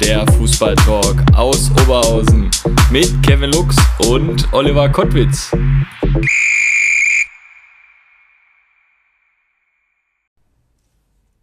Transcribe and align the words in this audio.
der 0.00 0.26
Fußballtalk 0.32 1.22
aus 1.36 1.70
Oberhausen 1.70 2.50
mit 2.90 3.22
Kevin 3.22 3.50
Lux 3.52 3.76
und 4.08 4.52
Oliver 4.52 4.88
Kottwitz. 4.88 5.52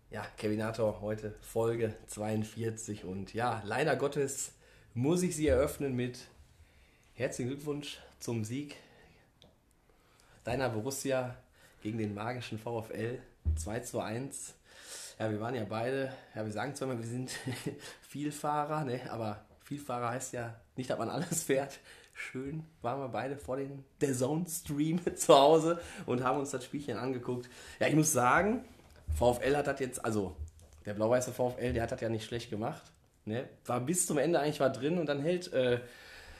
Ja, 0.10 0.26
Kevinator, 0.38 1.00
heute 1.02 1.36
Folge 1.42 1.96
42 2.08 3.06
und 3.06 3.34
ja, 3.34 3.62
leider 3.66 3.96
Gottes 3.96 4.52
muss 4.94 5.24
ich 5.24 5.36
sie 5.36 5.48
eröffnen 5.48 5.96
mit 5.96 6.20
herzlichen 7.14 7.52
Glückwunsch 7.52 8.00
zum 8.20 8.44
Sieg 8.44 8.76
deiner 10.44 10.70
Borussia 10.70 11.36
gegen 11.82 11.98
den 11.98 12.14
magischen 12.14 12.60
VfL 12.60 13.20
2 13.56 13.80
zu 13.80 14.02
1. 14.02 14.56
Ja, 15.20 15.30
wir 15.30 15.40
waren 15.40 15.56
ja 15.56 15.66
beide, 15.66 16.12
ja, 16.36 16.44
wir 16.44 16.52
sagen 16.52 16.76
zwar 16.76 16.90
immer, 16.90 17.00
wir 17.00 17.08
sind 17.08 17.32
Vielfahrer, 18.12 18.84
ne, 18.84 19.00
aber 19.10 19.46
Vielfahrer 19.62 20.10
heißt 20.10 20.34
ja 20.34 20.54
nicht, 20.76 20.90
dass 20.90 21.00
man 21.00 21.08
alles 21.08 21.44
fährt. 21.46 21.80
Schön 22.14 22.66
waren 22.82 23.00
wir 23.00 23.08
beide 23.08 23.38
vor 23.38 23.56
dem 23.56 23.86
der 24.02 24.14
Zone 24.14 24.46
Stream 24.50 25.00
zu 25.16 25.34
Hause 25.34 25.80
und 26.06 26.22
haben 26.22 26.38
uns 26.38 26.52
das 26.52 26.66
Spielchen 26.66 26.98
angeguckt. 26.98 27.50
Ja, 27.80 27.88
ich 27.88 27.96
muss 27.96 28.12
sagen, 28.12 28.66
VfL 29.18 29.56
hat 29.56 29.68
das 29.68 29.80
jetzt, 29.80 30.04
also 30.04 30.36
der 30.86 30.94
blau-weiße 30.94 31.32
VfL, 31.32 31.72
der 31.72 31.84
hat 31.84 31.94
das 31.94 32.02
ja 32.02 32.10
nicht 32.10 32.26
schlecht 32.26 32.50
gemacht. 32.50 32.82
Ne? 33.24 33.48
War 33.66 33.80
bis 33.80 34.08
zum 34.08 34.18
Ende 34.18 34.42
eigentlich 34.42 34.60
war 34.60 34.72
drin 34.72 34.98
und 34.98 35.06
dann 35.06 35.22
hält 35.22 35.54
äh, 35.54 35.80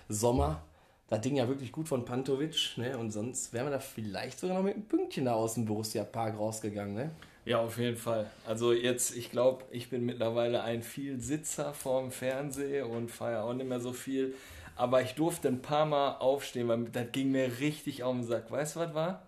Sommer 0.10 0.62
das 1.08 1.22
Ding 1.22 1.38
ja 1.38 1.48
wirklich 1.48 1.72
gut 1.72 1.88
von 1.88 2.04
Pantovic. 2.04 2.74
Ne? 2.76 2.98
Und 2.98 3.12
sonst 3.12 3.54
wären 3.54 3.68
wir 3.68 3.72
da 3.72 3.80
vielleicht 3.80 4.42
sogar 4.42 4.58
noch 4.58 4.64
mit 4.64 4.76
einem 4.76 4.90
Pünktchen 4.90 5.24
da 5.24 5.36
aus 5.36 5.54
dem 5.54 5.64
Borussia 5.64 6.04
Park 6.04 6.38
rausgegangen. 6.38 6.96
Ne? 6.96 7.12
Ja, 7.46 7.60
auf 7.60 7.78
jeden 7.78 7.98
Fall. 7.98 8.30
Also 8.46 8.72
jetzt, 8.72 9.16
ich 9.16 9.32
glaube, 9.32 9.64
ich 9.72 9.90
bin 9.90 10.06
mittlerweile 10.06 10.64
ein 10.64 10.84
viel 10.84 11.20
Sitzer 11.20 11.74
vorm 11.74 12.12
Fernseher 12.12 12.88
und 12.88 13.10
feiere 13.10 13.44
auch 13.44 13.54
nicht 13.54 13.68
mehr 13.68 13.80
so 13.80 13.94
viel. 13.94 14.36
Aber 14.76 15.02
ich 15.02 15.14
durfte 15.16 15.48
ein 15.48 15.62
paar 15.62 15.86
Mal 15.86 16.18
aufstehen, 16.18 16.68
weil 16.68 16.86
das 16.86 17.12
ging 17.12 17.32
mir 17.32 17.60
richtig 17.60 18.04
auf 18.04 18.14
den 18.14 18.24
Sack. 18.24 18.52
Weißt 18.52 18.76
du, 18.76 18.82
was 18.82 18.94
war? 18.94 19.28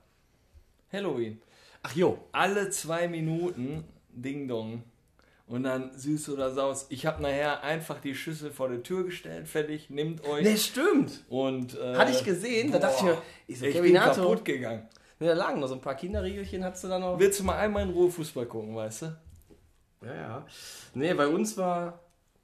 Halloween. 0.91 1.41
Ach 1.81 1.95
jo. 1.95 2.17
Alle 2.31 2.69
zwei 2.69 3.07
Minuten 3.07 3.83
Ding 4.09 4.47
Dong. 4.47 4.83
Und 5.45 5.63
dann 5.63 5.91
süß 5.97 6.29
oder 6.29 6.51
saus. 6.51 6.85
Ich 6.89 7.05
habe 7.05 7.21
nachher 7.21 7.63
einfach 7.63 7.99
die 7.99 8.15
Schüssel 8.15 8.51
vor 8.51 8.69
der 8.69 8.81
Tür 8.81 9.03
gestellt, 9.03 9.47
fertig, 9.47 9.89
nimmt 9.89 10.25
euch. 10.25 10.43
Ne, 10.43 10.57
stimmt. 10.57 11.23
Und, 11.27 11.77
äh, 11.77 11.95
Hatte 11.95 12.11
ich 12.11 12.23
gesehen, 12.23 12.71
da 12.71 12.79
dachte 12.79 12.95
ich 12.97 13.03
mir, 13.03 13.21
ich, 13.47 13.59
so, 13.59 13.65
ich 13.65 13.81
bin 13.81 13.93
kaputt 13.93 14.45
gegangen. 14.45 14.87
Ne, 15.19 15.27
da 15.27 15.33
lagen 15.33 15.59
noch 15.59 15.67
so 15.67 15.75
ein 15.75 15.81
paar 15.81 15.95
Kinderriegelchen, 15.95 16.63
hast 16.63 16.83
du 16.83 16.87
da 16.87 16.99
noch. 16.99 17.19
Willst 17.19 17.39
du 17.39 17.43
mal 17.43 17.57
einmal 17.57 17.83
in 17.83 17.91
Ruhe 17.91 18.09
Fußball 18.09 18.45
gucken, 18.45 18.75
weißt 18.75 19.03
du? 19.03 19.15
Ja, 20.05 20.15
ja. 20.15 20.45
Nee, 20.93 21.13
bei 21.13 21.27
uns 21.27 21.57
war, 21.57 21.99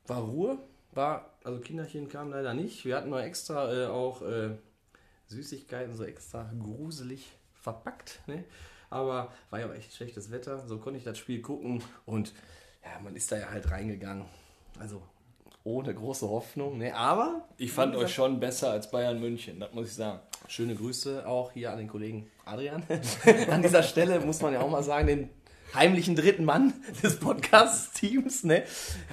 war 0.07 0.21
Ruhe. 0.21 0.57
War, 0.93 1.33
also 1.43 1.59
Kinderchen 1.59 2.09
kamen 2.09 2.31
leider 2.31 2.53
nicht. 2.53 2.85
Wir 2.85 2.95
hatten 2.95 3.09
noch 3.09 3.19
extra 3.19 3.71
äh, 3.73 3.87
auch 3.87 4.21
äh, 4.21 4.51
Süßigkeiten, 5.27 5.95
so 5.95 6.03
extra 6.03 6.51
gruselig 6.59 7.31
verpackt. 7.53 8.21
Ne? 8.27 8.45
Aber 8.89 9.31
war 9.49 9.59
ja 9.59 9.67
auch 9.67 9.73
echt 9.73 9.93
schlechtes 9.93 10.31
Wetter. 10.31 10.65
So 10.67 10.77
konnte 10.77 10.97
ich 10.97 11.03
das 11.03 11.17
Spiel 11.17 11.41
gucken 11.41 11.83
und 12.05 12.33
ja, 12.83 12.99
man 13.03 13.15
ist 13.15 13.31
da 13.31 13.37
ja 13.37 13.49
halt 13.49 13.69
reingegangen. 13.69 14.25
Also 14.79 15.01
ohne 15.63 15.93
große 15.93 16.27
Hoffnung. 16.27 16.77
Ne? 16.77 16.95
Aber 16.95 17.47
Ich 17.57 17.71
fand 17.71 17.95
euch 17.95 18.13
schon 18.13 18.39
besser 18.39 18.71
als 18.71 18.89
Bayern 18.89 19.19
München, 19.19 19.59
das 19.59 19.73
muss 19.73 19.89
ich 19.89 19.95
sagen. 19.95 20.19
Schöne 20.47 20.75
Grüße 20.75 21.27
auch 21.27 21.51
hier 21.51 21.71
an 21.71 21.77
den 21.77 21.87
Kollegen 21.87 22.29
Adrian. 22.45 22.83
an 23.49 23.61
dieser 23.61 23.83
Stelle 23.83 24.19
muss 24.21 24.41
man 24.41 24.53
ja 24.53 24.61
auch 24.61 24.69
mal 24.69 24.83
sagen, 24.83 25.07
den 25.07 25.29
heimlichen 25.75 26.15
dritten 26.15 26.45
Mann 26.45 26.73
des 27.03 27.19
Podcast-Teams. 27.19 28.43
Ne? 28.45 28.63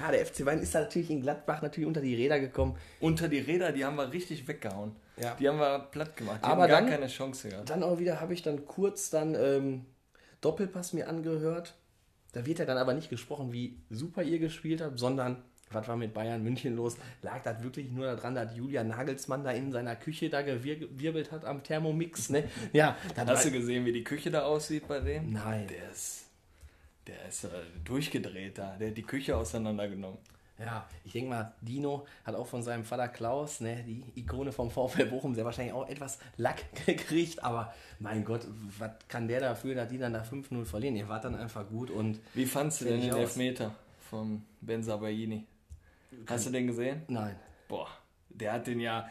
Ja, 0.01 0.11
der 0.11 0.25
FC 0.25 0.43
Bayern 0.45 0.59
ist 0.61 0.73
da 0.73 0.79
natürlich 0.81 1.11
in 1.11 1.21
Gladbach 1.21 1.61
natürlich 1.61 1.87
unter 1.87 2.01
die 2.01 2.15
Räder 2.15 2.39
gekommen. 2.39 2.75
Unter 2.99 3.27
die 3.27 3.39
Räder, 3.39 3.71
die 3.71 3.85
haben 3.85 3.97
wir 3.97 4.11
richtig 4.11 4.47
weggehauen. 4.47 4.95
Ja. 5.21 5.35
Die 5.39 5.47
haben 5.47 5.59
wir 5.59 5.79
platt 5.91 6.15
gemacht. 6.15 6.39
Die 6.41 6.45
Aber 6.45 6.63
haben 6.63 6.69
gar 6.69 6.81
dann- 6.81 6.89
keine 6.89 7.07
Chance 7.07 7.49
gehabt. 7.49 7.69
Dann 7.69 7.83
auch 7.83 7.99
wieder 7.99 8.19
habe 8.19 8.33
ich 8.33 8.41
dann 8.41 8.65
kurz 8.65 9.09
dann 9.09 9.35
ähm, 9.35 9.85
Doppelpass 10.41 10.93
mir 10.93 11.07
angehört. 11.07 11.75
Da 12.33 12.45
wird 12.45 12.59
ja 12.59 12.65
dann 12.65 12.77
aber 12.77 12.93
nicht 12.93 13.09
gesprochen, 13.09 13.51
wie 13.51 13.79
super 13.89 14.21
ihr 14.23 14.39
gespielt 14.39 14.81
habt, 14.81 14.99
sondern 14.99 15.43
was 15.71 15.87
war 15.87 15.95
mit 15.95 16.13
Bayern 16.13 16.43
München 16.43 16.75
los? 16.75 16.97
Lag 17.21 17.41
das 17.43 17.61
wirklich 17.63 17.89
nur 17.91 18.05
daran, 18.05 18.35
dass 18.35 18.55
Julian 18.55 18.87
Nagelsmann 18.87 19.43
da 19.43 19.51
in 19.51 19.71
seiner 19.71 19.95
Küche 19.95 20.29
da 20.29 20.41
gewirbelt 20.41 21.31
hat 21.31 21.45
am 21.45 21.63
Thermomix? 21.63 22.29
Ne? 22.29 22.43
Ja, 22.73 22.95
das 23.15 23.27
Hast 23.27 23.45
du 23.45 23.51
gesehen, 23.51 23.85
wie 23.85 23.93
die 23.93 24.03
Küche 24.03 24.31
da 24.31 24.43
aussieht 24.43 24.87
bei 24.87 24.99
dem? 24.99 25.33
Nein. 25.33 25.67
Der 25.67 25.91
ist, 25.91 26.25
der 27.07 27.27
ist 27.27 27.43
äh, 27.45 27.49
durchgedreht 27.83 28.57
da. 28.57 28.75
Der 28.79 28.89
hat 28.89 28.97
die 28.97 29.03
Küche 29.03 29.35
auseinandergenommen. 29.35 30.17
Ja, 30.59 30.87
ich 31.05 31.11
denke 31.11 31.29
mal, 31.29 31.53
Dino 31.61 32.07
hat 32.25 32.33
auch 32.33 32.47
von 32.47 32.63
seinem 32.63 32.83
Vater 32.83 33.07
Klaus, 33.09 33.61
ne, 33.61 33.83
die 33.85 34.03
Ikone 34.15 34.51
vom 34.51 34.71
VfL 34.71 35.05
Bochum, 35.05 35.35
sehr 35.35 35.45
wahrscheinlich 35.45 35.73
auch 35.73 35.87
etwas 35.87 36.17
Lack 36.37 36.63
gekriegt, 36.85 37.43
aber 37.43 37.73
mein 37.99 38.25
Gott, 38.25 38.47
was 38.79 38.91
kann 39.07 39.27
der 39.27 39.39
dafür, 39.39 39.75
dass 39.75 39.89
die 39.89 39.99
dann 39.99 40.13
da 40.13 40.23
5-0 40.23 40.65
verlieren? 40.65 40.95
Ihr 40.95 41.07
wart 41.07 41.25
dann 41.25 41.35
einfach 41.35 41.67
gut 41.69 41.91
und 41.91 42.19
Wie 42.33 42.45
fandst 42.45 42.81
du 42.81 42.85
denn 42.85 43.01
den 43.01 43.11
aus. 43.11 43.19
Elfmeter 43.19 43.75
von 44.09 44.41
Ben 44.61 44.81
Sabayini? 44.81 45.45
Hast 46.27 46.47
du 46.47 46.51
den 46.51 46.67
gesehen? 46.67 47.01
nein. 47.07 47.35
Boah, 47.67 47.89
der 48.29 48.53
hat 48.53 48.67
den 48.67 48.79
ja 48.79 49.09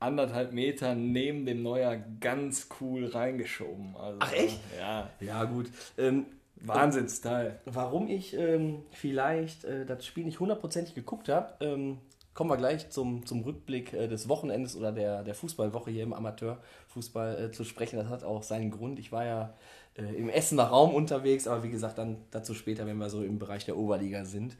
anderthalb 0.00 0.52
Meter 0.52 0.94
neben 0.94 1.44
dem 1.46 1.62
Neuer 1.62 1.96
ganz 2.20 2.68
cool 2.80 3.06
reingeschoben. 3.06 3.96
Also, 3.96 4.18
Ach, 4.20 4.32
echt? 4.32 4.58
Ja, 4.78 5.10
Ja, 5.20 5.44
gut. 5.44 5.70
Ähm, 5.98 6.26
Wahnsinnsteil. 6.56 7.60
warum 7.66 8.08
ich 8.08 8.34
ähm, 8.34 8.84
vielleicht 8.92 9.64
äh, 9.64 9.84
das 9.84 10.06
Spiel 10.06 10.24
nicht 10.24 10.40
hundertprozentig 10.40 10.94
geguckt 10.94 11.28
habe, 11.28 11.52
ähm, 11.64 11.98
kommen 12.32 12.50
wir 12.50 12.56
gleich 12.56 12.90
zum, 12.90 13.26
zum 13.26 13.42
Rückblick 13.42 13.92
äh, 13.92 14.08
des 14.08 14.28
Wochenendes 14.28 14.76
oder 14.76 14.92
der, 14.92 15.22
der 15.22 15.34
Fußballwoche 15.34 15.90
hier 15.90 16.02
im 16.02 16.12
Amateurfußball 16.12 17.44
äh, 17.44 17.52
zu 17.52 17.64
sprechen. 17.64 17.96
Das 17.96 18.08
hat 18.08 18.24
auch 18.24 18.42
seinen 18.42 18.70
Grund. 18.70 18.98
Ich 18.98 19.12
war 19.12 19.24
ja 19.24 19.54
äh, 19.96 20.14
im 20.14 20.28
Essener 20.28 20.64
Raum 20.64 20.94
unterwegs, 20.94 21.46
aber 21.46 21.62
wie 21.62 21.70
gesagt, 21.70 21.98
dann 21.98 22.16
dazu 22.30 22.54
später, 22.54 22.86
wenn 22.86 22.96
wir 22.98 23.10
so 23.10 23.22
im 23.22 23.38
Bereich 23.38 23.64
der 23.64 23.76
Oberliga 23.76 24.24
sind. 24.24 24.56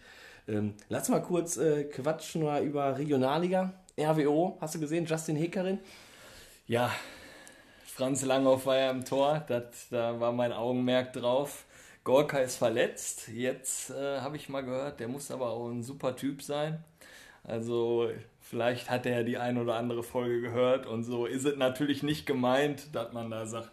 Ähm, 0.47 0.75
lass 0.89 1.09
mal 1.09 1.23
kurz 1.23 1.57
äh, 1.57 1.85
quatschen 1.85 2.43
mal 2.43 2.63
über 2.63 2.99
Regionalliga. 2.99 3.73
RWO, 3.99 4.59
hast 4.61 4.75
du 4.75 4.81
gesehen? 4.81 5.07
Justin 5.07 5.37
Hickerin? 5.37 5.79
Ja, 6.67 6.91
Franz 7.87 8.25
Langhoff 8.25 8.67
war 8.67 8.77
ja 8.77 8.91
im 8.91 9.05
Tor, 9.05 9.45
das, 9.47 9.89
da 9.91 10.19
war 10.19 10.33
mein 10.33 10.53
Augenmerk 10.53 11.13
drauf. 11.13 11.65
Gorka 12.03 12.39
ist 12.39 12.57
verletzt, 12.57 13.29
jetzt 13.29 13.91
äh, 13.91 14.21
habe 14.21 14.37
ich 14.37 14.49
mal 14.49 14.63
gehört, 14.63 15.01
der 15.01 15.09
muss 15.09 15.31
aber 15.31 15.51
auch 15.51 15.71
ein 15.71 15.83
super 15.83 16.17
Typ 16.17 16.43
sein. 16.43 16.83
Also 17.45 18.11
vielleicht 18.41 18.91
hat 18.91 19.07
er 19.07 19.23
die 19.23 19.39
ein 19.39 19.59
oder 19.59 19.77
andere 19.77 20.03
Folge 20.03 20.41
gehört 20.41 20.87
und 20.87 21.05
so 21.05 21.25
ist 21.27 21.45
es 21.45 21.57
natürlich 21.57 22.03
nicht 22.03 22.27
gemeint, 22.27 22.95
dass 22.95 23.13
man 23.13 23.31
da 23.31 23.47
sagt, 23.47 23.71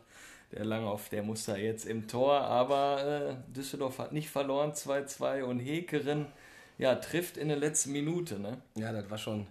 der 0.52 0.66
Langhoff, 0.66 1.10
der 1.10 1.24
muss 1.24 1.46
da 1.46 1.56
jetzt 1.56 1.86
im 1.86 2.08
Tor, 2.08 2.42
aber 2.42 3.04
äh, 3.04 3.54
Düsseldorf 3.54 4.00
hat 4.00 4.12
nicht 4.12 4.30
verloren, 4.30 4.74
2-2 4.74 5.44
und 5.44 5.60
Hekerin, 5.60 6.28
ja, 6.82 6.96
trifft 6.96 7.38
in 7.38 7.48
der 7.48 7.58
letzten 7.58 7.92
Minute, 7.92 8.40
ne? 8.40 8.58
Ja, 8.76 8.92
das 8.92 9.08
war 9.10 9.20
schon, 9.20 9.46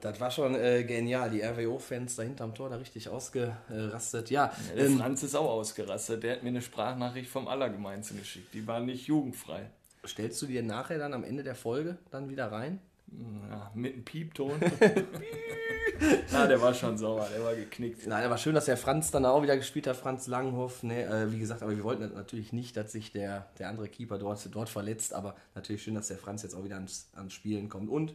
das 0.00 0.20
war 0.20 0.30
schon 0.30 0.54
äh, 0.54 0.84
genial. 0.84 1.28
Die 1.30 1.42
RWO-Fans 1.42 2.14
da 2.14 2.22
hinterm 2.22 2.54
Tor 2.54 2.70
da 2.70 2.76
richtig 2.76 3.08
ausgerastet. 3.08 4.30
Ja, 4.30 4.52
Ja, 4.68 4.74
der 4.74 4.86
ähm, 4.86 4.98
Franz 4.98 5.24
ist 5.24 5.34
auch 5.34 5.50
ausgerastet. 5.50 6.22
Der 6.22 6.36
hat 6.36 6.44
mir 6.44 6.50
eine 6.50 6.62
Sprachnachricht 6.62 7.28
vom 7.28 7.48
Allergemeinsten 7.48 8.18
geschickt. 8.18 8.54
Die 8.54 8.64
war 8.68 8.78
nicht 8.78 9.08
jugendfrei. 9.08 9.68
stellst 10.06 10.40
du 10.42 10.46
dir 10.46 10.62
nachher 10.62 10.98
dann 10.98 11.12
am 11.12 11.24
Ende 11.24 11.42
der 11.42 11.56
Folge 11.56 11.98
dann 12.12 12.30
wieder 12.30 12.52
rein? 12.52 12.78
Ja, 13.08 13.70
mit 13.74 13.94
einem 13.94 14.04
Piepton. 14.04 14.60
ja, 16.32 16.46
der 16.46 16.60
war 16.60 16.74
schon 16.74 16.98
sauer, 16.98 17.28
der 17.32 17.44
war 17.44 17.54
geknickt. 17.54 18.06
Nein, 18.06 18.24
aber 18.24 18.36
schön, 18.36 18.54
dass 18.54 18.66
der 18.66 18.76
Franz 18.76 19.10
dann 19.10 19.24
auch 19.24 19.42
wieder 19.42 19.56
gespielt 19.56 19.86
hat, 19.86 19.96
Franz 19.96 20.26
Langhoff. 20.26 20.82
Ne? 20.82 21.04
Äh, 21.04 21.32
wie 21.32 21.38
gesagt, 21.38 21.62
aber 21.62 21.76
wir 21.76 21.84
wollten 21.84 22.12
natürlich 22.14 22.52
nicht, 22.52 22.76
dass 22.76 22.92
sich 22.92 23.12
der, 23.12 23.48
der 23.58 23.68
andere 23.68 23.88
Keeper 23.88 24.18
dort, 24.18 24.46
dort 24.54 24.68
verletzt. 24.68 25.14
Aber 25.14 25.36
natürlich 25.54 25.82
schön, 25.82 25.94
dass 25.94 26.08
der 26.08 26.18
Franz 26.18 26.42
jetzt 26.42 26.54
auch 26.54 26.64
wieder 26.64 26.76
ans, 26.76 27.08
ans 27.14 27.32
Spielen 27.32 27.68
kommt. 27.68 27.88
Und 27.88 28.14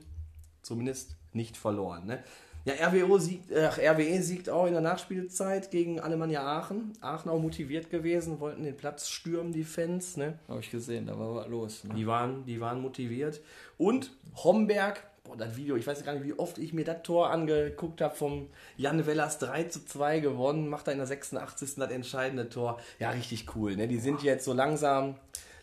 zumindest 0.61 1.15
nicht 1.33 1.57
verloren. 1.57 2.05
Ne? 2.05 2.23
Ja, 2.63 2.73
RWO 2.87 3.17
siegt, 3.17 3.51
äh, 3.51 3.65
RWE 3.65 4.21
siegt 4.21 4.49
auch 4.49 4.67
in 4.67 4.73
der 4.73 4.81
Nachspielzeit 4.81 5.71
gegen 5.71 5.99
Alemannia 5.99 6.43
Aachen. 6.43 6.93
Aachen 7.01 7.29
auch 7.29 7.39
motiviert 7.39 7.89
gewesen, 7.89 8.39
wollten 8.39 8.63
den 8.63 8.77
Platz 8.77 9.09
stürmen, 9.09 9.51
die 9.51 9.63
Fans. 9.63 10.15
Ne? 10.15 10.37
Habe 10.47 10.59
ich 10.59 10.69
gesehen, 10.69 11.07
da 11.07 11.17
war 11.17 11.33
was 11.33 11.47
los. 11.47 11.83
Ne? 11.83 11.95
Die 11.95 12.05
waren, 12.05 12.45
die 12.45 12.61
waren 12.61 12.81
motiviert. 12.81 13.41
Und 13.77 14.11
Homberg 14.35 15.03
boah, 15.23 15.37
das 15.37 15.55
Video, 15.55 15.75
ich 15.75 15.87
weiß 15.87 16.03
gar 16.03 16.13
nicht, 16.13 16.25
wie 16.25 16.33
oft 16.33 16.57
ich 16.57 16.73
mir 16.73 16.85
das 16.85 17.03
Tor 17.03 17.29
angeguckt 17.31 18.01
habe 18.01 18.15
vom 18.15 18.47
Jan 18.77 19.05
Wellers 19.05 19.39
3 19.39 19.65
zu 19.65 19.85
2 19.85 20.19
gewonnen, 20.19 20.67
macht 20.67 20.87
er 20.87 20.93
in 20.93 20.99
der 20.99 21.07
86. 21.07 21.75
das 21.75 21.91
entscheidende 21.91 22.49
Tor. 22.49 22.79
Ja, 22.99 23.11
richtig 23.11 23.55
cool. 23.55 23.75
Ne? 23.75 23.87
Die 23.87 23.99
sind 23.99 24.23
jetzt 24.23 24.45
so 24.45 24.53
langsam, 24.53 25.15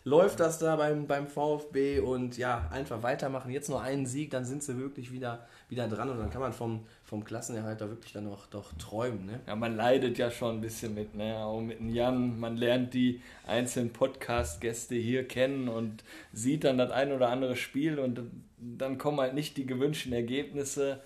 läuft 0.09 0.39
das 0.39 0.57
da 0.57 0.75
beim, 0.75 1.05
beim 1.05 1.27
VfB 1.27 1.99
und 1.99 2.37
ja, 2.37 2.67
einfach 2.71 3.03
weitermachen. 3.03 3.51
Jetzt 3.51 3.69
nur 3.69 3.81
einen 3.81 4.07
Sieg, 4.07 4.31
dann 4.31 4.43
sind 4.43 4.63
sie 4.63 4.77
wirklich 4.79 5.11
wieder, 5.11 5.47
wieder 5.69 5.87
dran 5.87 6.09
und 6.09 6.17
dann 6.17 6.31
kann 6.31 6.41
man 6.41 6.51
vom, 6.51 6.85
vom 7.03 7.23
Klassenerhalt 7.23 7.79
da 7.79 7.89
wirklich 7.89 8.11
dann 8.11 8.23
noch 8.23 8.47
doch 8.47 8.73
träumen. 8.73 9.27
Ne? 9.27 9.39
Ja, 9.45 9.55
man 9.55 9.75
leidet 9.75 10.17
ja 10.17 10.31
schon 10.31 10.57
ein 10.57 10.61
bisschen 10.61 10.95
mit, 10.95 11.13
ne? 11.13 11.37
Auch 11.37 11.61
mit 11.61 11.79
dem 11.79 11.89
Jan. 11.89 12.39
Man 12.39 12.57
lernt 12.57 12.95
die 12.95 13.21
einzelnen 13.45 13.93
Podcast-Gäste 13.93 14.95
hier 14.95 15.27
kennen 15.27 15.69
und 15.69 16.03
sieht 16.33 16.63
dann 16.63 16.79
das 16.79 16.89
ein 16.89 17.11
oder 17.11 17.29
andere 17.29 17.55
Spiel 17.55 17.99
und 17.99 18.21
dann 18.57 18.97
kommen 18.97 19.19
halt 19.19 19.35
nicht 19.35 19.57
die 19.57 19.67
gewünschten 19.67 20.11
Ergebnisse. 20.11 21.01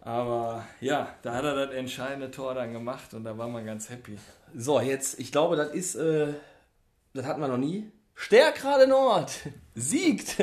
Aber 0.00 0.64
ja, 0.80 1.14
da 1.22 1.34
hat 1.34 1.44
er 1.44 1.66
das 1.66 1.74
entscheidende 1.74 2.30
Tor 2.30 2.54
dann 2.54 2.72
gemacht 2.72 3.12
und 3.12 3.24
da 3.24 3.36
war 3.36 3.48
man 3.48 3.66
ganz 3.66 3.90
happy. 3.90 4.16
So, 4.54 4.80
jetzt, 4.80 5.18
ich 5.20 5.30
glaube, 5.30 5.56
das 5.56 5.70
ist, 5.74 5.94
äh, 5.94 6.32
das 7.12 7.26
hatten 7.26 7.40
wir 7.40 7.48
noch 7.48 7.58
nie. 7.58 7.90
Stärkrade 8.14 8.86
Nord 8.86 9.32
siegt 9.74 10.40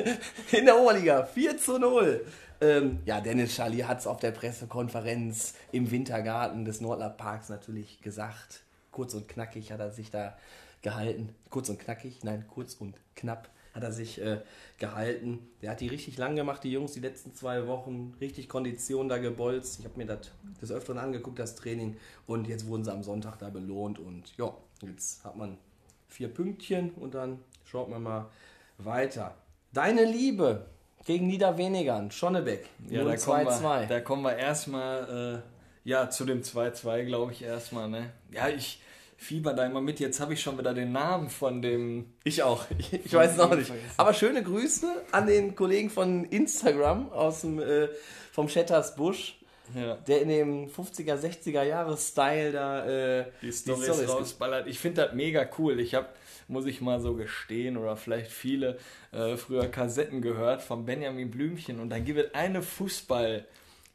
in 0.51 0.65
der 0.65 0.77
Oberliga 0.77 1.23
4 1.23 1.57
zu 1.57 1.79
0. 1.79 2.25
Ähm, 2.59 3.00
ja, 3.06 3.21
Dennis 3.21 3.56
Charlie 3.56 3.85
hat 3.85 4.00
es 4.00 4.07
auf 4.07 4.19
der 4.19 4.31
Pressekonferenz 4.31 5.56
im 5.71 5.89
Wintergarten 5.89 6.65
des 6.65 6.81
Nordler 6.81 7.09
Parks 7.09 7.50
natürlich 7.50 8.01
gesagt. 8.01 8.63
Kurz 8.91 9.13
und 9.13 9.27
knackig 9.27 9.71
hat 9.71 9.79
er 9.79 9.91
sich 9.91 10.12
da 10.12 10.38
gehalten. 10.81 11.33
Kurz 11.50 11.69
und 11.69 11.79
knackig, 11.79 12.23
nein, 12.23 12.45
kurz 12.47 12.75
und 12.75 12.95
knapp 13.15 13.50
hat 13.74 13.83
er 13.83 13.91
sich 13.91 14.21
äh, 14.21 14.41
gehalten. 14.77 15.39
Der 15.62 15.71
hat 15.71 15.79
die 15.79 15.88
richtig 15.88 16.17
lang 16.17 16.35
gemacht, 16.35 16.63
die 16.63 16.71
Jungs, 16.71 16.91
die 16.91 17.00
letzten 17.00 17.33
zwei 17.33 17.67
Wochen. 17.67 18.13
Richtig 18.19 18.50
Kondition 18.50 19.07
da 19.07 19.17
gebolzt. 19.17 19.79
Ich 19.79 19.85
habe 19.85 19.97
mir 19.97 20.06
das 20.06 20.29
des 20.62 20.71
Öfteren 20.71 20.97
angeguckt, 20.97 21.39
das 21.39 21.56
Training. 21.56 21.95
Und 22.27 22.47
jetzt 22.47 22.67
wurden 22.67 22.83
sie 22.83 22.91
am 22.91 23.01
Sonntag 23.01 23.38
da 23.39 23.50
belohnt. 23.50 23.97
Und 23.97 24.38
ja, 24.38 24.53
jetzt 24.81 25.24
hat 25.24 25.38
man 25.38 25.57
vier 26.09 26.27
Pünktchen 26.27 26.91
und 26.91 27.15
dann 27.15 27.39
schaut 27.71 27.89
man 27.89 28.03
mal 28.03 28.25
weiter. 28.77 29.35
Deine 29.71 30.03
Liebe 30.03 30.65
gegen 31.06 31.27
Niederwenigern, 31.27 32.12
Schonnebeck, 32.12 32.68
ja, 32.89 33.03
da 33.06 33.15
kommen, 33.15 33.45
wir, 33.45 33.88
da 33.88 34.00
kommen 34.01 34.23
wir 34.23 34.35
erstmal 34.35 35.44
äh, 35.85 35.89
ja, 35.89 36.09
zu 36.09 36.25
dem 36.25 36.41
2-2, 36.41 37.06
glaube 37.06 37.31
ich, 37.31 37.44
erstmal. 37.44 37.89
Ne? 37.89 38.12
Ja, 38.29 38.50
ich 38.50 38.81
fieber 39.15 39.53
da 39.53 39.65
immer 39.65 39.79
mit. 39.79 40.01
Jetzt 40.01 40.19
habe 40.19 40.33
ich 40.33 40.41
schon 40.41 40.57
wieder 40.57 40.73
den 40.73 40.91
Namen 40.91 41.29
von 41.29 41.62
dem. 41.62 42.13
Ich 42.25 42.44
auch. 42.44 42.65
Ich, 42.77 42.94
ich 42.94 43.13
weiß 43.13 43.33
es 43.33 43.39
auch 43.39 43.56
nicht. 43.56 43.71
Aber 43.95 44.13
schöne 44.13 44.44
Grüße 44.44 44.88
an 45.13 45.27
den 45.27 45.56
Kollegen 45.56 45.89
von 45.89 46.25
Instagram 46.25 47.12
aus 47.13 47.41
dem, 47.41 47.59
äh, 47.59 47.88
vom 48.33 48.50
Shatters 48.50 48.95
Busch. 48.95 49.39
Ja. 49.75 49.95
Der 49.95 50.21
in 50.21 50.29
dem 50.29 50.67
50er, 50.67 51.15
60er 51.15 51.63
Jahre 51.63 51.97
Style 51.97 52.51
da 52.51 52.85
äh, 52.85 53.25
die 53.41 53.51
Storys, 53.51 53.85
die 53.85 53.93
Storys 53.93 54.09
rausballert. 54.09 54.67
Ich 54.67 54.79
finde 54.79 55.05
das 55.05 55.13
mega 55.13 55.47
cool. 55.57 55.79
Ich 55.79 55.95
habe, 55.95 56.07
muss 56.47 56.65
ich 56.65 56.81
mal 56.81 56.99
so 56.99 57.15
gestehen, 57.15 57.77
oder 57.77 57.95
vielleicht 57.95 58.31
viele 58.31 58.77
äh, 59.11 59.37
früher 59.37 59.67
Kassetten 59.67 60.21
gehört 60.21 60.61
von 60.61 60.85
Benjamin 60.85 61.31
Blümchen 61.31 61.79
und 61.79 61.89
dann 61.89 62.03
gibt 62.03 62.19
es 62.19 62.33
eine 62.33 62.61
Fußball- 62.61 63.43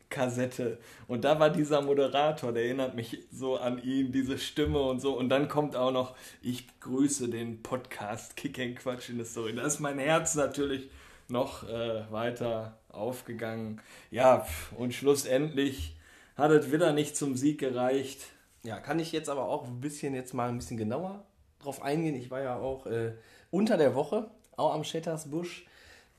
Kassette. 0.08 0.78
Und 1.08 1.24
da 1.24 1.38
war 1.40 1.50
dieser 1.50 1.82
Moderator, 1.82 2.52
der 2.52 2.64
erinnert 2.64 2.94
mich 2.94 3.18
so 3.32 3.56
an 3.56 3.82
ihn, 3.82 4.12
diese 4.12 4.38
Stimme 4.38 4.80
und 4.80 5.00
so. 5.00 5.18
Und 5.18 5.28
dann 5.28 5.48
kommt 5.48 5.76
auch 5.76 5.90
noch, 5.90 6.14
ich 6.42 6.66
grüße 6.80 7.28
den 7.28 7.62
Podcast 7.62 8.36
Kick 8.36 8.58
and 8.60 8.76
Quatsch 8.76 9.08
in 9.08 9.16
der 9.16 9.26
Story. 9.26 9.54
Da 9.54 9.62
ist 9.62 9.80
mein 9.80 9.98
Herz 9.98 10.34
natürlich 10.34 10.88
noch 11.28 11.68
äh, 11.68 12.10
weiter 12.10 12.78
aufgegangen. 12.96 13.80
Ja, 14.10 14.46
und 14.76 14.94
schlussendlich 14.94 15.96
hat 16.36 16.50
es 16.50 16.72
wieder 16.72 16.92
nicht 16.92 17.16
zum 17.16 17.36
Sieg 17.36 17.58
gereicht. 17.58 18.26
Ja, 18.62 18.80
kann 18.80 18.98
ich 18.98 19.12
jetzt 19.12 19.28
aber 19.28 19.48
auch 19.48 19.66
ein 19.66 19.80
bisschen 19.80 20.14
jetzt 20.14 20.34
mal 20.34 20.48
ein 20.48 20.58
bisschen 20.58 20.76
genauer 20.76 21.24
drauf 21.58 21.82
eingehen. 21.82 22.14
Ich 22.14 22.30
war 22.30 22.42
ja 22.42 22.56
auch 22.56 22.86
äh, 22.86 23.12
unter 23.50 23.76
der 23.76 23.94
Woche, 23.94 24.30
auch 24.56 24.74
am 24.74 24.84
Shettersbusch. 24.84 25.66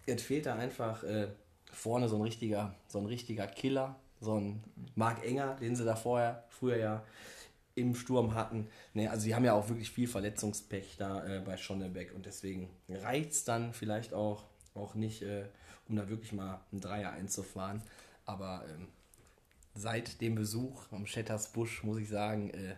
Jetzt 0.05 0.23
fehlt 0.23 0.45
da 0.45 0.55
einfach 0.55 1.03
äh, 1.03 1.27
vorne 1.71 2.09
so 2.09 2.15
ein 2.15 2.21
richtiger, 2.21 2.73
so 2.87 2.99
ein 2.99 3.05
richtiger 3.05 3.47
Killer, 3.47 3.95
so 4.19 4.39
ein 4.39 4.63
Marc 4.95 5.25
Enger, 5.25 5.55
den 5.55 5.75
sie 5.75 5.85
da 5.85 5.95
vorher, 5.95 6.45
früher 6.49 6.77
ja 6.77 7.03
im 7.75 7.93
Sturm 7.93 8.33
hatten. 8.33 8.67
Ne, 8.93 9.07
also 9.07 9.23
sie 9.23 9.35
haben 9.35 9.45
ja 9.45 9.53
auch 9.53 9.69
wirklich 9.69 9.91
viel 9.91 10.07
Verletzungspech 10.07 10.95
da 10.97 11.25
äh, 11.25 11.39
bei 11.39 11.57
Schonnebeck 11.57 12.13
und 12.15 12.25
deswegen 12.25 12.69
reicht 12.89 13.31
es 13.31 13.43
dann 13.43 13.73
vielleicht 13.73 14.13
auch, 14.13 14.43
auch 14.77 14.95
nicht, 14.95 15.21
äh, 15.21 15.45
um 15.87 15.95
da 15.95 16.09
wirklich 16.09 16.33
mal 16.33 16.61
einen 16.71 16.81
Dreier 16.81 17.11
einzufahren. 17.11 17.81
Aber 18.25 18.63
ähm, 18.73 18.87
seit 19.73 20.21
dem 20.21 20.35
Besuch 20.35 20.83
am 20.91 21.05
Busch 21.53 21.83
muss 21.83 21.97
ich 21.99 22.09
sagen, 22.09 22.49
äh, 22.51 22.75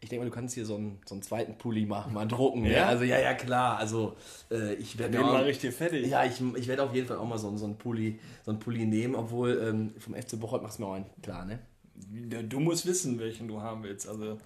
ich 0.00 0.10
denke 0.10 0.24
mal, 0.24 0.30
du 0.30 0.34
kannst 0.34 0.54
hier 0.54 0.66
so 0.66 0.76
einen, 0.76 1.00
so 1.06 1.14
einen 1.14 1.22
zweiten 1.22 1.56
Pulli 1.56 1.86
mal, 1.86 2.06
mal 2.08 2.28
drucken. 2.28 2.64
Ja? 2.64 2.70
Ne? 2.70 2.86
Also 2.86 3.04
ja, 3.04 3.18
ja, 3.18 3.34
klar. 3.34 3.78
Also 3.78 4.16
äh, 4.50 4.74
ich 4.74 4.98
werde 4.98 5.18
mal 5.18 5.42
richtig 5.42 5.74
fertig. 5.74 6.06
Ja, 6.06 6.24
ich, 6.24 6.40
ich 6.54 6.68
werde 6.68 6.82
auf 6.82 6.94
jeden 6.94 7.06
Fall 7.08 7.16
auch 7.16 7.26
mal 7.26 7.38
so, 7.38 7.56
so, 7.56 7.64
einen, 7.64 7.76
Pulli, 7.76 8.18
so 8.44 8.50
einen 8.50 8.60
Pulli 8.60 8.84
nehmen, 8.86 9.14
obwohl 9.14 9.58
ähm, 9.62 9.94
vom 9.98 10.14
FC 10.14 10.38
Bocholt 10.38 10.62
machst 10.62 10.78
du 10.78 10.82
mir 10.82 10.88
auch 10.88 10.94
einen 10.94 11.06
klar, 11.22 11.44
ne? 11.44 11.58
Du 11.94 12.60
musst 12.60 12.84
wissen, 12.84 13.18
welchen 13.18 13.48
du 13.48 13.62
haben 13.62 13.82
willst. 13.82 14.06
Also 14.06 14.38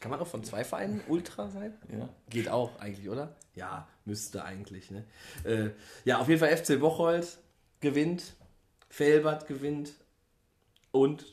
kann 0.00 0.10
man 0.10 0.20
auch 0.20 0.26
von 0.26 0.44
zwei 0.44 0.64
Vereinen 0.64 1.02
Ultra 1.08 1.48
sein? 1.50 1.74
Ja. 1.90 2.08
Geht 2.30 2.48
auch 2.48 2.78
eigentlich, 2.78 3.08
oder? 3.08 3.36
Ja, 3.54 3.88
müsste 4.04 4.44
eigentlich. 4.44 4.90
Ne? 4.90 5.04
Äh, 5.44 5.70
ja, 6.04 6.18
auf 6.18 6.28
jeden 6.28 6.40
Fall 6.40 6.56
FC 6.56 6.78
Bocholt 6.78 7.38
gewinnt, 7.80 8.34
Felbert 8.88 9.46
gewinnt 9.46 9.92
und 10.92 11.26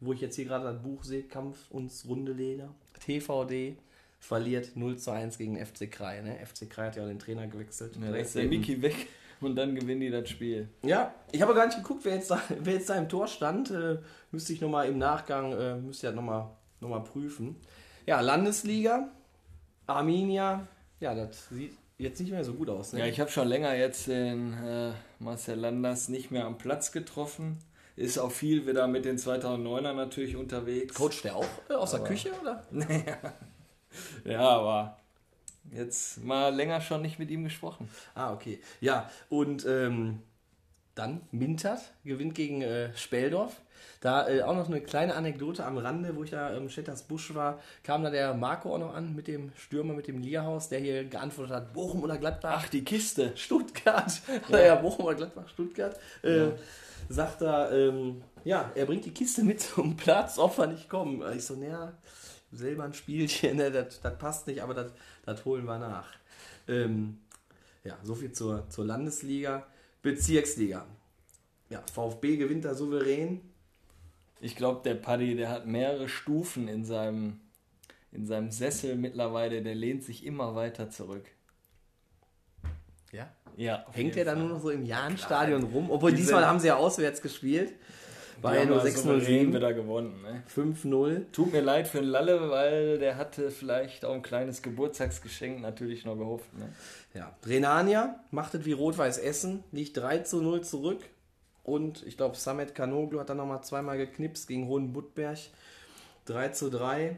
wo 0.00 0.12
ich 0.12 0.20
jetzt 0.20 0.36
hier 0.36 0.44
gerade 0.44 0.64
das 0.64 0.82
Buch 0.82 1.02
sehe, 1.02 1.24
Kampf 1.24 1.70
uns 1.70 2.06
Runde 2.06 2.32
Leder. 2.32 2.72
TVD 3.00 3.76
verliert 4.20 4.76
0 4.76 4.96
zu 4.98 5.10
1 5.10 5.38
gegen 5.38 5.64
FC 5.64 5.90
Krai. 5.90 6.20
Ne? 6.20 6.38
FC 6.44 6.68
Krai 6.70 6.86
hat 6.86 6.96
ja 6.96 7.02
auch 7.02 7.08
den 7.08 7.18
Trainer 7.18 7.46
gewechselt. 7.46 7.96
Ja, 7.96 8.10
da 8.10 8.16
ist 8.16 8.34
der 8.34 8.44
Miki 8.44 8.80
weg 8.82 9.08
und 9.40 9.56
dann 9.56 9.74
gewinnen 9.74 10.00
die 10.00 10.10
das 10.10 10.28
Spiel. 10.28 10.68
Ja, 10.82 11.14
ich 11.32 11.42
habe 11.42 11.54
gar 11.54 11.66
nicht 11.66 11.78
geguckt, 11.78 12.04
wer 12.04 12.14
jetzt 12.14 12.30
da, 12.30 12.40
wer 12.60 12.74
jetzt 12.74 12.88
da 12.88 12.96
im 12.96 13.08
Tor 13.08 13.26
stand. 13.26 13.70
Äh, 13.70 13.98
müsste 14.30 14.52
ich 14.52 14.60
nochmal 14.60 14.88
im 14.88 14.98
Nachgang, 14.98 15.52
äh, 15.52 15.76
müsste 15.76 16.08
ja 16.08 16.12
nochmal 16.12 16.50
noch 16.80 16.88
mal 16.88 17.00
prüfen. 17.00 17.56
Ja, 18.08 18.22
Landesliga, 18.22 19.10
Arminia, 19.86 20.66
ja, 20.98 21.14
das 21.14 21.50
sieht 21.50 21.76
jetzt 21.98 22.18
nicht 22.20 22.30
mehr 22.30 22.42
so 22.42 22.54
gut 22.54 22.70
aus. 22.70 22.94
Ne? 22.94 23.00
Ja, 23.00 23.06
ich 23.06 23.20
habe 23.20 23.30
schon 23.30 23.46
länger 23.46 23.74
jetzt 23.74 24.06
den 24.06 24.54
äh, 24.54 24.92
Marcel 25.18 25.58
Landers 25.58 26.08
nicht 26.08 26.30
mehr 26.30 26.46
am 26.46 26.56
Platz 26.56 26.90
getroffen 26.90 27.58
ist 27.96 28.16
auch 28.16 28.30
viel 28.30 28.66
wieder 28.66 28.86
mit 28.86 29.04
den 29.04 29.18
2009er 29.18 29.92
natürlich 29.92 30.36
unterwegs. 30.36 30.94
Coach 30.94 31.20
der 31.20 31.36
auch 31.36 31.44
äh, 31.68 31.74
aus 31.74 31.92
aber, 31.92 32.04
der 32.04 32.08
Küche, 32.08 32.32
oder? 32.40 32.64
ja, 34.24 34.40
aber 34.40 34.96
jetzt 35.70 36.24
mal 36.24 36.54
länger 36.54 36.80
schon 36.80 37.02
nicht 37.02 37.18
mit 37.18 37.30
ihm 37.30 37.44
gesprochen. 37.44 37.90
Ah, 38.14 38.32
okay. 38.32 38.60
Ja, 38.80 39.10
und 39.28 39.66
ähm, 39.66 40.22
dann 40.94 41.20
Mintert 41.30 41.92
gewinnt 42.04 42.34
gegen 42.34 42.62
äh, 42.62 42.96
Speldorf. 42.96 43.60
Da 44.00 44.28
äh, 44.28 44.42
auch 44.42 44.54
noch 44.54 44.68
eine 44.68 44.80
kleine 44.80 45.14
Anekdote 45.14 45.64
am 45.64 45.78
Rande, 45.78 46.14
wo 46.16 46.24
ich 46.24 46.30
da 46.30 46.50
im 46.50 46.68
Schetters 46.68 47.02
Busch 47.02 47.34
war, 47.34 47.60
kam 47.82 48.02
da 48.02 48.10
der 48.10 48.34
Marco 48.34 48.74
auch 48.74 48.78
noch 48.78 48.94
an 48.94 49.14
mit 49.14 49.26
dem 49.26 49.52
Stürmer, 49.56 49.94
mit 49.94 50.06
dem 50.06 50.18
Lierhaus, 50.20 50.68
der 50.68 50.80
hier 50.80 51.04
geantwortet 51.04 51.54
hat, 51.54 51.72
Bochum 51.72 52.02
oder 52.02 52.18
Gladbach? 52.18 52.62
Ach, 52.64 52.68
die 52.68 52.84
Kiste. 52.84 53.32
Stuttgart. 53.36 54.12
Ja, 54.48 54.58
ja 54.66 54.74
Bochum 54.76 55.06
oder 55.06 55.16
Gladbach, 55.16 55.48
Stuttgart. 55.48 55.98
Äh, 56.22 56.38
ja 56.38 56.52
sagt 57.08 57.42
er, 57.42 57.72
ähm, 57.72 58.22
ja, 58.44 58.70
er 58.74 58.86
bringt 58.86 59.04
die 59.04 59.12
Kiste 59.12 59.42
mit 59.42 59.60
zum 59.60 59.96
Platz, 59.96 60.38
ob 60.38 60.58
wir 60.58 60.66
nicht 60.66 60.88
kommen. 60.88 61.22
Ich 61.34 61.44
so, 61.44 61.56
naja, 61.56 61.92
selber 62.52 62.84
ein 62.84 62.94
Spielchen, 62.94 63.56
ne, 63.56 63.70
das, 63.70 64.00
das 64.00 64.18
passt 64.18 64.46
nicht, 64.46 64.62
aber 64.62 64.74
das, 64.74 64.92
das 65.24 65.44
holen 65.44 65.64
wir 65.64 65.78
nach. 65.78 66.08
Ähm, 66.66 67.18
ja, 67.84 67.96
soviel 68.02 68.32
zur, 68.32 68.68
zur 68.68 68.84
Landesliga. 68.84 69.66
Bezirksliga. 70.02 70.86
Ja, 71.70 71.82
VfB 71.92 72.36
gewinnt 72.36 72.64
da 72.64 72.74
souverän. 72.74 73.40
Ich 74.40 74.56
glaube, 74.56 74.80
der 74.84 74.94
Paddy, 74.94 75.36
der 75.36 75.50
hat 75.50 75.66
mehrere 75.66 76.08
Stufen 76.08 76.68
in 76.68 76.84
seinem, 76.84 77.40
in 78.12 78.26
seinem 78.26 78.50
Sessel 78.50 78.96
mittlerweile. 78.96 79.62
Der 79.62 79.74
lehnt 79.74 80.04
sich 80.04 80.24
immer 80.24 80.54
weiter 80.54 80.90
zurück. 80.90 81.26
Ja? 83.12 83.32
Ja. 83.56 83.84
Hängt 83.92 84.16
er 84.16 84.24
dann 84.24 84.38
nur 84.38 84.48
noch 84.48 84.60
so 84.60 84.70
im 84.70 84.84
Jahnstadion 84.84 85.64
rum? 85.64 85.90
Obwohl 85.90 86.12
Diese 86.12 86.24
diesmal 86.24 86.46
haben 86.46 86.60
sie 86.60 86.68
ja 86.68 86.76
auswärts 86.76 87.20
gespielt. 87.20 87.72
War 88.40 88.56
ja 88.56 88.64
nur 88.66 88.80
6-0 88.80 89.52
wieder 89.52 89.74
gewonnen. 89.74 90.22
Ne? 90.22 90.44
5-0. 90.54 91.32
Tut 91.32 91.52
mir 91.52 91.60
leid 91.60 91.88
für 91.88 91.98
den 91.98 92.08
Lalle, 92.08 92.50
weil 92.50 92.98
der 92.98 93.16
hatte 93.16 93.50
vielleicht 93.50 94.04
auch 94.04 94.14
ein 94.14 94.22
kleines 94.22 94.62
Geburtstagsgeschenk 94.62 95.60
natürlich 95.60 96.04
noch 96.04 96.16
gehofft. 96.16 96.56
Ne? 96.56 96.68
Ja. 97.14 97.36
Renania 97.44 98.20
macht 98.30 98.54
es 98.54 98.64
wie 98.64 98.72
Rot-Weiß 98.72 99.18
Essen, 99.18 99.64
liegt 99.72 99.96
3 99.96 100.22
0 100.32 100.60
zurück. 100.62 101.00
Und 101.68 102.02
ich 102.06 102.16
glaube, 102.16 102.34
Samet 102.36 102.74
Kanoglu 102.74 103.20
hat 103.20 103.28
dann 103.28 103.36
nochmal 103.36 103.62
zweimal 103.62 103.98
geknipst 103.98 104.48
gegen 104.48 104.66
Hohen 104.68 104.92
Budberg. 104.92 105.38
3 106.24 106.48
zu 106.48 106.70
3. 106.70 107.16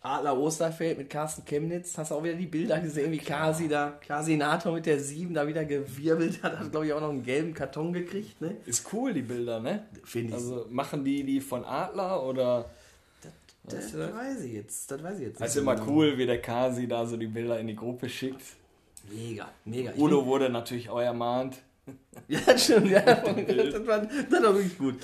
Adler 0.00 0.38
Osterfeld 0.38 0.96
mit 0.96 1.10
Carsten 1.10 1.44
Chemnitz. 1.44 1.98
Hast 1.98 2.12
du 2.12 2.14
auch 2.14 2.22
wieder 2.22 2.34
die 2.34 2.46
Bilder 2.46 2.78
gesehen, 2.78 3.10
wie 3.10 3.18
Kasi 3.18 3.66
da, 3.66 3.98
Kasi 4.06 4.36
Nato 4.36 4.70
mit 4.70 4.86
der 4.86 5.00
7 5.00 5.34
da 5.34 5.48
wieder 5.48 5.64
gewirbelt 5.64 6.40
hat. 6.44 6.60
Hat, 6.60 6.70
glaube 6.70 6.86
ich, 6.86 6.92
auch 6.92 7.00
noch 7.00 7.10
einen 7.10 7.24
gelben 7.24 7.52
Karton 7.52 7.92
gekriegt, 7.92 8.40
ne? 8.40 8.56
Ist 8.64 8.86
cool, 8.92 9.12
die 9.12 9.22
Bilder, 9.22 9.58
ne? 9.58 9.88
Finde 10.04 10.28
ich. 10.28 10.34
Also 10.34 10.66
machen 10.70 11.04
die 11.04 11.24
die 11.24 11.40
von 11.40 11.64
Adler 11.64 12.22
oder. 12.22 12.70
das, 13.64 13.90
das? 13.90 14.14
weiß 14.14 14.44
ich 14.44 14.52
jetzt. 14.52 14.88
Das 14.88 15.02
weiß 15.02 15.18
ich 15.18 15.26
jetzt. 15.26 15.40
Das 15.40 15.48
ist 15.48 15.56
nicht 15.56 15.62
immer 15.62 15.74
genau. 15.74 15.90
cool, 15.90 16.16
wie 16.16 16.26
der 16.26 16.40
Kasi 16.40 16.86
da 16.86 17.04
so 17.04 17.16
die 17.16 17.26
Bilder 17.26 17.58
in 17.58 17.66
die 17.66 17.76
Gruppe 17.76 18.08
schickt. 18.08 18.42
Mega, 19.10 19.48
mega. 19.64 19.92
Udo 19.96 20.24
wurde 20.26 20.48
natürlich 20.48 20.88
auch 20.88 21.00
ermahnt. 21.00 21.58
Ja, 22.28 22.58
stimmt, 22.58 22.90
ja. 22.90 23.00
das, 23.00 23.86
war, 23.86 24.00
das 24.00 24.42
war 24.42 24.54
wirklich 24.54 24.76
gut. 24.76 24.96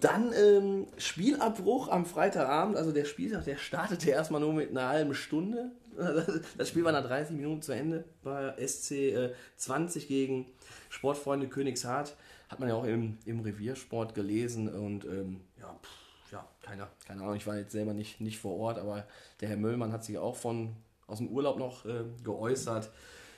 Dann 0.00 0.32
ähm, 0.32 0.86
Spielabbruch 0.96 1.88
am 1.88 2.06
Freitagabend, 2.06 2.76
also 2.76 2.90
der 2.90 3.04
Spieltag, 3.04 3.44
der 3.44 3.56
startete 3.56 4.10
erstmal 4.10 4.40
nur 4.40 4.52
mit 4.52 4.70
einer 4.70 4.88
halben 4.88 5.14
Stunde. 5.14 5.70
Das 6.56 6.70
Spiel 6.70 6.84
war 6.84 6.92
nach 6.92 7.06
30 7.06 7.36
Minuten 7.36 7.60
zu 7.60 7.72
Ende 7.72 8.04
bei 8.24 8.54
SC 8.66 8.92
äh, 8.92 9.32
20 9.56 10.08
gegen 10.08 10.46
Sportfreunde 10.88 11.48
Königshardt. 11.48 12.16
Hat 12.48 12.60
man 12.60 12.70
ja 12.70 12.74
auch 12.74 12.84
im, 12.84 13.18
im 13.26 13.40
Reviersport 13.40 14.14
gelesen 14.14 14.68
und 14.68 15.04
ähm, 15.04 15.42
ja, 15.60 15.78
pff, 15.82 16.32
ja 16.32 16.48
keine, 16.62 16.88
keine 17.06 17.22
Ahnung, 17.22 17.36
ich 17.36 17.46
war 17.46 17.58
jetzt 17.58 17.72
selber 17.72 17.92
nicht, 17.92 18.20
nicht 18.20 18.38
vor 18.38 18.58
Ort, 18.58 18.78
aber 18.78 19.06
der 19.40 19.50
Herr 19.50 19.56
Möllmann 19.58 19.92
hat 19.92 20.04
sich 20.04 20.18
auch 20.18 20.36
von 20.36 20.76
aus 21.06 21.18
dem 21.18 21.28
Urlaub 21.28 21.58
noch 21.58 21.84
äh, 21.84 22.04
geäußert. 22.24 22.90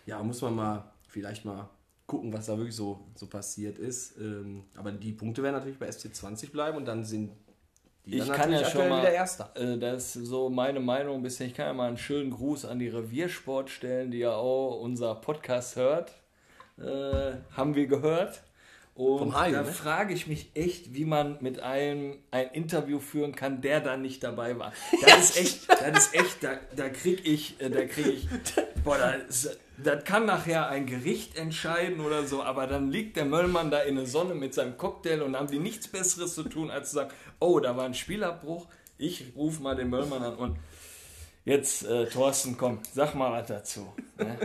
Ja, 0.06 0.22
muss 0.22 0.40
man 0.42 0.54
mal 0.54 0.92
vielleicht 1.08 1.44
mal 1.44 1.68
gucken, 2.06 2.32
was 2.32 2.46
da 2.46 2.56
wirklich 2.56 2.76
so, 2.76 3.00
so 3.14 3.26
passiert 3.26 3.78
ist. 3.78 4.16
Ähm, 4.18 4.64
aber 4.76 4.92
die 4.92 5.12
Punkte 5.12 5.42
werden 5.42 5.54
natürlich 5.54 5.78
bei 5.78 5.90
SC 5.90 6.14
20 6.14 6.52
bleiben 6.52 6.76
und 6.76 6.84
dann 6.86 7.04
sind 7.04 7.32
die 8.06 8.18
Ich 8.18 8.30
kann 8.30 8.52
ja 8.52 8.62
schon 8.64 8.88
mal, 8.90 9.00
wieder 9.00 9.12
Erster. 9.12 9.50
äh, 9.54 9.78
das 9.78 10.14
ist 10.16 10.26
so 10.26 10.50
meine 10.50 10.80
Meinung 10.80 11.22
bisher. 11.22 11.46
Ich 11.46 11.54
kann 11.54 11.66
ja 11.66 11.72
mal 11.72 11.88
einen 11.88 11.96
schönen 11.96 12.30
Gruß 12.30 12.66
an 12.66 12.78
die 12.78 12.88
Reviersport 12.88 13.70
stellen, 13.70 14.10
die 14.10 14.18
ja 14.18 14.34
auch 14.34 14.80
unser 14.80 15.14
Podcast 15.14 15.76
hört. 15.76 16.12
Äh, 16.78 17.36
haben 17.52 17.74
wir 17.74 17.86
gehört. 17.86 18.42
Und 18.96 19.34
Hajo, 19.34 19.52
da 19.54 19.62
ne? 19.62 19.72
frage 19.72 20.14
ich 20.14 20.26
mich 20.28 20.50
echt, 20.54 20.94
wie 20.94 21.04
man 21.04 21.38
mit 21.40 21.58
einem 21.60 22.18
ein 22.30 22.48
Interview 22.50 23.00
führen 23.00 23.34
kann, 23.34 23.60
der 23.60 23.80
da 23.80 23.96
nicht 23.96 24.22
dabei 24.22 24.56
war. 24.58 24.72
Das 25.02 25.30
ist 25.36 25.36
echt, 25.38 25.68
das 25.68 26.06
ist 26.06 26.14
echt, 26.14 26.44
da, 26.44 26.58
da 26.76 26.88
krieg 26.90 27.26
ich, 27.26 27.60
äh, 27.60 27.70
da 27.70 27.86
krieg 27.86 28.06
ich, 28.06 28.28
boah, 28.84 28.98
das, 28.98 29.46
ist- 29.46 29.58
das 29.82 30.04
kann 30.04 30.26
nachher 30.26 30.68
ein 30.68 30.86
Gericht 30.86 31.36
entscheiden 31.36 32.00
oder 32.00 32.24
so, 32.24 32.42
aber 32.42 32.66
dann 32.66 32.90
liegt 32.90 33.16
der 33.16 33.24
Möllmann 33.24 33.70
da 33.70 33.80
in 33.80 33.96
der 33.96 34.06
Sonne 34.06 34.34
mit 34.34 34.54
seinem 34.54 34.76
Cocktail 34.76 35.22
und 35.22 35.36
haben 35.36 35.48
die 35.48 35.58
nichts 35.58 35.88
Besseres 35.88 36.34
zu 36.34 36.44
tun, 36.44 36.70
als 36.70 36.90
zu 36.90 36.96
sagen, 36.96 37.10
oh, 37.40 37.58
da 37.60 37.76
war 37.76 37.84
ein 37.84 37.94
Spielabbruch, 37.94 38.66
ich 38.98 39.32
rufe 39.36 39.62
mal 39.62 39.74
den 39.74 39.90
Möllmann 39.90 40.22
an 40.22 40.36
und 40.36 40.56
jetzt, 41.44 41.84
äh, 41.86 42.06
Thorsten, 42.06 42.56
komm, 42.56 42.78
sag 42.92 43.14
mal 43.14 43.32
was 43.32 43.48
dazu. 43.48 43.92
Ne? 44.18 44.36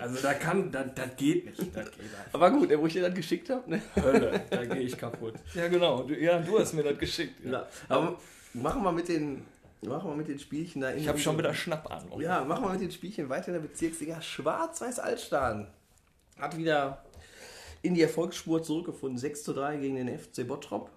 Also 0.00 0.20
da 0.22 0.34
kann, 0.34 0.70
das, 0.70 0.86
das 0.94 1.16
geht 1.16 1.46
nicht, 1.46 1.74
das 1.74 1.90
geht. 1.90 2.04
Aber 2.32 2.50
gut, 2.50 2.68
wo 2.78 2.86
ich 2.86 2.92
dir 2.92 3.02
das 3.02 3.14
geschickt 3.14 3.48
habe, 3.50 3.68
ne? 3.70 3.82
Hölle, 3.96 4.42
da 4.50 4.64
gehe 4.64 4.82
ich 4.82 4.96
kaputt. 4.98 5.34
Ja, 5.54 5.68
genau. 5.68 6.02
Du, 6.02 6.14
ja, 6.14 6.38
du 6.38 6.58
hast 6.58 6.74
mir 6.74 6.82
das 6.82 6.98
geschickt. 6.98 7.44
Ja. 7.44 7.52
Ja. 7.52 7.66
Aber 7.88 8.18
machen 8.52 8.82
wir 8.82 8.92
mit 8.92 9.08
den, 9.08 9.44
machen 9.88 10.10
wir 10.10 10.16
mit 10.16 10.28
den 10.28 10.38
Spielchen 10.38 10.80
da 10.80 10.90
in 10.90 10.98
Ich 10.98 11.08
habe 11.08 11.18
schon 11.18 11.38
wieder 11.38 11.54
Schnapp 11.54 11.90
an. 11.90 12.20
Ja, 12.20 12.44
machen 12.44 12.64
wir 12.64 12.70
mit 12.70 12.80
den 12.80 12.90
Spielchen 12.90 13.28
weiter 13.28 13.48
in 13.48 13.54
der 13.54 13.60
Bezirksliga. 13.60 14.20
Schwarz-Weiß 14.20 14.98
Altstaden 14.98 15.68
hat 16.38 16.56
wieder 16.56 17.04
in 17.82 17.94
die 17.94 18.02
Erfolgsspur 18.02 18.62
zurückgefunden. 18.62 19.18
6 19.18 19.42
zu 19.42 19.52
3 19.52 19.76
gegen 19.76 19.96
den 19.96 20.18
FC 20.18 20.46
Bottrop. 20.46 20.90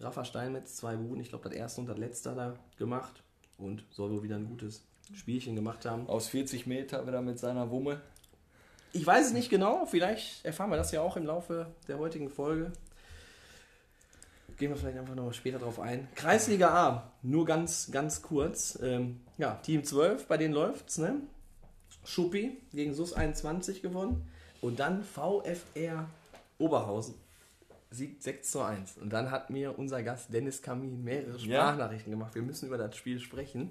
Rafa 0.00 0.24
Steinmetz, 0.24 0.76
zwei 0.76 0.96
Buden, 0.96 1.20
ich 1.20 1.30
glaube 1.30 1.48
das 1.48 1.58
erste 1.58 1.80
und 1.80 1.88
das 1.88 1.98
letzte 1.98 2.30
er 2.30 2.54
gemacht. 2.76 3.22
Und 3.56 3.84
soll 3.90 4.10
wohl 4.10 4.22
wieder 4.22 4.36
ein 4.36 4.46
gutes 4.46 4.84
Spielchen 5.14 5.56
gemacht 5.56 5.84
haben. 5.84 6.06
Aus 6.08 6.28
40 6.28 6.66
Meter 6.66 7.06
wieder 7.06 7.22
mit 7.22 7.38
seiner 7.38 7.70
Wumme. 7.70 8.00
Ich 8.92 9.06
weiß 9.06 9.26
es 9.26 9.32
nicht 9.32 9.50
genau, 9.50 9.86
vielleicht 9.86 10.44
erfahren 10.44 10.70
wir 10.70 10.76
das 10.76 10.92
ja 10.92 11.02
auch 11.02 11.16
im 11.16 11.26
Laufe 11.26 11.66
der 11.88 11.98
heutigen 11.98 12.30
Folge. 12.30 12.72
Gehen 14.58 14.70
wir 14.70 14.76
vielleicht 14.76 14.98
einfach 14.98 15.14
nochmal 15.14 15.34
später 15.34 15.58
drauf 15.58 15.78
ein. 15.78 16.08
Kreisliga 16.16 16.68
A, 16.70 17.12
nur 17.22 17.44
ganz, 17.46 17.90
ganz 17.92 18.22
kurz. 18.22 18.78
Ähm, 18.82 19.20
ja, 19.38 19.54
Team 19.62 19.84
12, 19.84 20.26
bei 20.26 20.36
denen 20.36 20.52
läuft's, 20.54 20.98
ne? 20.98 21.20
Schuppi 22.04 22.56
gegen 22.72 22.92
SUS 22.94 23.12
21 23.12 23.82
gewonnen. 23.82 24.28
Und 24.60 24.80
dann 24.80 25.04
VfR 25.04 26.08
Oberhausen. 26.58 27.14
Siegt 27.90 28.22
6 28.22 28.50
zu 28.50 28.60
1. 28.62 28.98
Und 28.98 29.12
dann 29.12 29.30
hat 29.30 29.50
mir 29.50 29.78
unser 29.78 30.02
Gast 30.02 30.32
Dennis 30.32 30.60
Kamin 30.60 31.04
mehrere 31.04 31.38
Ja. 31.38 31.38
Sprachnachrichten 31.38 32.10
gemacht. 32.10 32.34
Wir 32.34 32.42
müssen 32.42 32.66
über 32.66 32.76
das 32.78 32.96
Spiel 32.96 33.20
sprechen. 33.20 33.70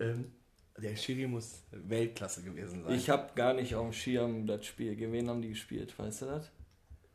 Ähm, 0.00 0.32
der 0.76 0.96
Schiri 0.96 1.28
muss 1.28 1.62
Weltklasse 1.70 2.42
gewesen 2.42 2.82
sein. 2.82 2.94
Ich 2.94 3.08
habe 3.08 3.30
gar 3.36 3.54
nicht 3.54 3.76
auf 3.76 3.84
dem 3.84 3.92
Schirm 3.92 4.46
das 4.46 4.66
Spiel. 4.66 4.96
Gegen 4.96 5.12
wen 5.12 5.28
haben 5.28 5.40
die 5.40 5.50
gespielt? 5.50 5.96
Weißt 5.96 6.22
du 6.22 6.26
das? 6.26 6.50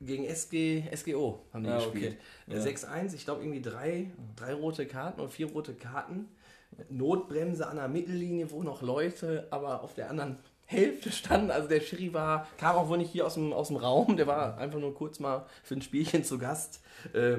Gegen 0.02 0.26
SG, 0.26 0.84
SGO 0.96 1.42
haben 1.54 1.64
die 1.64 1.70
Ah, 1.70 1.76
gespielt. 1.78 2.18
okay. 2.48 2.58
Ja. 2.58 2.64
6-1, 2.64 3.14
ich 3.16 3.26
glaube 3.26 3.42
irgendwie 3.42 3.62
drei, 3.62 4.10
drei 4.38 4.54
rote 4.54 4.86
Karten 4.86 5.20
oder 5.20 5.30
vier 5.30 5.48
rote 5.52 5.74
Karten. 5.74 6.30
Notbremse 6.90 7.68
an 7.68 7.78
der 7.78 7.88
Mittellinie, 7.88 8.52
wo 8.52 8.64
noch 8.64 8.82
Leute 8.82 9.48
aber 9.50 9.84
auf 9.84 9.94
der 9.96 10.10
anderen 10.10 10.38
Hälfte 10.66 11.12
standen. 11.12 11.52
Also 11.52 11.68
der 11.68 11.82
Schiri 11.82 12.14
war, 12.14 12.48
kam 12.58 12.76
auch 12.76 12.88
wohl 12.90 12.98
nicht 13.00 13.12
hier 13.12 13.26
aus 13.26 13.34
dem, 13.34 13.52
aus 13.54 13.68
dem 13.70 13.78
Raum, 13.78 14.16
der 14.18 14.28
war 14.28 14.58
einfach 14.58 14.80
nur 14.80 14.94
kurz 14.94 15.20
mal 15.20 15.46
für 15.64 15.74
ein 15.76 15.82
Spielchen 15.82 16.24
zu 16.24 16.38
Gast. 16.38 16.82
Äh, 17.14 17.38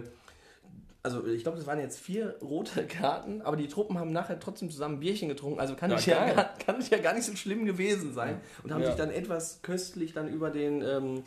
also 1.03 1.27
ich 1.27 1.43
glaube, 1.45 1.57
das 1.57 1.67
waren 1.67 1.81
jetzt 1.81 1.99
vier 1.99 2.37
rote 2.43 2.85
Karten, 2.87 3.41
aber 3.41 3.57
die 3.57 3.69
Truppen 3.69 3.99
haben 3.99 4.13
nachher 4.13 4.39
trotzdem 4.39 4.69
zusammen 4.71 4.97
ein 4.97 5.01
Bierchen 5.01 5.29
getrunken. 5.29 5.59
Also 5.61 5.75
kann, 5.77 5.91
Ja, 5.91 5.97
es 5.97 6.05
ja, 6.07 6.27
kann 6.67 6.79
es 6.79 6.91
ja 6.91 6.99
gar 6.99 7.15
nicht 7.15 7.25
so 7.25 7.35
schlimm 7.37 7.65
gewesen 7.65 8.13
sein. 8.13 8.41
Und 8.65 8.73
haben 8.75 8.83
Ja. 8.83 8.89
sich 8.89 8.97
dann 8.97 9.11
etwas 9.11 9.63
köstlich 9.63 10.13
dann 10.13 10.29
über 10.29 10.51
den 10.51 10.83
ähm, 10.83 11.23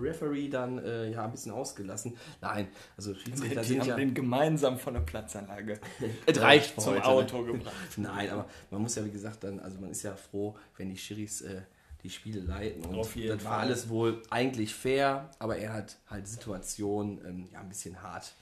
Referee 0.00 0.48
dann 0.48 0.78
äh, 0.78 1.10
ja 1.10 1.24
ein 1.24 1.30
bisschen 1.30 1.52
ausgelassen. 1.52 2.16
Nein, 2.40 2.68
also 2.96 3.14
Schiedsrichter 3.14 3.62
Die 3.62 3.68
sind 3.68 3.80
haben 3.80 3.88
ja... 3.88 3.96
den 3.96 4.14
gemeinsam 4.14 4.78
von 4.78 4.94
der 4.94 5.00
Platzanlage 5.00 5.78
Es 6.26 6.40
reicht 6.40 6.80
zum 6.80 6.94
heute, 6.94 7.04
Auto 7.04 7.42
ne? 7.42 7.52
gebracht. 7.52 7.74
Nein, 7.96 8.30
aber 8.30 8.46
man 8.70 8.82
muss 8.82 8.94
ja 8.94 9.04
wie 9.04 9.10
gesagt 9.10 9.44
dann, 9.44 9.60
also 9.60 9.78
man 9.80 9.90
ist 9.90 10.02
ja 10.02 10.14
froh, 10.14 10.56
wenn 10.76 10.88
die 10.88 10.96
Schiris 10.96 11.42
äh, 11.42 11.62
die 12.02 12.10
Spiele 12.10 12.40
leiten. 12.40 12.84
Und 12.84 12.98
das 12.98 13.44
war 13.44 13.52
Fall. 13.52 13.60
alles 13.60 13.88
wohl 13.88 14.22
eigentlich 14.30 14.74
fair, 14.74 15.30
aber 15.38 15.56
er 15.56 15.72
hat 15.72 15.96
halt 16.08 16.28
Situationen 16.28 17.20
ähm, 17.26 17.48
ja 17.52 17.60
ein 17.60 17.68
bisschen 17.68 18.00
hart 18.02 18.32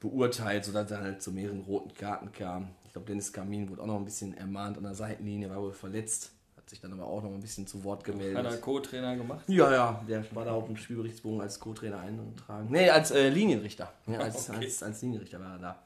beurteilt, 0.00 0.64
sodass 0.64 0.90
er 0.90 1.00
halt 1.00 1.22
zu 1.22 1.32
mehreren 1.32 1.62
roten 1.62 1.94
Karten 1.94 2.30
kam. 2.30 2.68
Ich 2.84 2.92
glaube, 2.92 3.06
Dennis 3.06 3.32
Kamin 3.32 3.68
wurde 3.68 3.82
auch 3.82 3.86
noch 3.86 3.96
ein 3.98 4.04
bisschen 4.04 4.36
ermahnt 4.36 4.76
an 4.76 4.84
der 4.84 4.94
Seitenlinie, 4.94 5.50
war 5.50 5.62
wohl 5.62 5.72
verletzt, 5.72 6.33
hat 6.64 6.70
sich 6.70 6.80
dann 6.80 6.94
aber 6.94 7.06
auch 7.06 7.22
noch 7.22 7.30
ein 7.30 7.40
bisschen 7.40 7.66
zu 7.66 7.84
Wort 7.84 8.04
gemeldet. 8.04 8.38
Hat 8.38 8.46
er 8.46 8.56
Co-Trainer 8.56 9.16
gemacht? 9.16 9.44
Ja, 9.48 9.70
ja, 9.70 10.02
der 10.08 10.24
war 10.34 10.46
da 10.46 10.52
auf 10.52 10.64
dem 10.64 10.78
Spielberichtsbogen 10.78 11.42
als 11.42 11.60
Co-Trainer 11.60 12.00
eingetragen. 12.00 12.68
Nee, 12.70 12.88
als 12.88 13.10
äh, 13.10 13.28
Linienrichter. 13.28 13.92
Ja, 14.06 14.20
als, 14.20 14.48
Okay. 14.48 14.64
als, 14.64 14.82
als 14.82 15.02
Linienrichter 15.02 15.38
war 15.40 15.52
er 15.56 15.58
da. 15.58 15.82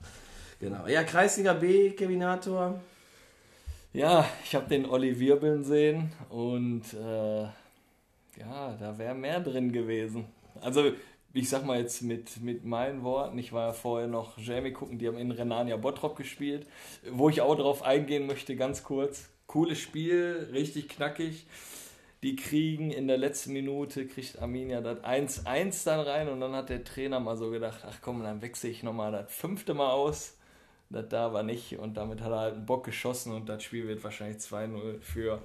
Genau. 0.60 0.86
Ja, 0.86 1.02
Kreisliga 1.02 1.54
B, 1.54 1.90
Kevinator. 1.90 2.80
Ja, 3.92 4.24
ich 4.44 4.54
habe 4.54 4.68
den 4.68 4.86
Olli 4.86 5.18
Wirbeln 5.18 5.64
sehen 5.64 6.12
und 6.30 6.84
äh, 6.94 7.42
ja, 7.42 8.76
da 8.78 8.96
wäre 8.98 9.16
mehr 9.16 9.40
drin 9.40 9.72
gewesen. 9.72 10.26
Also, 10.60 10.92
ich 11.32 11.48
sag 11.48 11.64
mal 11.64 11.80
jetzt 11.80 12.02
mit, 12.02 12.40
mit 12.40 12.64
meinen 12.64 13.02
Worten, 13.02 13.36
ich 13.38 13.52
war 13.52 13.66
ja 13.68 13.72
vorher 13.72 14.06
noch 14.06 14.38
Jamie 14.38 14.70
gucken, 14.72 14.96
die 14.98 15.08
haben 15.08 15.18
in 15.18 15.32
Renania 15.32 15.76
Bottrop 15.76 16.14
gespielt, 16.14 16.68
wo 17.10 17.28
ich 17.30 17.40
auch 17.40 17.56
drauf 17.56 17.82
eingehen 17.82 18.28
möchte, 18.28 18.54
ganz 18.54 18.84
kurz. 18.84 19.28
Cooles 19.48 19.80
Spiel, 19.80 20.50
richtig 20.52 20.90
knackig. 20.90 21.46
Die 22.22 22.36
kriegen 22.36 22.90
in 22.90 23.08
der 23.08 23.16
letzten 23.16 23.52
Minute, 23.52 24.06
kriegt 24.06 24.40
Arminia 24.40 24.80
das 24.80 25.02
1-1 25.02 25.84
dann 25.84 26.00
rein 26.00 26.28
und 26.28 26.40
dann 26.40 26.52
hat 26.52 26.68
der 26.68 26.84
Trainer 26.84 27.18
mal 27.18 27.36
so 27.36 27.50
gedacht, 27.50 27.80
ach 27.88 27.98
komm, 28.02 28.22
dann 28.22 28.42
wechsle 28.42 28.68
ich 28.68 28.82
nochmal 28.82 29.10
das 29.10 29.32
fünfte 29.32 29.72
Mal 29.72 29.90
aus. 29.90 30.36
Das 30.90 31.08
da 31.08 31.32
war 31.32 31.42
nicht 31.42 31.78
und 31.78 31.96
damit 31.96 32.20
hat 32.20 32.30
er 32.30 32.40
halt 32.40 32.54
einen 32.56 32.66
Bock 32.66 32.84
geschossen 32.84 33.32
und 33.32 33.48
das 33.48 33.62
Spiel 33.62 33.88
wird 33.88 34.04
wahrscheinlich 34.04 34.38
2-0 34.38 35.00
für 35.00 35.40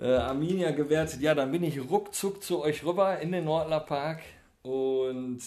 äh, 0.00 0.14
Arminia 0.14 0.72
gewertet. 0.72 1.20
Ja, 1.20 1.34
dann 1.34 1.52
bin 1.52 1.62
ich 1.62 1.78
ruckzuck 1.88 2.42
zu 2.42 2.62
euch 2.62 2.84
rüber 2.84 3.20
in 3.20 3.30
den 3.30 3.44
Nordler 3.44 3.80
Park 3.80 4.22
und 4.62 5.40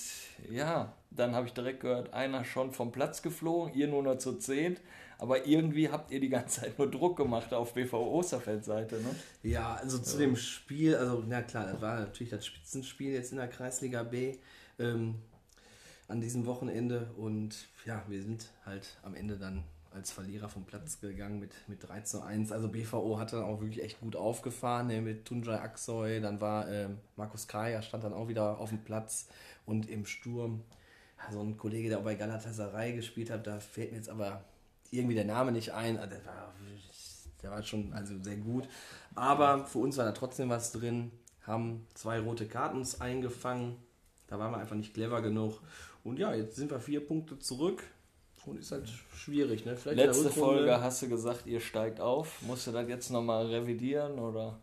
ja, 0.49 0.93
dann 1.09 1.35
habe 1.35 1.47
ich 1.47 1.53
direkt 1.53 1.81
gehört, 1.81 2.13
einer 2.13 2.45
schon 2.45 2.71
vom 2.71 2.91
Platz 2.91 3.21
geflogen, 3.21 3.73
ihr 3.73 3.87
nur 3.87 4.03
noch 4.03 4.17
zu 4.17 4.37
zehnt. 4.37 4.79
Aber 5.19 5.45
irgendwie 5.47 5.89
habt 5.89 6.11
ihr 6.11 6.19
die 6.19 6.29
ganze 6.29 6.61
Zeit 6.61 6.77
nur 6.77 6.89
Druck 6.89 7.17
gemacht 7.17 7.53
auf 7.53 7.73
BVO 7.73 8.19
Osterfeld-Seite, 8.19 8.95
ne? 8.97 9.15
Ja, 9.43 9.75
also 9.75 9.97
zu 9.97 10.17
dem 10.17 10.35
Spiel, 10.35 10.95
also 10.95 11.23
na 11.27 11.41
klar, 11.41 11.65
das 11.65 11.81
war 11.81 11.99
natürlich 11.99 12.29
das 12.29 12.45
Spitzenspiel 12.45 13.13
jetzt 13.13 13.31
in 13.31 13.37
der 13.37 13.47
Kreisliga 13.47 14.03
B 14.03 14.37
ähm, 14.79 15.15
an 16.07 16.21
diesem 16.21 16.45
Wochenende 16.45 17.09
und 17.17 17.67
ja, 17.85 18.03
wir 18.07 18.21
sind 18.21 18.51
halt 18.65 18.97
am 19.03 19.15
Ende 19.15 19.37
dann 19.37 19.63
als 19.91 20.11
Verlierer 20.11 20.49
vom 20.49 20.65
Platz 20.65 20.99
gegangen 20.99 21.39
mit, 21.39 21.51
mit 21.67 21.87
3 21.87 22.01
zu 22.01 22.21
1. 22.21 22.51
Also 22.51 22.69
BVO 22.69 23.17
hat 23.17 23.33
dann 23.33 23.43
auch 23.43 23.61
wirklich 23.61 23.83
echt 23.83 23.99
gut 23.99 24.15
aufgefahren 24.15 24.87
ne, 24.87 25.01
mit 25.01 25.25
Tunjai 25.25 25.59
Aksoy, 25.59 26.21
dann 26.21 26.39
war 26.39 26.69
ähm, 26.69 26.99
Markus 27.15 27.47
Kaya, 27.47 27.81
stand 27.81 28.03
dann 28.03 28.13
auch 28.13 28.27
wieder 28.27 28.59
auf 28.59 28.69
dem 28.69 28.83
Platz 28.83 29.27
und 29.65 29.89
im 29.89 30.05
Sturm 30.05 30.61
ja, 31.17 31.31
so 31.31 31.41
ein 31.41 31.57
Kollege, 31.57 31.89
der 31.89 31.99
auch 31.99 32.03
bei 32.03 32.15
Galatasaray 32.15 32.93
gespielt 32.93 33.31
hat, 33.31 33.47
da 33.47 33.59
fällt 33.59 33.91
mir 33.91 33.97
jetzt 33.97 34.09
aber 34.09 34.43
irgendwie 34.91 35.15
der 35.15 35.25
Name 35.25 35.51
nicht 35.51 35.73
ein. 35.73 35.97
Also, 35.97 36.15
der 36.15 36.25
war 36.25 36.47
der 37.41 37.51
war 37.51 37.63
schon 37.63 37.93
also 37.93 38.13
sehr 38.21 38.37
gut. 38.37 38.67
Aber 39.15 39.65
für 39.65 39.79
uns 39.79 39.97
war 39.97 40.05
da 40.05 40.11
trotzdem 40.11 40.49
was 40.49 40.71
drin. 40.71 41.11
Haben 41.43 41.87
zwei 41.93 42.19
rote 42.19 42.45
Karten 42.45 42.77
uns 42.77 42.99
eingefangen. 42.99 43.77
Da 44.27 44.37
waren 44.37 44.51
wir 44.51 44.57
einfach 44.57 44.75
nicht 44.75 44.93
clever 44.93 45.21
genug. 45.21 45.61
Und 46.03 46.19
ja, 46.19 46.33
jetzt 46.33 46.55
sind 46.55 46.71
wir 46.71 46.79
vier 46.79 47.05
Punkte 47.05 47.39
zurück. 47.39 47.83
Und 48.45 48.59
ist 48.59 48.71
halt 48.71 48.87
schwierig, 49.13 49.65
ne? 49.65 49.75
Vielleicht 49.75 49.97
Letzte 49.97 50.29
Folge 50.29 50.81
hast 50.81 51.01
du 51.01 51.09
gesagt, 51.09 51.45
ihr 51.47 51.59
steigt 51.59 51.99
auf. 51.99 52.41
Musst 52.43 52.67
du 52.67 52.71
das 52.71 52.87
jetzt 52.87 53.11
nochmal 53.11 53.45
revidieren 53.47 54.19
oder? 54.19 54.59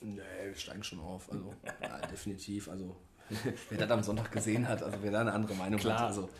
Nee, 0.00 0.20
wir 0.44 0.54
steigen 0.54 0.82
schon 0.82 1.00
auf. 1.00 1.30
Also, 1.30 1.52
ja, 1.82 1.98
definitiv. 2.06 2.68
Also, 2.68 2.96
wer 3.68 3.78
das 3.78 3.90
am 3.90 4.02
Sonntag 4.02 4.32
gesehen 4.32 4.66
hat, 4.66 4.82
also 4.82 4.96
wer 5.02 5.10
da 5.10 5.20
eine 5.20 5.32
andere 5.32 5.54
Meinung 5.54 5.78
Klar. 5.78 5.98
hat, 5.98 6.06
also 6.08 6.30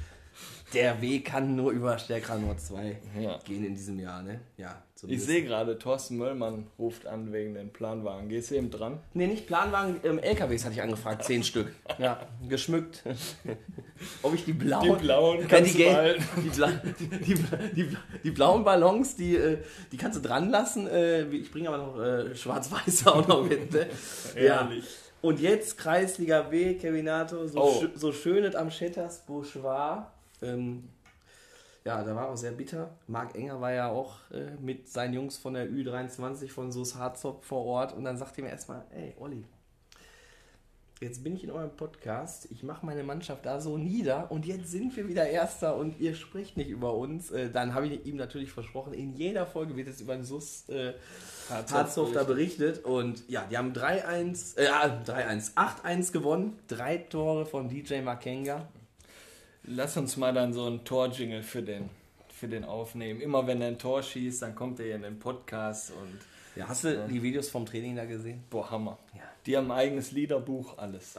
der 0.74 1.00
Weg 1.00 1.24
kann 1.26 1.56
nur 1.56 1.72
über 1.72 1.98
Stärker 1.98 2.36
Nord 2.36 2.60
2 2.60 2.98
ja. 3.20 3.38
gehen 3.44 3.64
in 3.64 3.74
diesem 3.74 3.98
Jahr, 3.98 4.22
ne? 4.22 4.40
Ja. 4.56 4.82
Ich 5.06 5.22
sehe 5.22 5.44
gerade, 5.44 5.78
Thorsten 5.78 6.16
Möllmann 6.16 6.66
ruft 6.76 7.06
an 7.06 7.32
wegen 7.32 7.54
den 7.54 7.72
Planwagen. 7.72 8.28
Gehst 8.28 8.50
du 8.50 8.56
eben 8.56 8.70
dran? 8.70 8.98
Ne, 9.14 9.28
nicht 9.28 9.46
Planwagen, 9.46 10.00
ähm, 10.02 10.18
LKWs 10.18 10.64
hatte 10.64 10.74
ich 10.74 10.82
angefragt, 10.82 11.22
zehn 11.24 11.44
Stück. 11.44 11.72
Ja, 11.98 12.20
geschmückt. 12.48 13.04
Ob 14.22 14.34
ich 14.34 14.44
die 14.44 14.52
blauen. 14.52 14.98
Die 14.98 15.04
blauen 15.04 15.48
kannst 15.48 15.74
die, 15.78 15.86
die, 16.42 17.34
die, 17.74 17.96
die, 18.24 18.30
blauen 18.32 18.64
Ballons, 18.64 19.14
die, 19.14 19.36
äh, 19.36 19.58
die 19.92 19.96
kannst 19.96 20.18
du 20.18 20.22
dran 20.22 20.50
lassen. 20.50 20.88
Äh, 20.88 21.28
ich 21.28 21.50
bringe 21.52 21.68
aber 21.68 21.78
noch 21.78 22.00
äh, 22.00 22.34
schwarz-weiße 22.34 23.06
auch 23.14 23.26
noch 23.26 23.44
mit. 23.44 23.72
Ne? 23.72 23.86
ja. 24.36 24.68
Und 25.20 25.40
jetzt 25.40 25.78
Kreisliga 25.78 26.42
B, 26.42 26.74
Kevinato, 26.74 27.46
so, 27.46 27.60
oh. 27.60 27.84
so 27.94 28.12
schön 28.12 28.54
am 28.54 28.70
Schetters 28.70 29.24
Bourgeois. 29.26 30.06
Ähm, 30.42 30.88
ja, 31.84 32.02
da 32.02 32.14
war 32.14 32.28
auch 32.28 32.36
sehr 32.36 32.52
bitter. 32.52 32.90
Marc 33.06 33.34
Enger 33.34 33.60
war 33.60 33.72
ja 33.72 33.88
auch 33.88 34.18
äh, 34.30 34.50
mit 34.60 34.88
seinen 34.88 35.14
Jungs 35.14 35.38
von 35.38 35.54
der 35.54 35.68
Ü23 35.68 36.48
von 36.50 36.70
SUS 36.70 36.96
Harzop 36.96 37.44
vor 37.44 37.64
Ort. 37.64 37.94
Und 37.94 38.04
dann 38.04 38.18
sagte 38.18 38.40
er 38.40 38.44
mir 38.44 38.50
erstmal, 38.50 38.84
ey 38.90 39.14
Olli, 39.18 39.44
jetzt 41.00 41.22
bin 41.22 41.34
ich 41.34 41.44
in 41.44 41.50
eurem 41.50 41.74
Podcast, 41.76 42.48
ich 42.50 42.62
mache 42.62 42.84
meine 42.84 43.04
Mannschaft 43.04 43.46
da 43.46 43.60
so 43.60 43.78
nieder 43.78 44.30
und 44.30 44.46
jetzt 44.46 44.70
sind 44.70 44.96
wir 44.96 45.08
wieder 45.08 45.28
Erster 45.28 45.76
und 45.76 46.00
ihr 46.00 46.14
spricht 46.14 46.56
nicht 46.56 46.68
über 46.68 46.94
uns. 46.94 47.30
Äh, 47.30 47.50
dann 47.50 47.72
habe 47.72 47.86
ich 47.86 48.04
ihm 48.04 48.16
natürlich 48.16 48.50
versprochen, 48.50 48.92
in 48.92 49.14
jeder 49.14 49.46
Folge 49.46 49.76
wird 49.76 49.88
es 49.88 50.00
über 50.00 50.14
den 50.14 50.24
SUS 50.24 50.68
äh, 50.68 50.94
Harzhof 51.48 52.12
da 52.12 52.24
berichtet. 52.24 52.84
und 52.84 53.28
ja, 53.28 53.46
die 53.50 53.56
haben 53.56 53.72
3-1, 53.72 54.58
äh, 54.58 54.68
3-1, 54.68 55.54
8-1 55.54 56.12
gewonnen, 56.12 56.58
drei 56.66 56.98
Tore 56.98 57.46
von 57.46 57.68
DJ 57.68 58.00
Makenga 58.02 58.68
Lass 59.70 59.96
uns 59.98 60.16
mal 60.16 60.32
dann 60.32 60.54
so 60.54 60.66
ein 60.66 60.84
Tor-Jingle 60.84 61.42
für 61.42 61.62
den, 61.62 61.90
für 62.30 62.48
den 62.48 62.64
aufnehmen. 62.64 63.20
Immer 63.20 63.46
wenn 63.46 63.60
er 63.60 63.68
ein 63.68 63.78
Tor 63.78 64.02
schießt, 64.02 64.40
dann 64.40 64.54
kommt 64.54 64.80
er 64.80 64.86
hier 64.86 64.94
in 64.96 65.02
den 65.02 65.18
Podcast 65.18 65.90
und. 65.90 66.18
Ja, 66.56 66.66
hast 66.68 66.84
du 66.84 67.06
die 67.06 67.22
Videos 67.22 67.50
vom 67.50 67.66
Training 67.66 67.94
da 67.94 68.04
gesehen? 68.04 68.42
Boah, 68.50 68.70
Hammer. 68.70 68.98
Ja. 69.14 69.20
Die 69.46 69.56
haben 69.56 69.70
ein 69.70 69.78
eigenes 69.78 70.12
Liederbuch, 70.12 70.78
alles. 70.78 71.14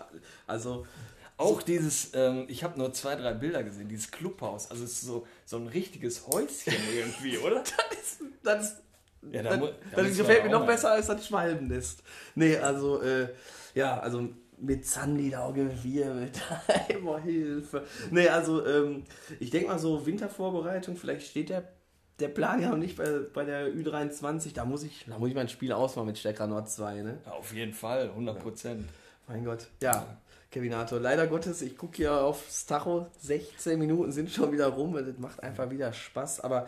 Also. 0.47 0.85
Auch 1.37 1.61
dieses, 1.61 2.11
ähm, 2.15 2.45
ich 2.49 2.65
habe 2.65 2.77
nur 2.77 2.91
zwei, 2.91 3.15
drei 3.15 3.33
Bilder 3.33 3.63
gesehen, 3.63 3.87
dieses 3.87 4.11
Clubhaus. 4.11 4.69
Also 4.69 4.83
es 4.83 4.91
ist 4.91 5.01
so, 5.03 5.25
so 5.45 5.55
ein 5.55 5.67
richtiges 5.67 6.27
Häuschen 6.27 6.73
irgendwie, 6.93 7.37
oder? 7.37 7.63
das 7.63 8.01
ist. 8.01 8.21
Das 8.43 8.71
ist 8.71 8.77
ja, 9.31 9.43
da 9.43 9.57
das, 9.57 9.69
das 9.95 10.17
gefällt 10.17 10.43
mir 10.43 10.49
noch 10.49 10.65
besser 10.65 10.91
als 10.91 11.07
das 11.07 11.25
Schwalbennest. 11.27 12.03
Nee, 12.35 12.57
also, 12.57 13.01
äh, 13.01 13.29
ja, 13.73 13.99
also 13.99 14.29
mit 14.61 14.85
Sandy 14.85 15.29
da 15.29 15.51
gewirbelt. 15.51 16.41
Immer 16.89 17.19
Hilfe. 17.19 17.85
Nee, 18.11 18.27
also 18.27 18.65
ähm, 18.65 19.03
ich 19.39 19.49
denke 19.49 19.67
mal 19.67 19.79
so 19.79 20.05
Wintervorbereitung, 20.05 20.95
vielleicht 20.95 21.27
steht 21.27 21.49
der, 21.49 21.63
der 22.19 22.29
Plan 22.29 22.61
ja 22.61 22.69
noch 22.69 22.77
nicht 22.77 22.97
bei, 22.97 23.19
bei 23.33 23.45
der 23.45 23.73
Ü23. 23.73 24.53
Da 24.53 24.65
muss 24.65 24.83
ich, 24.83 25.05
da 25.05 25.17
muss 25.17 25.29
ich 25.29 25.35
mein 25.35 25.49
Spiel 25.49 25.71
ausmachen 25.71 26.07
mit 26.07 26.17
Stecker 26.17 26.47
Nord 26.47 26.69
2, 26.69 27.01
ne? 27.01 27.17
Ja, 27.25 27.31
auf 27.33 27.53
jeden 27.53 27.73
Fall, 27.73 28.09
100 28.09 28.39
Prozent. 28.39 28.81
Ja. 28.81 29.33
Mein 29.33 29.45
Gott. 29.45 29.67
Ja, 29.81 30.17
Kevinato, 30.51 30.97
leider 30.97 31.27
Gottes, 31.27 31.61
ich 31.61 31.77
gucke 31.77 31.97
hier 31.97 32.13
aufs 32.23 32.65
Tacho, 32.65 33.05
16 33.21 33.77
Minuten 33.77 34.11
sind 34.11 34.31
schon 34.31 34.51
wieder 34.51 34.67
rum. 34.67 34.93
Das 34.93 35.17
macht 35.19 35.43
einfach 35.43 35.69
wieder 35.69 35.93
Spaß, 35.93 36.39
aber 36.39 36.65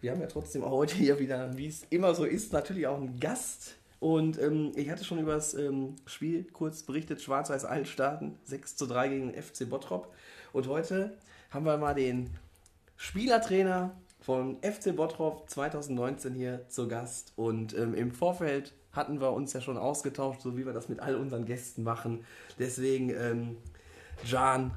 wir 0.00 0.12
haben 0.12 0.20
ja 0.20 0.28
trotzdem 0.28 0.62
auch 0.62 0.70
heute 0.70 0.94
hier 0.94 1.18
wieder, 1.18 1.56
wie 1.56 1.66
es 1.66 1.84
immer 1.90 2.14
so 2.14 2.24
ist, 2.24 2.52
natürlich 2.52 2.86
auch 2.86 2.96
einen 2.96 3.18
Gast 3.18 3.74
und 4.04 4.38
ähm, 4.38 4.72
ich 4.76 4.90
hatte 4.90 5.02
schon 5.02 5.18
über 5.18 5.32
das 5.32 5.54
ähm, 5.54 5.96
Spiel 6.04 6.44
kurz 6.44 6.82
berichtet, 6.82 7.22
Schwarz-Weiß 7.22 7.64
Altstaaten, 7.64 8.38
6 8.44 8.76
zu 8.76 8.86
3 8.86 9.08
gegen 9.08 9.32
FC 9.32 9.66
Bottrop. 9.66 10.12
Und 10.52 10.68
heute 10.68 11.16
haben 11.50 11.64
wir 11.64 11.78
mal 11.78 11.94
den 11.94 12.28
Spielertrainer 12.98 13.96
von 14.20 14.58
FC 14.60 14.94
Bottrop 14.94 15.48
2019 15.48 16.34
hier 16.34 16.68
zu 16.68 16.86
Gast. 16.86 17.32
Und 17.36 17.74
ähm, 17.78 17.94
im 17.94 18.12
Vorfeld 18.12 18.74
hatten 18.92 19.22
wir 19.22 19.32
uns 19.32 19.54
ja 19.54 19.62
schon 19.62 19.78
ausgetauscht, 19.78 20.42
so 20.42 20.54
wie 20.58 20.66
wir 20.66 20.74
das 20.74 20.90
mit 20.90 21.00
all 21.00 21.16
unseren 21.16 21.46
Gästen 21.46 21.82
machen. 21.82 22.26
Deswegen, 22.58 23.08
ähm, 23.08 23.56
Jan, 24.26 24.72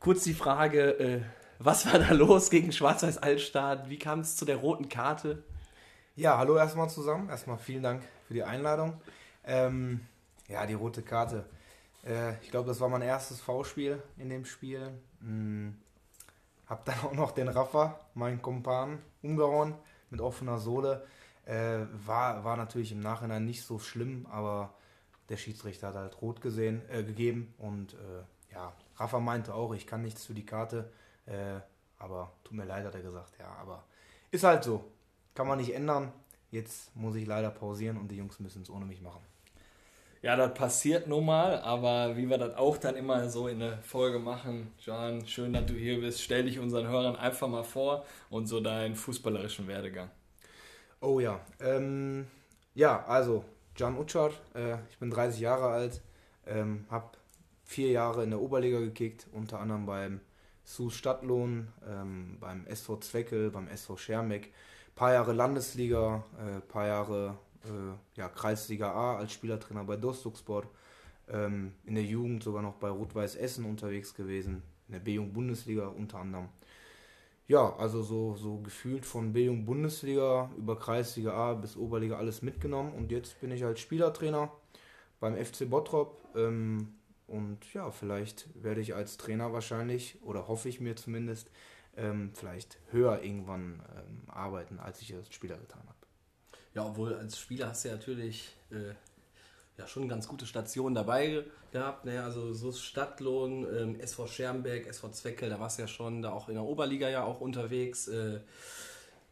kurz 0.00 0.24
die 0.24 0.34
Frage, 0.34 0.98
äh, 0.98 1.20
was 1.60 1.86
war 1.86 2.00
da 2.00 2.12
los 2.12 2.50
gegen 2.50 2.72
Schwarz-Weiß 2.72 3.18
Altstadt? 3.18 3.88
Wie 3.88 4.00
kam 4.00 4.18
es 4.18 4.34
zu 4.34 4.44
der 4.44 4.56
roten 4.56 4.88
Karte? 4.88 5.44
Ja, 6.16 6.38
hallo 6.38 6.56
erstmal 6.56 6.90
zusammen. 6.90 7.28
Erstmal 7.28 7.58
vielen 7.58 7.84
Dank 7.84 8.02
für 8.26 8.34
die 8.34 8.42
Einladung. 8.42 9.00
Ähm, 9.44 10.00
ja, 10.48 10.66
die 10.66 10.74
rote 10.74 11.02
Karte. 11.02 11.44
Äh, 12.04 12.34
ich 12.42 12.50
glaube, 12.50 12.68
das 12.68 12.80
war 12.80 12.88
mein 12.88 13.02
erstes 13.02 13.40
V-Spiel 13.40 14.02
in 14.16 14.28
dem 14.28 14.44
Spiel. 14.44 14.90
Hm, 15.20 15.76
hab 16.66 16.84
dann 16.84 16.98
auch 17.00 17.12
noch 17.12 17.32
den 17.32 17.48
Raffa, 17.48 18.00
meinen 18.14 18.40
Kumpan, 18.40 18.98
umgehauen 19.22 19.74
mit 20.10 20.20
offener 20.20 20.58
Sohle. 20.58 21.06
Äh, 21.46 21.80
war, 22.06 22.44
war 22.44 22.56
natürlich 22.56 22.92
im 22.92 23.00
Nachhinein 23.00 23.44
nicht 23.44 23.64
so 23.64 23.78
schlimm, 23.78 24.26
aber 24.30 24.72
der 25.28 25.36
Schiedsrichter 25.36 25.88
hat 25.88 25.94
halt 25.94 26.22
rot 26.22 26.40
gesehen, 26.40 26.82
äh, 26.88 27.02
gegeben 27.02 27.54
und 27.58 27.94
äh, 27.94 28.54
ja, 28.54 28.72
Rafa 28.96 29.20
meinte 29.20 29.54
auch, 29.54 29.74
ich 29.74 29.86
kann 29.86 30.02
nichts 30.02 30.24
für 30.24 30.34
die 30.34 30.46
Karte, 30.46 30.90
äh, 31.26 31.60
aber 31.98 32.32
tut 32.44 32.56
mir 32.56 32.64
leid, 32.64 32.86
hat 32.86 32.94
er 32.94 33.02
gesagt, 33.02 33.38
ja, 33.38 33.48
aber 33.60 33.84
ist 34.30 34.44
halt 34.44 34.64
so, 34.64 34.90
kann 35.34 35.46
man 35.46 35.58
nicht 35.58 35.74
ändern, 35.74 36.12
Jetzt 36.54 36.94
muss 36.94 37.16
ich 37.16 37.26
leider 37.26 37.50
pausieren 37.50 37.96
und 37.96 38.12
die 38.12 38.16
Jungs 38.16 38.38
müssen 38.38 38.62
es 38.62 38.70
ohne 38.70 38.84
mich 38.84 39.02
machen. 39.02 39.22
Ja, 40.22 40.36
das 40.36 40.54
passiert 40.54 41.08
nun 41.08 41.26
mal, 41.26 41.58
aber 41.58 42.16
wie 42.16 42.30
wir 42.30 42.38
das 42.38 42.56
auch 42.56 42.76
dann 42.76 42.94
immer 42.94 43.28
so 43.28 43.48
in 43.48 43.58
der 43.58 43.78
Folge 43.78 44.20
machen, 44.20 44.72
John, 44.78 45.26
schön, 45.26 45.52
dass 45.52 45.66
du 45.66 45.74
hier 45.74 46.00
bist. 46.00 46.22
Stell 46.22 46.44
dich 46.44 46.60
unseren 46.60 46.86
Hörern 46.86 47.16
einfach 47.16 47.48
mal 47.48 47.64
vor 47.64 48.06
und 48.30 48.46
so 48.46 48.60
deinen 48.60 48.94
fußballerischen 48.94 49.66
Werdegang. 49.66 50.12
Oh 51.00 51.18
ja, 51.18 51.40
ähm, 51.58 52.28
ja, 52.76 53.04
also 53.04 53.44
John 53.74 53.98
Utschart, 53.98 54.40
äh, 54.54 54.76
ich 54.90 54.98
bin 54.98 55.10
30 55.10 55.40
Jahre 55.40 55.70
alt, 55.70 56.02
ähm, 56.46 56.86
habe 56.88 57.10
vier 57.64 57.90
Jahre 57.90 58.22
in 58.22 58.30
der 58.30 58.40
Oberliga 58.40 58.78
gekickt, 58.78 59.26
unter 59.32 59.58
anderem 59.58 59.86
beim 59.86 60.20
SUS 60.62 60.94
Stadtlohn, 60.94 61.66
ähm, 61.84 62.36
beim 62.38 62.64
SV 62.68 62.98
Zweckel, 62.98 63.50
beim 63.50 63.66
SV 63.66 63.96
Schermeck 63.96 64.52
paar 64.94 65.12
Jahre 65.12 65.32
Landesliga, 65.32 66.24
äh, 66.38 66.60
paar 66.60 66.86
Jahre 66.86 67.36
äh, 67.64 68.18
ja, 68.18 68.28
Kreisliga 68.28 68.92
A 68.92 69.16
als 69.16 69.32
Spielertrainer 69.32 69.84
bei 69.84 69.96
Dostoksport, 69.96 70.68
ähm, 71.28 71.72
in 71.84 71.94
der 71.94 72.04
Jugend 72.04 72.42
sogar 72.42 72.62
noch 72.62 72.74
bei 72.74 72.88
Rot-Weiß 72.88 73.36
Essen 73.36 73.64
unterwegs 73.64 74.14
gewesen, 74.14 74.62
in 74.88 74.92
der 74.92 75.00
B-Jung 75.00 75.32
Bundesliga 75.32 75.86
unter 75.86 76.18
anderem. 76.18 76.48
Ja, 77.46 77.76
also 77.76 78.02
so, 78.02 78.36
so 78.36 78.58
gefühlt 78.58 79.04
von 79.04 79.32
B-Jung 79.32 79.66
Bundesliga 79.66 80.50
über 80.56 80.78
Kreisliga 80.78 81.32
A 81.32 81.54
bis 81.54 81.76
Oberliga 81.76 82.16
alles 82.16 82.40
mitgenommen 82.40 82.92
und 82.94 83.12
jetzt 83.12 83.38
bin 83.40 83.50
ich 83.50 83.64
als 83.64 83.80
Spielertrainer 83.80 84.50
beim 85.20 85.36
FC 85.36 85.68
Bottrop 85.68 86.22
ähm, 86.36 86.94
und 87.26 87.58
ja, 87.74 87.90
vielleicht 87.90 88.48
werde 88.62 88.80
ich 88.80 88.94
als 88.94 89.18
Trainer 89.18 89.52
wahrscheinlich 89.52 90.18
oder 90.22 90.48
hoffe 90.48 90.68
ich 90.68 90.80
mir 90.80 90.96
zumindest 90.96 91.50
ähm, 91.96 92.30
vielleicht 92.34 92.78
höher 92.90 93.22
irgendwann 93.22 93.82
ähm, 93.96 94.22
arbeiten, 94.28 94.78
als 94.78 95.00
ich 95.00 95.14
als 95.14 95.32
Spieler 95.32 95.56
getan 95.56 95.82
habe. 95.86 95.94
Ja, 96.74 96.84
obwohl 96.86 97.14
als 97.14 97.38
Spieler 97.38 97.68
hast 97.68 97.84
du 97.84 97.88
ja 97.88 97.94
natürlich 97.94 98.54
äh, 98.70 98.94
ja, 99.76 99.86
schon 99.86 100.08
ganz 100.08 100.28
gute 100.28 100.46
Stationen 100.46 100.94
dabei 100.94 101.44
gehabt. 101.72 102.04
Ne? 102.04 102.22
Also 102.22 102.52
so 102.52 102.72
Stadtlohn, 102.72 103.66
ähm, 103.76 104.00
SV 104.00 104.26
Schermberg, 104.26 104.86
SV 104.86 105.10
Zweckel, 105.10 105.50
da 105.50 105.58
warst 105.60 105.78
du 105.78 105.82
ja 105.82 105.88
schon 105.88 106.22
da 106.22 106.32
auch 106.32 106.48
in 106.48 106.54
der 106.54 106.64
Oberliga 106.64 107.08
ja 107.08 107.24
auch 107.24 107.40
unterwegs. 107.40 108.08
Äh, 108.08 108.40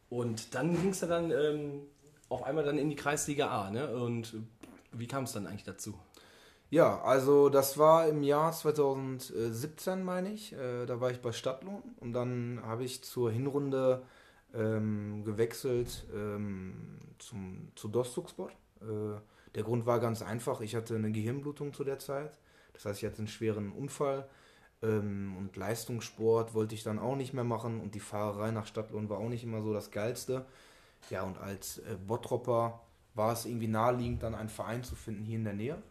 und 0.09 0.55
dann 0.55 0.75
ging 0.81 0.90
es 0.90 1.01
ja 1.01 1.09
dann 1.09 1.31
ähm, 1.31 1.83
auf 2.29 2.42
einmal 2.42 2.64
dann 2.64 2.79
in 2.79 2.90
die 2.90 2.96
Kreisliga 2.96 3.48
A. 3.48 3.70
Ne? 3.70 3.88
Und 3.94 4.35
wie 4.92 5.07
kam 5.07 5.25
es 5.25 5.33
dann 5.33 5.46
eigentlich 5.46 5.64
dazu? 5.64 5.98
Ja, 6.72 7.02
also 7.02 7.50
das 7.50 7.76
war 7.76 8.08
im 8.08 8.22
Jahr 8.22 8.50
2017, 8.50 10.02
meine 10.02 10.32
ich. 10.32 10.54
Äh, 10.54 10.87
da 10.87 11.02
war 11.02 11.11
ich 11.11 11.20
bei 11.20 11.30
Stadtlohn 11.32 11.82
und 12.00 12.14
dann 12.14 12.62
habe 12.64 12.82
ich 12.82 13.04
zur 13.04 13.30
Hinrunde 13.30 14.02
ähm, 14.54 15.22
gewechselt 15.22 16.06
ähm, 16.14 16.98
zum, 17.18 17.68
zu 17.74 17.88
Dostoksport. 17.88 18.52
Äh, 18.80 19.20
der 19.54 19.64
Grund 19.64 19.85
war 19.85 20.00
ganz 20.00 20.22
einfach, 20.22 20.62
ich 20.62 20.74
hatte 20.74 20.94
eine 20.94 21.12
Gehirnblutung 21.12 21.74
zu 21.74 21.85
der 21.85 21.98
Zeit. 21.98 22.38
Das 22.72 22.87
heißt, 22.87 23.02
ich 23.02 23.06
hatte 23.06 23.18
einen 23.18 23.28
schweren 23.28 23.70
Unfall 23.72 24.26
ähm, 24.82 25.37
und 25.37 25.54
Leistungssport 25.56 26.54
wollte 26.54 26.74
ich 26.74 26.85
dann 26.85 26.98
auch 26.98 27.16
nicht 27.16 27.35
mehr 27.35 27.44
machen 27.44 27.82
und 27.82 27.94
die 27.94 28.00
Fahrerei 28.00 28.50
nach 28.50 28.66
Stadtlohn 28.66 29.11
war 29.11 29.18
auch 29.18 29.28
nicht 29.28 29.44
immer 29.44 29.61
so 29.61 29.74
das 29.74 29.90
Geilste. 29.90 30.46
Ja, 31.11 31.24
und 31.24 31.37
als 31.37 31.80
äh, 31.80 31.98
Bottropper 32.06 32.80
war 33.14 33.35
es 33.35 33.44
irgendwie 33.44 33.68
naheliegend, 33.68 34.22
dann 34.22 34.35
einen 34.35 34.48
Verein 34.48 34.85
zu 34.85 34.94
finden 34.94 35.24
hier 35.26 35.37
in 35.37 35.44
der 35.44 35.52
Nähe. 35.52 35.82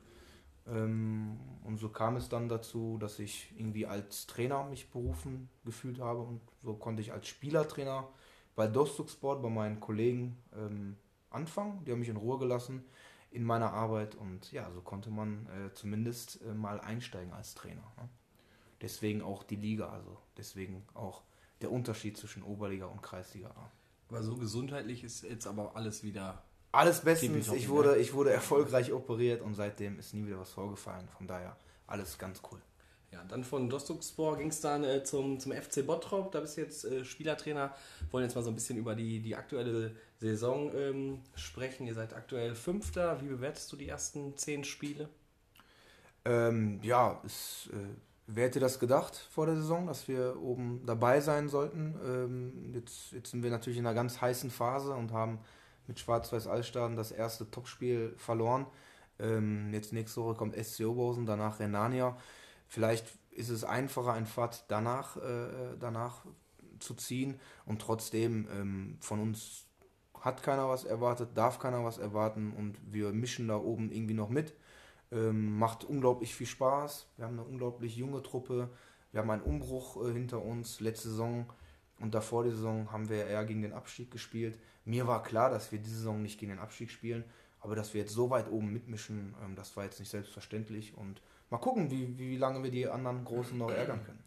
Ähm, 0.68 1.40
und 1.64 1.78
so 1.78 1.90
kam 1.90 2.16
es 2.16 2.30
dann 2.30 2.50
dazu, 2.50 2.98
dass 3.00 3.20
ich 3.20 3.54
irgendwie 3.58 3.86
als 3.86 4.28
Trainer 4.28 4.64
mich 4.66 4.90
berufen 4.90 5.50
gefühlt 5.66 6.00
habe 6.00 6.22
und 6.22 6.42
so 6.62 6.74
konnte 6.74 7.02
ich 7.02 7.12
als 7.12 7.28
Spielertrainer 7.28 8.08
bei 8.56 8.68
Dostuk 8.68 9.10
Sport 9.10 9.42
bei 9.42 9.50
meinen 9.50 9.80
Kollegen 9.80 10.38
ähm, 10.56 10.98
anfangen. 11.30 11.84
Die 11.86 11.92
haben 11.92 12.00
mich 12.00 12.10
in 12.10 12.18
Ruhe 12.18 12.38
gelassen 12.38 12.84
in 13.32 13.44
meiner 13.44 13.72
Arbeit 13.72 14.16
und 14.16 14.52
ja, 14.52 14.70
so 14.72 14.82
konnte 14.82 15.10
man 15.10 15.48
äh, 15.48 15.74
zumindest 15.74 16.42
äh, 16.44 16.54
mal 16.54 16.80
einsteigen 16.82 17.34
als 17.34 17.56
Trainer. 17.56 17.92
Ne? 17.98 18.10
Deswegen 18.82 19.22
auch 19.22 19.44
die 19.44 19.56
Liga, 19.56 19.90
also 19.90 20.18
deswegen 20.38 20.84
auch 20.94 21.24
der 21.62 21.72
Unterschied 21.72 22.18
zwischen 22.18 22.44
Oberliga 22.44 22.88
und 22.88 23.02
Kreisliga 23.02 23.50
A. 23.52 23.72
Aber 24.10 24.24
so 24.24 24.36
gesundheitlich 24.36 25.04
ist 25.04 25.24
jetzt 25.24 25.48
aber 25.48 25.76
alles 25.76 26.04
wieder. 26.04 26.44
Alles 26.72 27.02
bestens. 27.02 27.52
Ich 27.52 27.70
wurde, 27.70 27.98
ich 27.98 28.14
wurde 28.14 28.32
erfolgreich 28.32 28.94
operiert 28.94 29.42
und 29.42 29.56
seitdem 29.56 30.00
ist 30.00 30.14
nie 30.14 30.26
wieder 30.26 30.40
was 30.40 30.52
vorgefallen. 30.52 31.08
Von 31.18 31.28
daher 31.28 31.56
alles 31.88 32.18
ganz 32.18 32.42
cool. 32.52 32.62
Ja, 33.12 33.22
dann 33.28 33.44
von 33.44 33.70
Dostokspor 33.70 34.38
ging 34.38 34.48
es 34.48 34.62
dann 34.62 34.86
äh, 34.86 35.04
zum, 35.04 35.38
zum 35.38 35.52
FC 35.52 35.86
Bottrop. 35.86 36.32
Da 36.32 36.40
bist 36.40 36.56
du 36.56 36.62
jetzt 36.62 36.86
äh, 36.86 37.04
Spielertrainer. 37.04 37.76
Wollen 38.10 38.24
jetzt 38.24 38.36
mal 38.36 38.42
so 38.42 38.50
ein 38.50 38.56
bisschen 38.56 38.78
über 38.78 38.96
die, 38.96 39.20
die 39.20 39.36
aktuelle 39.36 39.94
Saison 40.20 40.74
ähm, 40.74 41.20
sprechen. 41.36 41.88
Ihr 41.88 41.94
seid 41.94 42.14
aktuell 42.14 42.56
Fünfter. 42.56 43.22
Wie 43.22 43.28
bewertest 43.28 43.70
du 43.74 43.76
die 43.76 43.90
ersten 43.90 44.38
zehn 44.38 44.64
Spiele? 44.64 45.10
Ähm, 46.24 46.80
ja, 46.84 47.20
es, 47.26 47.70
äh, 47.74 47.96
wer 48.28 48.46
hätte 48.46 48.62
das 48.62 48.80
gedacht 48.80 49.18
vor 49.30 49.46
der 49.46 49.56
Saison, 49.56 49.88
dass 49.88 50.08
wir 50.08 50.42
oben 50.42 50.82
dabei 50.86 51.20
sein 51.20 51.50
sollten? 51.50 51.96
Ähm, 52.06 52.74
jetzt, 52.74 53.12
jetzt 53.12 53.32
sind 53.32 53.44
wir 53.44 53.50
natürlich 53.50 53.80
in 53.80 53.86
einer 53.86 53.96
ganz 53.96 54.22
heißen 54.22 54.52
Phase 54.52 54.94
und 54.94 55.12
haben 55.12 55.40
mit 55.92 56.00
Schwarz-Weiß 56.00 56.48
Allstaden 56.48 56.96
das 56.96 57.12
erste 57.12 57.52
Topspiel 57.52 58.14
verloren. 58.16 58.66
Ähm, 59.20 59.74
jetzt 59.74 59.92
nächste 59.92 60.22
Woche 60.22 60.36
kommt 60.36 60.56
SC 60.56 60.86
Oberhausen, 60.86 61.26
danach 61.26 61.60
Renania. 61.60 62.16
Vielleicht 62.70 63.06
ist 63.32 63.50
es 63.50 63.66
einfacher, 63.66 64.14
ein 64.14 64.26
Fahrt 64.26 64.64
danach, 64.70 65.18
äh, 65.18 65.76
danach 65.78 66.24
zu 66.80 66.94
ziehen 66.94 67.42
und 67.66 67.82
trotzdem 67.82 68.48
ähm, 68.54 68.98
von 69.02 69.20
uns 69.20 69.66
hat 70.18 70.44
keiner 70.44 70.70
was 70.70 70.86
erwartet, 70.86 71.32
darf 71.36 71.60
keiner 71.60 71.84
was 71.84 71.98
erwarten 71.98 72.54
und 72.54 72.78
wir 72.90 73.12
mischen 73.12 73.50
da 73.50 73.58
oben 73.58 73.92
irgendwie 73.92 74.14
noch 74.14 74.30
mit. 74.30 74.54
Ähm, 75.12 75.58
macht 75.60 75.84
unglaublich 75.84 76.34
viel 76.34 76.48
Spaß. 76.48 77.08
Wir 77.18 77.26
haben 77.26 77.38
eine 77.38 77.44
unglaublich 77.44 77.98
junge 77.98 78.24
Truppe. 78.24 78.70
Wir 79.12 79.20
haben 79.20 79.30
einen 79.30 79.42
Umbruch 79.42 80.08
äh, 80.08 80.14
hinter 80.14 80.42
uns. 80.42 80.80
Letzte 80.80 81.10
Saison 81.10 81.48
und 82.02 82.14
davor 82.14 82.44
die 82.44 82.52
Saison 82.52 82.92
haben 82.92 83.10
wir 83.10 83.26
eher 83.26 83.46
gegen 83.46 83.62
den 83.62 83.74
Abstieg 83.74 84.12
gespielt. 84.12 84.58
Mir 84.86 85.08
war 85.08 85.24
klar, 85.24 85.50
dass 85.50 85.72
wir 85.72 85.80
diese 85.80 85.98
Saison 85.98 86.22
nicht 86.22 86.40
gegen 86.40 86.52
den 86.52 86.60
Abstieg 86.60 86.92
spielen, 86.92 87.24
aber 87.60 87.76
dass 87.76 87.94
wir 87.94 88.02
jetzt 88.02 88.14
so 88.14 88.30
weit 88.30 88.50
oben 88.50 88.74
mitmischen, 88.74 89.36
ähm, 89.44 89.56
das 89.56 89.76
war 89.78 89.84
jetzt 89.84 90.00
nicht 90.00 90.10
selbstverständlich 90.10 90.98
und 90.98 91.22
mal 91.50 91.60
gucken, 91.60 91.92
wie, 91.92 92.18
wie 92.18 92.38
lange 92.38 92.64
wir 92.64 92.72
die 92.72 92.88
anderen 92.88 93.24
Großen 93.24 93.58
noch 93.58 93.72
ärgern 93.72 94.04
können. 94.04 94.24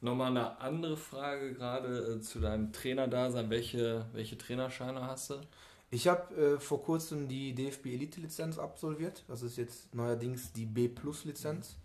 Nochmal 0.00 0.30
eine 0.30 0.60
andere 0.60 0.96
Frage 0.96 1.54
gerade 1.54 2.18
äh, 2.18 2.20
zu 2.20 2.38
deinem 2.38 2.72
Trainerdasein. 2.72 3.50
Welche, 3.50 4.06
welche 4.12 4.38
Trainerscheine 4.38 5.02
hast 5.02 5.30
du? 5.30 5.40
Ich 5.90 6.06
habe 6.06 6.34
äh, 6.36 6.60
vor 6.60 6.82
kurzem 6.82 7.26
die 7.26 7.54
DFB 7.54 7.86
Elite 7.86 8.20
Lizenz 8.20 8.58
absolviert. 8.58 9.24
Das 9.26 9.42
ist 9.42 9.56
jetzt 9.56 9.94
neuerdings 9.94 10.52
die 10.52 10.66
B 10.66 10.86
Plus 10.86 11.24
Lizenz. 11.24 11.78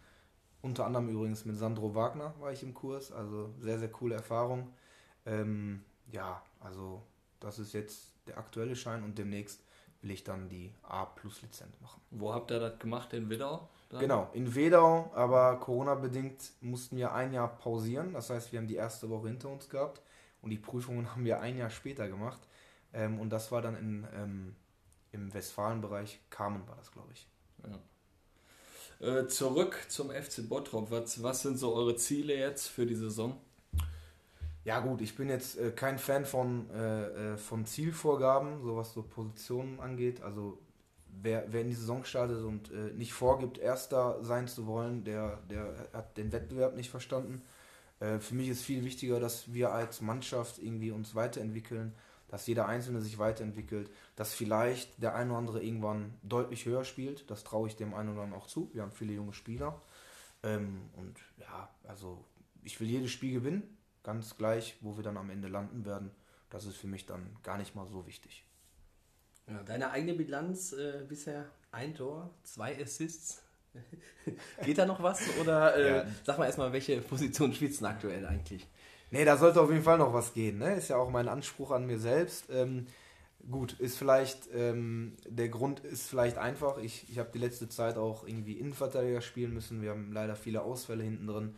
Unter 0.62 0.86
anderem 0.86 1.10
übrigens 1.10 1.46
mit 1.46 1.58
Sandro 1.58 1.96
Wagner 1.96 2.36
war 2.39 2.52
ich 2.52 2.62
im 2.62 2.76
Kurs. 2.76 3.12
Also 3.12 3.50
sehr, 3.60 3.80
sehr 3.80 3.89
coole 3.89 4.15
Erfahrung. 4.15 4.69
Ähm, 5.26 5.84
ja, 6.12 6.42
also 6.60 7.04
das 7.40 7.60
ist 7.60 7.74
jetzt 7.74 8.14
der 8.28 8.38
aktuelle 8.38 8.76
Schein 8.76 9.04
und 9.04 9.18
demnächst 9.18 9.62
will 10.02 10.12
ich 10.12 10.24
dann 10.24 10.50
die 10.50 10.74
A 10.84 11.06
Plus 11.06 11.42
Lizenz 11.42 11.80
machen. 11.82 12.02
Wo 12.12 12.34
habt 12.34 12.52
ihr 12.52 12.60
das 12.60 12.78
gemacht? 12.80 13.14
In 13.14 13.30
Widau? 13.30 13.70
Dann? 13.90 14.02
Genau, 14.02 14.30
in 14.34 14.54
Wedau, 14.54 15.12
aber 15.16 15.60
Corona-bedingt 15.60 16.52
mussten 16.62 16.98
wir 16.98 17.14
ein 17.14 17.32
Jahr 17.32 17.48
pausieren. 17.58 18.14
Das 18.14 18.30
heißt, 18.30 18.52
wir 18.52 18.60
haben 18.60 18.68
die 18.68 18.76
erste 18.76 19.10
Woche 19.10 19.28
hinter 19.28 19.50
uns 19.50 19.70
gehabt 19.70 20.02
und 20.42 20.50
die 20.50 20.58
Prüfungen 20.58 21.10
haben 21.16 21.26
wir 21.26 21.40
ein 21.40 21.58
Jahr 21.58 21.70
später 21.70 22.08
gemacht. 22.08 22.42
Ähm, 22.94 23.20
und 23.20 23.30
das 23.30 23.52
war 23.52 23.62
dann 23.62 23.76
in, 23.76 24.08
ähm, 24.14 24.56
im 25.12 25.34
Westfalenbereich, 25.34 26.20
Kamen 26.30 26.68
war 26.68 26.76
das, 26.76 26.92
glaube 26.92 27.12
ich. 27.14 27.28
Ja. 27.64 27.80
Äh, 29.08 29.28
zurück 29.28 29.78
zum 29.90 30.12
FC 30.12 30.48
Bottrop. 30.48 30.92
Was, 30.92 31.22
was 31.24 31.42
sind 31.42 31.58
so 31.58 31.74
eure 31.74 31.96
Ziele 31.96 32.36
jetzt 32.36 32.68
für 32.68 32.86
die 32.86 32.96
Saison? 32.96 33.40
Ja 34.65 34.80
gut, 34.80 35.02
ich 35.02 35.15
bin 35.15 35.30
jetzt 35.30 35.58
äh, 35.58 35.71
kein 35.71 35.99
Fan 35.99 36.26
von, 36.26 36.69
äh, 36.69 37.34
äh 37.34 37.38
von 37.38 37.65
Zielvorgaben, 37.65 38.63
so 38.63 38.78
was 38.78 38.93
so 38.93 39.04
Positionen 39.04 39.80
angeht. 39.80 40.21
Also 40.21 40.58
wer, 41.21 41.52
wer 41.52 41.62
in 41.62 41.69
die 41.69 41.76
Saison 41.76 42.06
startet 42.06 42.43
und 42.43 42.71
äh, 42.71 42.93
nicht 42.93 43.13
vorgibt, 43.13 43.58
Erster 43.58 44.23
sein 44.23 44.47
zu 44.47 44.65
wollen, 44.65 45.04
der, 45.04 45.39
der 45.49 45.89
hat 45.93 46.17
den 46.17 46.32
Wettbewerb 46.32 46.76
nicht 46.76 46.89
verstanden. 46.89 47.41
Äh, 47.99 48.19
für 48.19 48.36
mich 48.36 48.49
ist 48.49 48.63
viel 48.63 48.84
wichtiger, 48.86 49.19
dass 49.19 49.54
wir 49.54 49.71
als 49.73 50.02
Mannschaft 50.02 50.60
irgendwie 50.60 50.91
uns 50.91 51.13
weiterentwickeln, 51.13 51.93
dass 52.30 52.47
jeder 52.47 52.67
Einzelne 52.67 53.02
sich 53.02 53.19
weiterentwickelt, 53.19 53.89
dass 54.15 54.34
vielleicht 54.34 55.02
der 55.04 55.13
eine 55.13 55.32
oder 55.32 55.39
andere 55.39 55.63
irgendwann 55.63 56.13
deutlich 56.23 56.65
höher 56.65 56.86
spielt. 56.86 57.30
Das 57.30 57.43
traue 57.43 57.67
ich 57.67 57.76
dem 57.76 57.93
einen 57.93 58.10
oder 58.13 58.23
anderen 58.23 58.41
auch 58.41 58.47
zu. 58.47 58.69
Wir 58.73 58.82
haben 58.82 58.91
viele 58.91 59.13
junge 59.13 59.34
Spieler. 59.34 59.82
Ähm, 60.41 60.82
und 60.95 61.17
ja, 61.39 61.69
also 61.88 62.23
ich 62.63 62.80
will 62.80 62.88
jedes 62.88 63.12
Spiel 63.12 63.34
gewinnen, 63.34 63.78
ganz 64.04 64.38
gleich, 64.38 64.78
wo 64.82 64.98
wir 64.98 65.04
dann 65.04 65.18
am 65.18 65.30
Ende 65.30 65.48
landen 65.48 65.86
werden. 65.86 66.12
Das 66.50 66.66
ist 66.66 66.78
für 66.78 66.88
mich 66.88 67.06
dann 67.06 67.36
gar 67.42 67.58
nicht 67.58 67.74
mal 67.76 67.88
so 67.88 68.06
wichtig. 68.06 68.46
Ja, 69.48 69.63
deine 69.63 69.92
eigene 69.92 70.13
Bilanz 70.13 70.74
äh, 70.74 71.04
bisher 71.08 71.50
ein 71.72 71.96
Tor, 71.96 72.30
zwei 72.44 72.80
Assists. 72.82 73.42
Geht 74.63 74.78
da 74.78 74.86
noch 74.86 75.02
was? 75.02 75.22
Oder 75.42 75.76
äh, 75.76 75.98
ja. 75.98 76.06
sag 76.24 76.38
mal 76.38 76.46
erstmal, 76.46 76.72
welche 76.72 77.02
Position 77.02 77.54
spielst 77.54 77.82
du 77.82 77.86
aktuell 77.86 78.26
eigentlich? 78.26 78.68
Nee, 79.12 79.26
da 79.26 79.38
sollte 79.38 79.62
auf 79.62 79.70
jeden 79.70 79.84
Fall 79.84 79.98
noch 79.98 80.13
was 80.13 80.34
gehen. 80.34 80.60
Ne? 80.60 80.76
Ist 80.76 80.89
ja 80.89 80.98
auch 80.98 81.10
mein 81.10 81.28
Anspruch 81.28 81.72
an 81.72 81.86
mir 81.86 82.00
selbst. 82.00 82.46
Ähm, 82.50 82.88
gut, 83.50 83.74
ist 83.74 83.98
vielleicht, 83.98 84.50
ähm, 84.54 85.18
der 85.28 85.50
Grund 85.50 85.82
ist 85.82 86.10
vielleicht 86.10 86.38
einfach. 86.38 86.78
Ich, 86.78 87.10
ich 87.10 87.20
habe 87.20 87.30
die 87.34 87.39
letzte 87.39 87.70
Zeit 87.70 87.98
auch 87.98 88.26
irgendwie 88.26 88.54
Innenverteidiger 88.54 89.22
spielen 89.22 89.54
müssen. 89.54 89.82
Wir 89.82 89.92
haben 89.92 90.12
leider 90.12 90.36
viele 90.36 90.62
Ausfälle 90.62 91.04
hinten 91.04 91.28
drin. 91.28 91.56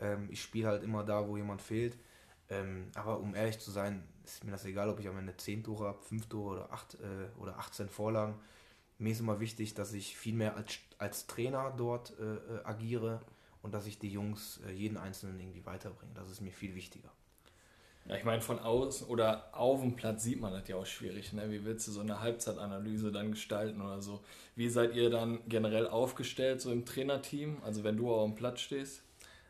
Ähm, 0.00 0.28
ich 0.30 0.42
spiele 0.42 0.68
halt 0.68 0.82
immer 0.82 1.04
da, 1.04 1.26
wo 1.28 1.36
jemand 1.36 1.62
fehlt. 1.62 1.96
Ähm, 2.48 2.90
aber 2.94 3.18
um 3.18 3.34
ehrlich 3.34 3.58
zu 3.58 3.70
sein, 3.70 4.06
ist 4.24 4.44
mir 4.44 4.52
das 4.52 4.64
egal, 4.64 4.88
ob 4.88 5.00
ich 5.00 5.08
am 5.08 5.18
Ende 5.18 5.36
10 5.36 5.64
Tore 5.64 5.88
habe, 5.88 6.02
5 6.02 6.26
Tore 6.28 6.56
oder, 6.56 6.72
8, 6.72 6.94
äh, 6.94 7.40
oder 7.40 7.58
18 7.58 7.88
Vorlagen. 7.88 8.34
Mir 8.98 9.12
ist 9.12 9.20
immer 9.20 9.40
wichtig, 9.40 9.74
dass 9.74 9.92
ich 9.92 10.16
viel 10.16 10.34
mehr 10.34 10.56
als, 10.56 10.78
als 10.98 11.26
Trainer 11.26 11.74
dort 11.76 12.18
äh, 12.18 12.22
äh, 12.22 12.64
agiere 12.64 13.20
und 13.62 13.74
dass 13.74 13.86
ich 13.86 13.98
die 13.98 14.10
Jungs, 14.10 14.60
äh, 14.66 14.72
jeden 14.72 14.96
Einzelnen 14.96 15.38
irgendwie 15.40 15.66
weiterbringe. 15.66 16.12
Das 16.14 16.30
ist 16.30 16.40
mir 16.40 16.52
viel 16.52 16.74
wichtiger. 16.74 17.10
Ja, 18.08 18.14
ich 18.14 18.24
meine, 18.24 18.40
von 18.40 18.60
außen 18.60 19.08
oder 19.08 19.48
auf 19.52 19.80
dem 19.80 19.96
Platz 19.96 20.22
sieht 20.22 20.40
man 20.40 20.52
das 20.52 20.68
ja 20.68 20.76
auch 20.76 20.86
schwierig. 20.86 21.32
Ne? 21.32 21.50
Wie 21.50 21.64
willst 21.64 21.88
du 21.88 21.92
so 21.92 22.00
eine 22.00 22.20
Halbzeitanalyse 22.20 23.10
dann 23.10 23.32
gestalten 23.32 23.80
oder 23.80 24.00
so? 24.00 24.22
Wie 24.54 24.68
seid 24.68 24.94
ihr 24.94 25.10
dann 25.10 25.40
generell 25.48 25.88
aufgestellt, 25.88 26.60
so 26.60 26.70
im 26.70 26.84
Trainerteam? 26.84 27.58
Also 27.64 27.82
wenn 27.82 27.96
du 27.96 28.14
auf 28.14 28.24
dem 28.24 28.36
Platz 28.36 28.60
stehst? 28.60 29.02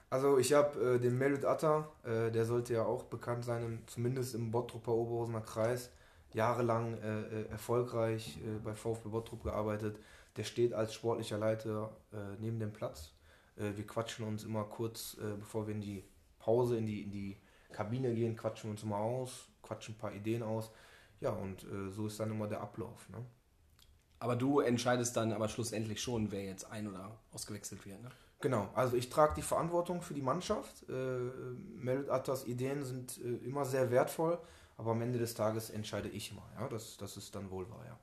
Also 0.09 0.39
ich 0.39 0.53
habe 0.53 0.95
äh, 0.95 0.99
den 1.01 1.19
Melut 1.19 1.45
Atta, 1.45 1.91
äh, 2.05 2.31
der 2.31 2.45
sollte 2.45 2.75
ja 2.75 2.85
auch 2.85 3.05
bekannt 3.05 3.45
sein, 3.45 3.65
im, 3.65 3.89
zumindest 3.89 4.35
im 4.35 4.51
Bottroper 4.53 4.93
Oberhausener 4.93 5.41
Kreis, 5.41 5.91
jahrelang 6.33 6.95
äh, 6.99 7.23
äh 7.23 7.49
erfolgreich 7.49 8.39
äh, 8.39 8.59
bei 8.63 8.75
VfB 8.75 9.09
Bottrop 9.09 9.43
gearbeitet. 9.43 9.99
Der 10.37 10.45
steht 10.45 10.75
als 10.75 10.95
sportlicher 10.95 11.39
Leiter 11.39 11.97
äh, 12.13 12.37
neben 12.39 12.61
dem 12.61 12.73
Platz. 12.73 13.13
wir 13.57 13.87
quatschen 13.87 14.27
uns 14.27 14.45
immer 14.45 14.65
kurz, 14.65 15.17
bevor 15.39 15.67
wir 15.67 15.75
in 15.75 15.81
die 15.81 16.05
Pause, 16.39 16.77
in 16.77 16.85
die, 16.85 17.03
in 17.05 17.11
die 17.11 17.39
Kabine 17.73 18.15
gehen, 18.15 18.37
quatschen 18.37 18.71
uns 18.71 18.83
immer 18.83 18.99
aus, 18.99 19.49
quatschen 19.63 19.95
ein 19.95 19.99
paar 19.99 20.13
Ideen 20.13 20.43
aus. 20.43 20.71
Ja, 21.21 21.31
und 21.31 21.67
so 21.91 22.07
ist 22.07 22.21
dann 22.21 22.31
immer 22.31 22.49
der 22.49 22.61
Ablauf. 22.61 23.09
Ne? 23.09 23.25
Aber 24.19 24.37
du 24.37 24.61
entscheidest 24.61 25.17
dann 25.17 25.33
aber 25.33 25.49
schlussendlich 25.49 26.03
schon, 26.03 26.31
wer 26.31 26.45
jetzt 26.45 26.71
ein- 26.71 26.87
oder 26.87 27.19
ausgewechselt 27.33 27.87
wird, 27.87 28.03
ne? 28.03 28.11
Genau, 28.41 28.69
also 28.75 28.97
ich 28.97 29.09
trage 29.09 29.35
die 29.35 29.43
Verantwortung 29.43 30.03
für 30.03 30.15
die 30.15 30.23
Mannschaft. 30.23 30.89
Äh, 30.89 30.93
Merit 30.93 32.11
Attas 32.11 32.47
Ideen 32.47 32.85
sind 32.85 33.19
äh, 33.19 33.37
immer 33.47 33.65
sehr 33.65 33.91
wertvoll, 33.91 34.39
aber 34.77 34.91
am 34.91 35.01
Ende 35.01 35.19
des 35.19 35.35
Tages 35.35 35.71
entscheide 35.71 36.09
ich 36.09 36.33
immer. 36.33 36.47
Ja? 36.59 36.69
Das, 36.69 36.99
das 36.99 37.17
ist 37.17 37.35
dann 37.35 37.51
wohl 37.51 37.69
wahr, 37.71 37.85
ja. 37.87 37.99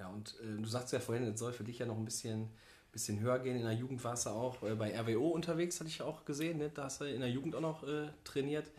Ja, 0.00 0.08
und 0.08 0.34
äh, 0.42 0.60
du 0.60 0.66
sagst 0.66 0.92
ja 0.92 0.98
vorhin, 0.98 1.24
es 1.24 1.38
soll 1.38 1.52
für 1.52 1.62
dich 1.62 1.78
ja 1.78 1.86
noch 1.86 1.96
ein 1.96 2.04
bisschen, 2.04 2.48
bisschen 2.90 3.20
höher 3.20 3.38
gehen. 3.38 3.56
In 3.56 3.64
der 3.64 3.74
Jugend 3.74 4.02
warst 4.02 4.26
du 4.26 4.30
auch 4.30 4.62
äh, 4.62 4.74
bei 4.74 4.98
RWO 4.98 5.28
unterwegs, 5.28 5.78
hatte 5.78 5.90
ich 5.90 6.02
auch 6.02 6.24
gesehen. 6.24 6.58
Ne? 6.58 6.70
Da 6.70 6.84
hast 6.84 7.00
du 7.00 7.04
in 7.04 7.20
der 7.20 7.30
Jugend 7.30 7.54
auch 7.54 7.60
noch 7.60 7.84
äh, 7.84 8.08
trainiert. 8.24 8.70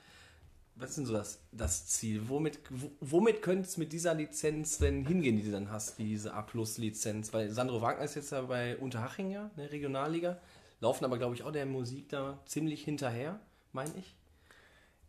Was 0.81 0.89
ist 0.89 0.97
denn 0.97 1.05
so 1.05 1.13
das, 1.13 1.39
das 1.51 1.85
Ziel? 1.85 2.27
Womit, 2.27 2.59
womit 2.99 3.43
könnte 3.43 3.67
es 3.67 3.77
mit 3.77 3.93
dieser 3.93 4.15
Lizenz 4.15 4.79
denn 4.79 5.05
hingehen, 5.05 5.37
die 5.37 5.43
du 5.43 5.51
dann 5.51 5.69
hast, 5.69 5.99
diese 5.99 6.33
A-Plus-Lizenz? 6.33 7.31
Weil 7.33 7.51
Sandro 7.51 7.83
Wagner 7.83 8.03
ist 8.03 8.15
jetzt 8.15 8.31
ja 8.31 8.41
bei 8.41 8.75
Unterhaching, 8.77 9.29
ja, 9.29 9.51
der 9.55 9.71
Regionalliga. 9.71 10.39
Laufen 10.79 11.05
aber, 11.05 11.19
glaube 11.19 11.35
ich, 11.35 11.43
auch 11.43 11.51
der 11.51 11.67
Musik 11.67 12.09
da 12.09 12.39
ziemlich 12.47 12.83
hinterher, 12.83 13.39
meine 13.73 13.93
ich. 13.95 14.15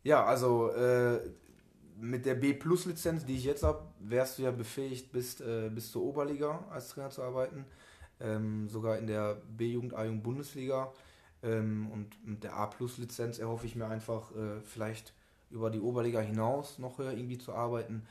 Ja, 0.03 0.27
also 0.27 0.69
äh, 0.73 1.21
mit 1.99 2.27
der 2.27 2.35
B-Plus-Lizenz, 2.35 3.25
die 3.25 3.37
ich 3.37 3.45
jetzt 3.45 3.63
habe, 3.63 3.83
wärst 3.99 4.39
du 4.39 4.43
ja 4.43 4.51
befähigt, 4.51 5.11
bis, 5.11 5.41
äh, 5.41 5.71
bis 5.71 5.91
zur 5.91 6.03
Oberliga 6.03 6.67
als 6.71 6.91
Trainer 6.91 7.09
zu 7.09 7.23
arbeiten. 7.23 7.65
Ähm, 8.21 8.69
sogar 8.69 8.99
in 8.99 9.07
der 9.07 9.41
B-Jugend, 9.57 9.95
A-Jugend 9.95 10.23
Bundesliga. 10.23 10.93
Ähm, 11.43 11.91
und 11.91 12.29
mit 12.29 12.45
der 12.45 12.57
A-Plus-Lizenz 12.57 13.39
erhoffe 13.39 13.65
ich 13.65 13.75
mir 13.75 13.87
einfach, 13.87 14.37
äh, 14.37 14.61
vielleicht 14.65 15.15
über 15.53 15.71
die 15.71 15.81
Oberliga 15.81 16.21
hinaus 16.21 16.79
noch 16.79 16.99
höher 16.99 17.13
irgendwie 17.13 17.39
zu 17.39 17.53
arbeiten. 17.53 18.07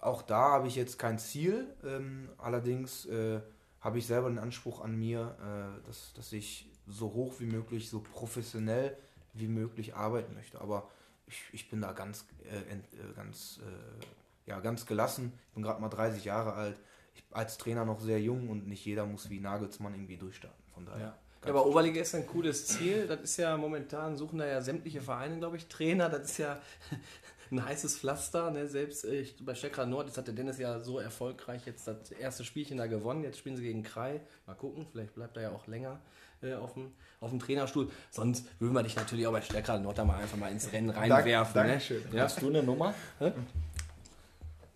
Auch 0.00 0.22
da 0.22 0.50
habe 0.50 0.68
ich 0.68 0.76
jetzt 0.76 0.98
kein 0.98 1.18
Ziel. 1.18 1.66
Ähm, 1.84 2.28
allerdings 2.38 3.06
äh, 3.06 3.40
habe 3.80 3.98
ich 3.98 4.06
selber 4.06 4.28
den 4.28 4.38
Anspruch 4.38 4.80
an 4.80 4.96
mir, 4.96 5.36
äh, 5.40 5.86
dass, 5.86 6.12
dass 6.14 6.32
ich 6.32 6.70
so 6.86 7.12
hoch 7.12 7.34
wie 7.38 7.46
möglich, 7.46 7.88
so 7.88 8.00
professionell 8.00 8.96
wie 9.32 9.48
möglich 9.48 9.94
arbeiten 9.94 10.34
möchte. 10.34 10.60
Aber 10.60 10.88
ich, 11.26 11.42
ich 11.52 11.70
bin 11.70 11.80
da 11.80 11.92
ganz, 11.92 12.26
äh, 12.44 12.70
ent, 12.70 12.84
äh, 12.94 13.14
ganz, 13.14 13.60
äh, 13.62 14.50
ja, 14.50 14.60
ganz 14.60 14.86
gelassen. 14.86 15.32
Ich 15.48 15.54
bin 15.54 15.62
gerade 15.62 15.80
mal 15.80 15.88
30 15.88 16.24
Jahre 16.24 16.52
alt. 16.52 16.78
Ich 17.14 17.24
als 17.30 17.58
Trainer 17.58 17.84
noch 17.84 18.00
sehr 18.00 18.20
jung 18.20 18.48
und 18.48 18.66
nicht 18.66 18.84
jeder 18.84 19.06
muss 19.06 19.30
wie 19.30 19.40
Nagelsmann 19.40 19.94
irgendwie 19.94 20.18
durchstarten. 20.18 20.64
Von 20.74 20.86
daher. 20.86 21.06
Ja. 21.06 21.18
Ja, 21.44 21.50
aber 21.50 21.66
Oberliga 21.66 22.00
ist 22.00 22.14
ein 22.14 22.26
cooles 22.26 22.66
Ziel. 22.66 23.06
Das 23.06 23.20
ist 23.20 23.36
ja 23.36 23.56
momentan, 23.56 24.16
suchen 24.16 24.38
da 24.38 24.46
ja 24.46 24.60
sämtliche 24.60 25.00
Vereine, 25.00 25.38
glaube 25.38 25.56
ich, 25.56 25.66
Trainer. 25.66 26.08
Das 26.08 26.30
ist 26.30 26.38
ja 26.38 26.58
ein 27.50 27.64
heißes 27.64 27.98
Pflaster. 27.98 28.50
Ne? 28.50 28.66
Selbst 28.68 29.04
äh, 29.04 29.26
bei 29.40 29.54
Steckra 29.54 29.86
Nord, 29.86 30.08
jetzt 30.08 30.18
hat 30.18 30.26
der 30.26 30.34
Dennis 30.34 30.58
ja 30.58 30.80
so 30.80 30.98
erfolgreich 30.98 31.62
jetzt 31.66 31.86
das 31.86 32.10
erste 32.10 32.44
Spielchen 32.44 32.78
da 32.78 32.86
gewonnen. 32.86 33.22
Jetzt 33.22 33.38
spielen 33.38 33.56
sie 33.56 33.62
gegen 33.62 33.82
Krai. 33.82 34.20
Mal 34.46 34.54
gucken, 34.54 34.86
vielleicht 34.90 35.14
bleibt 35.14 35.36
er 35.36 35.44
ja 35.44 35.50
auch 35.50 35.66
länger 35.66 36.00
äh, 36.42 36.54
auf, 36.54 36.74
dem, 36.74 36.92
auf 37.20 37.30
dem 37.30 37.38
Trainerstuhl. 37.38 37.90
Sonst 38.10 38.46
würden 38.58 38.74
wir 38.74 38.82
dich 38.82 38.96
natürlich 38.96 39.26
auch 39.26 39.32
bei 39.32 39.42
Steckra 39.42 39.78
Nord 39.78 39.98
da 39.98 40.04
mal 40.04 40.18
einfach 40.18 40.36
mal 40.36 40.50
ins 40.50 40.72
Rennen 40.72 40.90
reinwerfen. 40.90 41.54
Dank, 41.54 41.66
ne? 41.66 41.72
Dankeschön. 41.72 42.02
Ja? 42.12 42.24
Hast 42.24 42.42
du 42.42 42.48
eine 42.48 42.62
Nummer? 42.62 42.94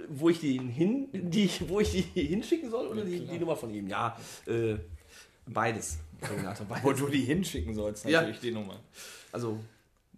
Wo 0.09 0.29
ich 0.29 0.41
die 0.41 0.59
hin, 0.59 1.09
die, 1.13 1.51
wo 1.69 1.81
ich 1.81 1.91
die 1.93 2.03
hinschicken 2.27 2.71
soll 2.71 2.89
oder 2.89 3.05
die, 3.05 3.27
die 3.27 3.39
Nummer 3.39 3.57
von 3.57 3.73
ihm? 3.73 3.89
Ja, 3.89 4.17
äh, 4.47 4.77
beides. 5.47 5.99
Renato, 6.29 6.65
beides. 6.65 6.85
Wo 6.85 6.93
du 6.93 7.09
die 7.09 7.21
hinschicken 7.25 7.75
sollst, 7.75 8.05
Ja. 8.05 8.21
natürlich 8.21 8.41
die 8.41 8.53
Nummer. 8.53 8.81
Also, 9.33 9.59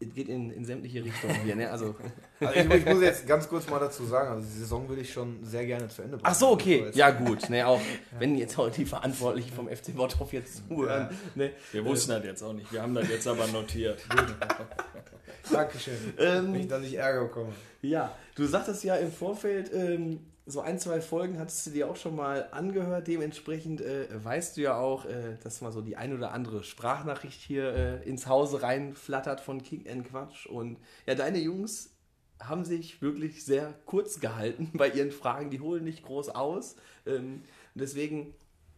es 0.01 0.13
geht 0.15 0.29
in, 0.29 0.51
in 0.51 0.65
sämtliche 0.65 1.05
Richtungen 1.05 1.35
hier, 1.45 1.55
ne? 1.55 1.71
Also, 1.71 1.95
Also 2.41 2.59
ich, 2.59 2.75
ich 2.75 2.85
muss 2.87 3.01
jetzt 3.03 3.25
ganz 3.27 3.49
kurz 3.49 3.69
mal 3.69 3.79
dazu 3.79 4.05
sagen, 4.05 4.31
also 4.31 4.43
die 4.49 4.59
Saison 4.59 4.89
will 4.89 4.99
ich 4.99 5.13
schon 5.13 5.45
sehr 5.45 5.65
gerne 5.65 5.87
zu 5.89 6.03
Ende 6.03 6.17
bringen. 6.17 6.27
ach 6.27 6.35
so, 6.35 6.49
okay. 6.51 6.83
Also, 6.87 6.99
Ja, 6.99 7.11
gut. 7.11 7.49
Ne, 7.51 7.65
auch 7.67 7.81
wenn 8.19 8.37
jetzt 8.37 8.59
auch 8.59 8.69
die 8.69 8.85
Verantwortlichen 8.85 9.53
vom 9.53 9.69
FC 9.69 9.95
Bottrop 9.95 10.33
jetzt 10.33 10.67
zuhören. 10.69 11.09
Ne? 11.37 11.53
Wir 11.71 11.85
wussten 11.85 12.11
das 12.11 12.25
jetzt 12.25 12.43
auch 12.43 12.53
nicht. 12.53 12.73
Wir 12.73 12.83
haben 12.83 12.95
das 12.95 13.09
jetzt 13.09 13.29
aber 13.29 13.47
notiert. 13.47 14.01
Dankeschön. 15.51 15.95
Ähm, 16.19 16.53
Nicht, 16.53 16.71
dass 16.71 16.83
ich 16.85 16.95
Ärger 16.95 17.23
bekomme. 17.25 17.53
Ja, 17.83 18.17
du 18.35 18.45
sagtest 18.47 18.85
ja 18.85 18.97
im 18.97 19.11
Vorfeld, 19.13 19.71
ähm, 19.73 20.21
so 20.45 20.61
ein, 20.61 20.79
zwei 20.79 21.01
Folgen 21.01 21.39
hattest 21.39 21.67
du 21.67 21.71
dir 21.71 21.89
auch 21.89 21.97
schon 21.97 22.17
mal 22.17 22.49
angehört. 22.51 23.07
Dementsprechend 23.07 23.81
äh, 23.81 24.09
weißt 24.25 24.57
du 24.57 24.63
ja 24.63 24.77
auch, 24.77 25.05
äh, 25.05 25.37
dass 25.43 25.61
mal 25.61 25.73
so 25.73 25.83
die 25.83 25.97
ein 25.97 26.17
oder 26.17 26.33
andere 26.33 26.65
Sprachnachricht 26.65 27.41
hier 27.41 27.73
äh, 27.75 28.09
ins 28.09 28.27
Hause 28.27 28.63
reinflattert 28.63 29.41
von 29.41 29.63
King 29.63 29.89
and 29.89 30.09
Quatsch. 30.09 30.47
Und 30.47 30.79
ja, 31.07 31.15
deine 31.15 31.39
Jungs 31.39 31.97
haben 32.43 32.65
sich 32.65 33.01
wirklich 33.03 33.45
sehr 33.45 33.73
kurz 33.87 34.19
gehalten 34.21 34.71
bei 34.75 34.89
ihren 34.89 35.13
Fragen. 35.13 35.51
Die 35.51 35.61
holen 35.61 35.85
nicht 35.85 36.05
groß 36.05 36.31
aus. 36.31 36.77
Ähm, 37.07 37.45
deswegen 37.75 38.35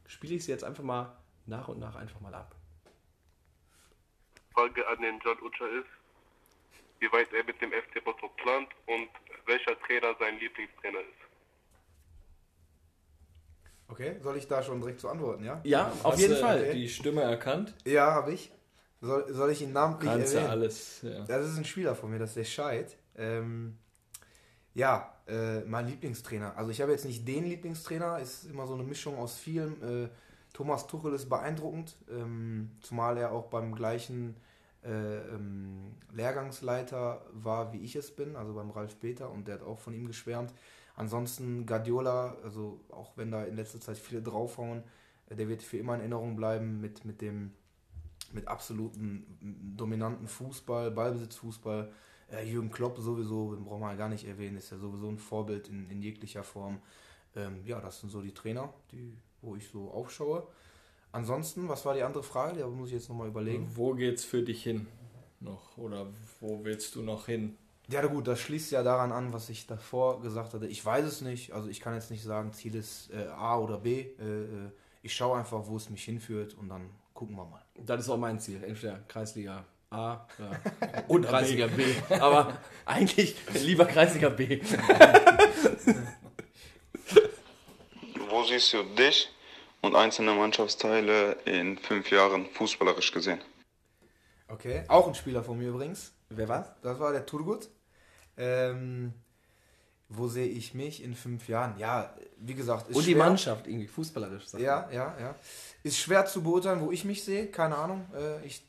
spiele 0.06 0.34
ich 0.34 0.44
sie 0.44 0.50
jetzt 0.50 0.64
einfach 0.64 0.84
mal 0.84 1.16
nach 1.46 1.68
und 1.68 1.78
nach 1.78 1.96
einfach 1.96 2.20
mal 2.20 2.34
ab. 2.34 2.54
Frage 4.52 4.86
an 4.86 5.00
den 5.00 5.18
John 5.20 5.40
Utscher 5.42 5.68
ist, 5.70 5.88
wie 7.00 7.10
weit 7.10 7.32
er 7.32 7.42
mit 7.44 7.60
dem 7.60 7.72
FC 7.72 8.04
Bottrop 8.04 8.36
plant 8.36 8.68
und 8.86 9.08
welcher 9.46 9.78
Trainer 9.80 10.14
sein 10.18 10.38
Lieblingstrainer 10.38 11.00
ist. 11.00 11.23
Okay, 13.94 14.16
soll 14.20 14.36
ich 14.36 14.48
da 14.48 14.60
schon 14.60 14.80
direkt 14.80 14.98
zu 14.98 15.08
antworten, 15.08 15.44
ja? 15.44 15.60
Ja, 15.62 15.92
auf 16.02 16.14
Hast 16.14 16.20
jeden 16.20 16.36
Fall. 16.36 16.72
Die 16.72 16.88
Stimme 16.88 17.22
erkannt? 17.22 17.74
Ja, 17.84 18.12
habe 18.12 18.32
ich. 18.32 18.50
Soll, 19.00 19.32
soll 19.32 19.52
ich 19.52 19.62
ihn 19.62 19.72
namentlich 19.72 20.10
Kannst 20.10 20.34
erwähnen? 20.34 20.50
alles. 20.50 21.02
Ja. 21.02 21.24
Das 21.24 21.46
ist 21.46 21.56
ein 21.56 21.64
Spieler 21.64 21.94
von 21.94 22.10
mir, 22.10 22.18
das 22.18 22.30
ist 22.30 22.36
der 22.36 22.44
Scheid. 22.44 22.96
Ähm, 23.16 23.78
ja, 24.74 25.14
äh, 25.28 25.60
mein 25.60 25.86
Lieblingstrainer. 25.86 26.58
Also 26.58 26.72
ich 26.72 26.80
habe 26.80 26.90
jetzt 26.90 27.04
nicht 27.04 27.26
den 27.28 27.44
Lieblingstrainer, 27.44 28.18
ist 28.18 28.50
immer 28.50 28.66
so 28.66 28.74
eine 28.74 28.82
Mischung 28.82 29.16
aus 29.16 29.36
vielen. 29.36 29.80
Äh, 29.82 30.08
Thomas 30.52 30.88
Tuchel 30.88 31.14
ist 31.14 31.28
beeindruckend, 31.28 31.94
ähm, 32.10 32.72
zumal 32.80 33.16
er 33.16 33.30
auch 33.30 33.44
beim 33.44 33.76
gleichen 33.76 34.34
äh, 34.82 34.88
ähm, 34.88 35.92
Lehrgangsleiter 36.12 37.24
war, 37.32 37.72
wie 37.72 37.78
ich 37.78 37.94
es 37.94 38.10
bin, 38.10 38.34
also 38.34 38.54
beim 38.54 38.70
Ralf 38.72 38.98
Peter 38.98 39.30
und 39.30 39.46
der 39.46 39.54
hat 39.54 39.62
auch 39.62 39.78
von 39.78 39.94
ihm 39.94 40.08
geschwärmt. 40.08 40.52
Ansonsten 40.96 41.66
Guardiola, 41.66 42.36
also 42.42 42.80
auch 42.90 43.16
wenn 43.16 43.30
da 43.30 43.44
in 43.44 43.56
letzter 43.56 43.80
Zeit 43.80 43.98
viele 43.98 44.22
draufhauen, 44.22 44.82
äh, 45.28 45.36
der 45.36 45.48
wird 45.48 45.62
für 45.62 45.78
immer 45.78 45.94
in 45.94 46.00
Erinnerung 46.00 46.36
bleiben 46.36 46.80
mit, 46.80 47.04
mit 47.04 47.20
dem 47.20 47.52
mit 48.32 48.48
absoluten 48.48 49.74
dominanten 49.76 50.26
Fußball, 50.26 50.90
Ballbesitzfußball. 50.90 51.92
Äh, 52.32 52.48
Jürgen 52.48 52.70
Klopp 52.70 52.98
sowieso, 52.98 53.54
den 53.54 53.64
brauchen 53.64 53.82
wir 53.82 53.94
gar 53.96 54.08
nicht 54.08 54.26
erwähnen, 54.26 54.56
ist 54.56 54.70
ja 54.70 54.78
sowieso 54.78 55.08
ein 55.08 55.18
Vorbild 55.18 55.68
in, 55.68 55.88
in 55.90 56.02
jeglicher 56.02 56.42
Form. 56.42 56.80
Ähm, 57.36 57.64
ja, 57.64 57.80
das 57.80 58.00
sind 58.00 58.10
so 58.10 58.22
die 58.22 58.32
Trainer, 58.32 58.72
die, 58.90 59.16
wo 59.40 59.56
ich 59.56 59.68
so 59.68 59.90
aufschaue. 59.90 60.46
Ansonsten, 61.12 61.68
was 61.68 61.84
war 61.84 61.94
die 61.94 62.02
andere 62.02 62.24
Frage? 62.24 62.60
Da 62.60 62.66
muss 62.66 62.88
ich 62.88 62.94
jetzt 62.94 63.08
nochmal 63.08 63.28
überlegen. 63.28 63.68
Wo 63.74 63.94
geht's 63.94 64.24
für 64.24 64.42
dich 64.42 64.62
hin? 64.62 64.86
Noch? 65.40 65.76
Oder 65.76 66.06
wo 66.40 66.64
willst 66.64 66.94
du 66.96 67.02
noch 67.02 67.26
hin? 67.26 67.56
Ja, 67.88 68.00
na 68.00 68.08
gut, 68.08 68.26
das 68.26 68.40
schließt 68.40 68.72
ja 68.72 68.82
daran 68.82 69.12
an, 69.12 69.34
was 69.34 69.50
ich 69.50 69.66
davor 69.66 70.22
gesagt 70.22 70.54
hatte. 70.54 70.66
Ich 70.66 70.84
weiß 70.84 71.04
es 71.04 71.20
nicht. 71.20 71.52
Also 71.52 71.68
ich 71.68 71.80
kann 71.80 71.94
jetzt 71.94 72.10
nicht 72.10 72.24
sagen, 72.24 72.52
Ziel 72.52 72.74
ist 72.74 73.10
äh, 73.12 73.26
A 73.26 73.58
oder 73.58 73.78
B. 73.78 74.00
Äh, 74.00 74.24
äh, 74.24 74.70
ich 75.02 75.14
schaue 75.14 75.38
einfach, 75.38 75.66
wo 75.66 75.76
es 75.76 75.90
mich 75.90 76.02
hinführt 76.04 76.54
und 76.54 76.70
dann 76.70 76.88
gucken 77.12 77.36
wir 77.36 77.44
mal. 77.44 77.62
Das 77.76 78.00
ist 78.00 78.08
auch 78.08 78.16
mein 78.16 78.40
Ziel. 78.40 78.64
Entweder 78.64 79.00
Kreisliga 79.06 79.66
A 79.90 80.26
ja. 80.38 80.50
und 81.08 81.26
Kreisliga 81.26 81.66
B. 81.66 81.84
Aber 82.18 82.58
eigentlich 82.86 83.36
lieber 83.52 83.84
Kreisliga 83.84 84.30
B. 84.30 84.62
Wo 88.30 88.42
siehst 88.44 88.72
du 88.72 88.82
dich 88.82 89.30
und 89.82 89.94
einzelne 89.94 90.32
Mannschaftsteile 90.32 91.36
in 91.44 91.76
fünf 91.78 92.10
Jahren 92.10 92.46
fußballerisch 92.46 93.12
gesehen? 93.12 93.40
Okay, 94.48 94.84
auch 94.88 95.06
ein 95.06 95.14
Spieler 95.14 95.44
von 95.44 95.58
mir 95.58 95.68
übrigens. 95.68 96.12
Wer 96.36 96.48
was? 96.48 96.66
Das 96.82 96.98
war 96.98 97.12
der 97.12 97.26
Turgut. 97.26 97.68
Ähm, 98.36 99.12
wo 100.08 100.28
sehe 100.28 100.46
ich 100.46 100.74
mich 100.74 101.02
in 101.02 101.14
fünf 101.14 101.48
Jahren? 101.48 101.78
Ja, 101.78 102.14
wie 102.38 102.54
gesagt, 102.54 102.88
ist 102.88 102.96
Und 102.96 103.06
die 103.06 103.12
schwer. 103.12 103.24
Mannschaft 103.24 103.66
irgendwie 103.66 103.86
fußballerisch. 103.88 104.46
sagt 104.46 104.62
Ja, 104.62 104.88
ja, 104.90 105.16
ja. 105.18 105.34
Ist 105.82 105.98
schwer 105.98 106.26
zu 106.26 106.42
beurteilen, 106.42 106.80
wo 106.80 106.90
ich 106.92 107.04
mich 107.04 107.24
sehe. 107.24 107.46
Keine 107.46 107.76
Ahnung. 107.76 108.06
Äh, 108.14 108.44
ich 108.46 108.64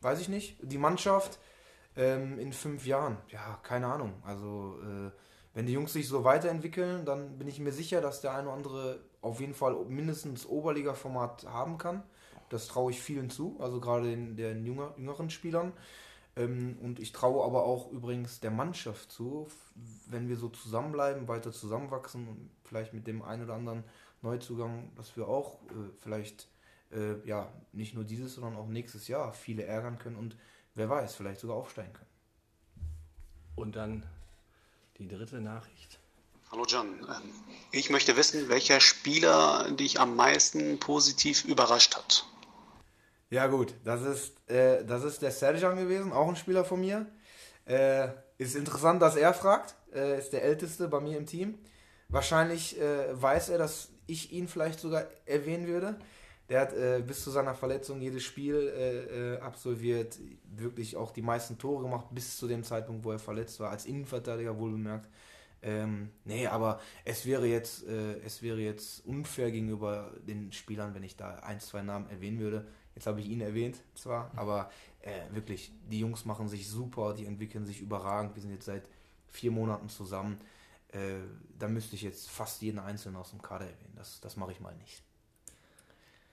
weiß 0.00 0.20
ich 0.20 0.28
nicht. 0.28 0.56
Die 0.62 0.78
Mannschaft 0.78 1.38
ähm, 1.96 2.38
in 2.38 2.52
fünf 2.52 2.86
Jahren. 2.86 3.18
Ja, 3.28 3.58
keine 3.62 3.86
Ahnung. 3.86 4.14
Also 4.24 4.78
äh, 4.82 5.10
wenn 5.54 5.66
die 5.66 5.72
Jungs 5.72 5.92
sich 5.92 6.08
so 6.08 6.24
weiterentwickeln, 6.24 7.04
dann 7.04 7.38
bin 7.38 7.48
ich 7.48 7.58
mir 7.60 7.72
sicher, 7.72 8.00
dass 8.00 8.20
der 8.20 8.34
eine 8.34 8.44
oder 8.48 8.56
andere 8.56 9.00
auf 9.20 9.40
jeden 9.40 9.54
Fall 9.54 9.74
mindestens 9.86 10.46
Oberliga-Format 10.46 11.46
haben 11.46 11.76
kann. 11.76 12.02
Das 12.48 12.66
traue 12.68 12.90
ich 12.90 13.00
vielen 13.00 13.30
zu, 13.30 13.56
also 13.60 13.80
gerade 13.80 14.08
den, 14.10 14.36
den 14.36 14.64
jünger, 14.64 14.94
jüngeren 14.96 15.30
Spielern. 15.30 15.72
Ähm, 16.36 16.78
und 16.80 17.00
ich 17.00 17.12
traue 17.12 17.44
aber 17.44 17.64
auch 17.64 17.90
übrigens 17.90 18.40
der 18.40 18.50
Mannschaft 18.50 19.10
zu, 19.10 19.48
wenn 20.06 20.28
wir 20.28 20.36
so 20.36 20.48
zusammenbleiben, 20.48 21.28
weiter 21.28 21.52
zusammenwachsen 21.52 22.28
und 22.28 22.50
vielleicht 22.64 22.92
mit 22.94 23.06
dem 23.06 23.22
einen 23.22 23.44
oder 23.44 23.54
anderen 23.54 23.84
Neuzugang, 24.22 24.92
dass 24.96 25.16
wir 25.16 25.28
auch 25.28 25.62
äh, 25.62 25.90
vielleicht 26.00 26.48
äh, 26.92 27.26
ja 27.26 27.52
nicht 27.72 27.94
nur 27.94 28.04
dieses, 28.04 28.34
sondern 28.34 28.56
auch 28.56 28.68
nächstes 28.68 29.08
Jahr 29.08 29.32
viele 29.32 29.64
ärgern 29.64 29.98
können 29.98 30.16
und 30.16 30.36
wer 30.74 30.88
weiß, 30.88 31.14
vielleicht 31.14 31.40
sogar 31.40 31.56
aufsteigen 31.56 31.92
können. 31.92 32.10
Und 33.56 33.76
dann 33.76 34.06
die 34.98 35.08
dritte 35.08 35.40
Nachricht. 35.40 35.98
Hallo 36.50 36.64
John, 36.66 36.88
Ähm, 37.08 37.32
ich 37.72 37.90
möchte 37.90 38.16
wissen, 38.16 38.48
welcher 38.48 38.80
Spieler 38.80 39.70
dich 39.72 40.00
am 40.00 40.16
meisten 40.16 40.78
positiv 40.80 41.44
überrascht 41.44 41.96
hat. 41.96 42.26
Ja 43.30 43.46
gut, 43.46 43.74
das 43.84 44.02
ist, 44.02 44.50
äh, 44.50 44.84
das 44.84 45.04
ist 45.04 45.22
der 45.22 45.30
Serjan 45.30 45.76
gewesen, 45.76 46.12
auch 46.12 46.28
ein 46.28 46.34
Spieler 46.36 46.64
von 46.64 46.80
mir. 46.80 47.06
Äh, 47.64 48.08
ist 48.38 48.56
interessant, 48.56 49.00
dass 49.00 49.14
er 49.14 49.32
fragt. 49.34 49.76
Äh, 49.94 50.18
ist 50.18 50.32
der 50.32 50.42
älteste 50.42 50.88
bei 50.88 50.98
mir 51.00 51.16
im 51.16 51.26
Team. 51.26 51.54
Wahrscheinlich 52.08 52.80
äh, 52.80 53.20
weiß 53.20 53.50
er, 53.50 53.58
dass 53.58 53.90
ich 54.08 54.32
ihn 54.32 54.48
vielleicht 54.48 54.80
sogar 54.80 55.04
erwähnen 55.26 55.68
würde. 55.68 55.96
Der 56.48 56.62
hat 56.62 56.72
äh, 56.72 57.00
bis 57.06 57.22
zu 57.22 57.30
seiner 57.30 57.54
Verletzung 57.54 58.00
jedes 58.00 58.24
Spiel 58.24 58.56
äh, 59.38 59.40
absolviert, 59.40 60.18
wirklich 60.56 60.96
auch 60.96 61.12
die 61.12 61.22
meisten 61.22 61.56
Tore 61.58 61.84
gemacht, 61.84 62.06
bis 62.10 62.36
zu 62.36 62.48
dem 62.48 62.64
Zeitpunkt, 62.64 63.04
wo 63.04 63.12
er 63.12 63.20
verletzt 63.20 63.60
war, 63.60 63.70
als 63.70 63.86
Innenverteidiger 63.86 64.58
wohlbemerkt. 64.58 65.08
Ähm, 65.62 66.10
nee, 66.24 66.48
aber 66.48 66.80
es 67.04 67.26
wäre 67.26 67.46
jetzt, 67.46 67.86
äh, 67.86 68.18
es 68.24 68.42
wäre 68.42 68.58
jetzt 68.58 69.06
unfair 69.06 69.52
gegenüber 69.52 70.10
den 70.26 70.50
Spielern, 70.50 70.94
wenn 70.94 71.04
ich 71.04 71.16
da 71.16 71.36
ein, 71.40 71.60
zwei 71.60 71.82
Namen 71.82 72.10
erwähnen 72.10 72.40
würde. 72.40 72.66
Jetzt 72.94 73.06
habe 73.06 73.20
ich 73.20 73.28
ihn 73.28 73.40
erwähnt, 73.40 73.76
zwar, 73.94 74.30
aber 74.36 74.70
äh, 75.02 75.34
wirklich, 75.34 75.72
die 75.90 76.00
Jungs 76.00 76.24
machen 76.24 76.48
sich 76.48 76.68
super, 76.68 77.14
die 77.14 77.26
entwickeln 77.26 77.64
sich 77.64 77.80
überragend. 77.80 78.34
Wir 78.34 78.42
sind 78.42 78.52
jetzt 78.52 78.66
seit 78.66 78.82
vier 79.28 79.50
Monaten 79.50 79.88
zusammen. 79.88 80.40
Äh, 80.92 81.20
da 81.58 81.68
müsste 81.68 81.94
ich 81.96 82.02
jetzt 82.02 82.28
fast 82.28 82.62
jeden 82.62 82.78
Einzelnen 82.78 83.16
aus 83.16 83.30
dem 83.30 83.40
Kader 83.40 83.66
erwähnen. 83.66 83.94
Das, 83.96 84.20
das 84.20 84.36
mache 84.36 84.52
ich 84.52 84.60
mal 84.60 84.74
nicht. 84.74 85.02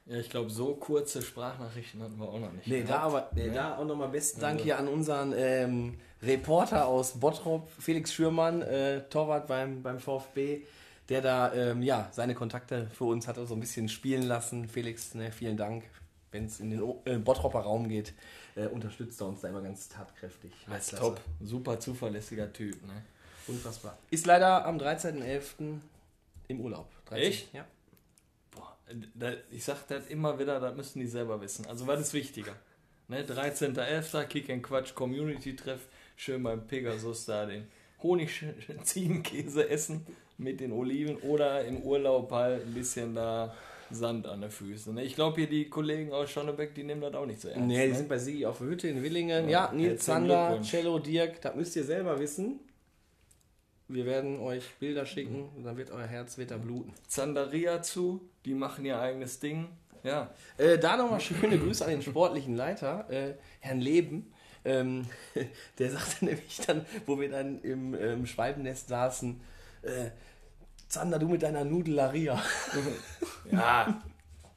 Ja, 0.07 0.17
ich 0.17 0.29
glaube, 0.29 0.49
so 0.49 0.73
kurze 0.73 1.21
Sprachnachrichten 1.21 2.01
hatten 2.01 2.17
wir 2.17 2.29
auch 2.29 2.39
noch 2.39 2.51
nicht. 2.53 2.67
Nee, 2.67 2.83
da 2.83 2.99
aber 2.99 3.29
nee, 3.35 3.49
da 3.49 3.77
auch 3.77 3.85
nochmal 3.85 4.07
besten 4.07 4.39
Dank 4.39 4.61
hier 4.61 4.79
an 4.79 4.87
unseren 4.87 5.33
ähm, 5.35 5.99
Reporter 6.23 6.87
aus 6.87 7.19
Bottrop, 7.19 7.69
Felix 7.77 8.13
Schürmann, 8.13 8.61
äh, 8.61 9.01
Torwart 9.09 9.47
beim, 9.47 9.83
beim 9.83 9.99
VfB, 9.99 10.61
der 11.09 11.21
da 11.21 11.53
ähm, 11.53 11.81
ja, 11.81 12.07
seine 12.11 12.35
Kontakte 12.35 12.87
für 12.93 13.03
uns 13.03 13.27
hat 13.27 13.35
so 13.35 13.53
ein 13.53 13.59
bisschen 13.59 13.89
spielen 13.89 14.23
lassen. 14.23 14.69
Felix, 14.69 15.13
ne, 15.13 15.31
vielen 15.31 15.57
Dank. 15.57 15.83
Wenn 16.31 16.45
es 16.45 16.59
in 16.59 16.69
den 16.71 16.81
O- 16.81 17.01
äh, 17.05 17.17
Bottropper 17.17 17.59
Raum 17.61 17.87
geht, 17.87 18.13
äh, 18.55 18.65
unterstützt 18.67 19.19
er 19.21 19.27
uns 19.27 19.41
da 19.41 19.47
immer 19.49 19.61
ganz 19.61 19.87
tatkräftig. 19.87 20.51
Weltklasse. 20.67 20.95
top. 20.97 21.21
Super 21.41 21.79
zuverlässiger 21.79 22.51
Typ, 22.51 22.85
ne? 22.85 23.03
Unfassbar. 23.47 23.97
Ist 24.11 24.25
leider 24.25 24.65
am 24.65 24.77
13.11. 24.77 25.79
im 26.49 26.59
Urlaub. 26.59 26.89
13. 27.05 27.27
Echt? 27.29 27.53
Ja. 27.53 27.65
Boah, 28.51 28.75
da, 29.15 29.31
ich 29.51 29.63
sag 29.63 29.87
das 29.87 30.07
immer 30.07 30.37
wieder, 30.37 30.59
das 30.59 30.75
müssen 30.75 30.99
die 30.99 31.07
selber 31.07 31.39
wissen. 31.39 31.65
Also 31.67 31.87
was 31.87 32.01
ist 32.01 32.13
wichtiger? 32.13 32.53
Ne, 33.07 33.23
13.11. 33.23 34.25
Kick 34.25 34.49
and 34.49 34.61
Quatsch 34.63 34.93
Community 34.93 35.55
Treff, 35.55 35.87
schön 36.17 36.43
beim 36.43 36.67
Pegasus 36.67 37.23
da 37.25 37.45
den 37.45 37.67
Honig-Ziegenkäse 38.03 39.69
essen 39.69 40.05
mit 40.37 40.59
den 40.59 40.71
Oliven 40.73 41.15
oder 41.17 41.63
im 41.65 41.77
Urlaub 41.83 42.29
halt 42.31 42.65
ein 42.65 42.73
bisschen 42.73 43.15
da 43.15 43.55
Sand 43.91 44.27
an 44.27 44.41
den 44.41 44.51
Füßen. 44.51 44.93
Ne? 44.95 45.03
Ich 45.03 45.15
glaube 45.15 45.37
hier 45.37 45.49
die 45.49 45.69
Kollegen 45.69 46.11
aus 46.11 46.29
Schonnebeck, 46.29 46.75
die 46.75 46.83
nehmen 46.83 47.01
das 47.01 47.13
auch 47.13 47.25
nicht 47.25 47.41
so 47.41 47.47
ernst. 47.47 47.67
Nee, 47.67 47.85
die 47.85 47.91
ne? 47.91 47.97
sind 47.97 48.09
bei 48.09 48.17
Sigi 48.17 48.45
auf 48.45 48.59
Hütte 48.59 48.87
in 48.87 49.03
Willingen. 49.03 49.49
Ja, 49.49 49.67
Ja, 49.67 49.73
Nils 49.73 50.05
Zander. 50.05 50.59
Cello, 50.61 50.99
Dirk, 50.99 51.41
das 51.41 51.55
müsst 51.55 51.75
ihr 51.75 51.83
selber 51.83 52.19
wissen. 52.19 52.59
Wir 53.89 54.05
werden 54.05 54.39
euch 54.41 54.63
Bilder 54.79 55.05
schicken 55.05 55.49
und 55.55 55.63
dann 55.63 55.77
wird 55.77 55.91
euer 55.91 56.05
Herz 56.05 56.37
wieder 56.37 56.57
bluten. 56.57 56.93
Zandaria 57.07 57.81
zu, 57.81 58.29
die 58.43 58.53
machen 58.53 58.85
ihr 58.85 58.99
eigenes 58.99 59.39
Ding. 59.39 59.69
Ja, 60.03 60.29
Äh, 60.57 60.77
da 60.77 60.97
nochmal 60.97 61.19
schöne 61.21 61.57
Grüße 61.57 61.83
an 61.85 61.91
den 61.91 62.01
sportlichen 62.01 62.55
Leiter, 62.55 63.09
äh, 63.09 63.33
Herrn 63.59 63.79
Leben. 63.79 64.33
Ähm, 64.65 65.05
der 65.79 65.91
sagte 65.91 66.25
nämlich 66.25 66.59
dann, 66.65 66.85
wo 67.05 67.19
wir 67.19 67.29
dann 67.29 67.61
im 67.61 67.93
ähm, 67.93 68.25
Schwalbennest 68.25 68.89
saßen, 68.89 69.39
äh, 69.83 70.09
Zander, 70.87 71.19
du 71.19 71.27
mit 71.27 71.43
deiner 71.43 71.65
Nudelaria. 71.65 72.41
ja, 73.51 74.01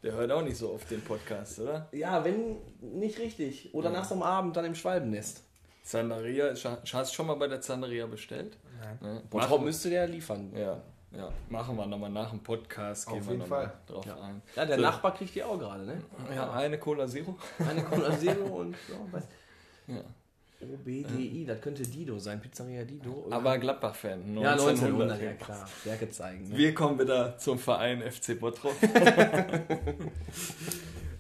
der 0.03 0.13
hört 0.13 0.31
auch 0.31 0.43
nicht 0.43 0.57
so 0.57 0.73
oft 0.73 0.91
den 0.91 1.03
Podcast, 1.03 1.59
oder? 1.59 1.89
Ja, 1.93 2.25
wenn 2.25 2.57
nicht 2.81 3.19
richtig. 3.19 3.75
Oder 3.75 3.91
nach 3.91 4.05
so 4.05 4.15
einem 4.15 4.23
Abend 4.23 4.57
dann 4.57 4.65
im 4.65 4.75
Schwalbennest. 4.75 5.43
Zandaria, 5.83 6.55
hast 6.55 7.11
du 7.11 7.15
schon 7.15 7.27
mal 7.27 7.35
bei 7.35 7.49
der 7.49 7.61
Zandaria 7.61 8.07
bestellt? 8.07 8.57
Nein. 8.81 8.99
Ne? 9.01 9.23
Bottrop 9.29 9.63
müsste 9.63 9.91
der 9.91 10.07
liefern. 10.07 10.53
Ja, 10.55 10.81
ja, 11.13 11.29
machen 11.49 11.77
wir 11.77 11.87
nochmal 11.87 12.11
nach 12.11 12.31
dem 12.31 12.41
Podcast. 12.41 13.09
Auf 13.09 13.15
gehen 13.15 13.25
wir 13.25 13.33
jeden 13.33 13.49
mal 13.49 13.65
Fall. 13.67 13.73
drauf 13.87 14.07
ein. 14.23 14.43
Ja, 14.55 14.65
der 14.65 14.77
So. 14.77 14.83
Nachbar 14.83 15.15
kriegt 15.15 15.35
die 15.35 15.43
auch 15.43 15.59
gerade, 15.59 15.85
ne? 15.85 16.01
Ja, 16.35 16.53
eine 16.53 16.79
Cola 16.79 17.09
Zero. 17.09 17.37
Eine 17.59 17.83
Cola 17.83 18.17
Zero 18.17 18.45
und 18.61 18.77
so, 18.89 18.95
was? 19.11 19.25
Ja. 19.89 20.05
OBDI, 20.63 21.45
das 21.47 21.61
könnte 21.61 21.83
Dido 21.83 22.19
sein, 22.19 22.41
Pizzeria 22.41 22.85
Dido. 22.85 23.13
oder? 23.27 23.37
Aber 23.37 23.59
Gladbach-Fan. 23.59 24.37
ja, 24.39 24.53
1900, 24.53 25.13
1900. 25.13 25.23
ja 25.23 25.33
klar. 25.33 25.69
Werke 25.85 26.11
zeigen. 26.11 26.49
Ne? 26.49 26.57
Wir 26.57 26.75
kommen 26.75 26.99
wieder 26.99 27.39
zum 27.39 27.59
Verein 27.59 28.03
FC 28.03 28.39
Bottrop. 28.39 28.75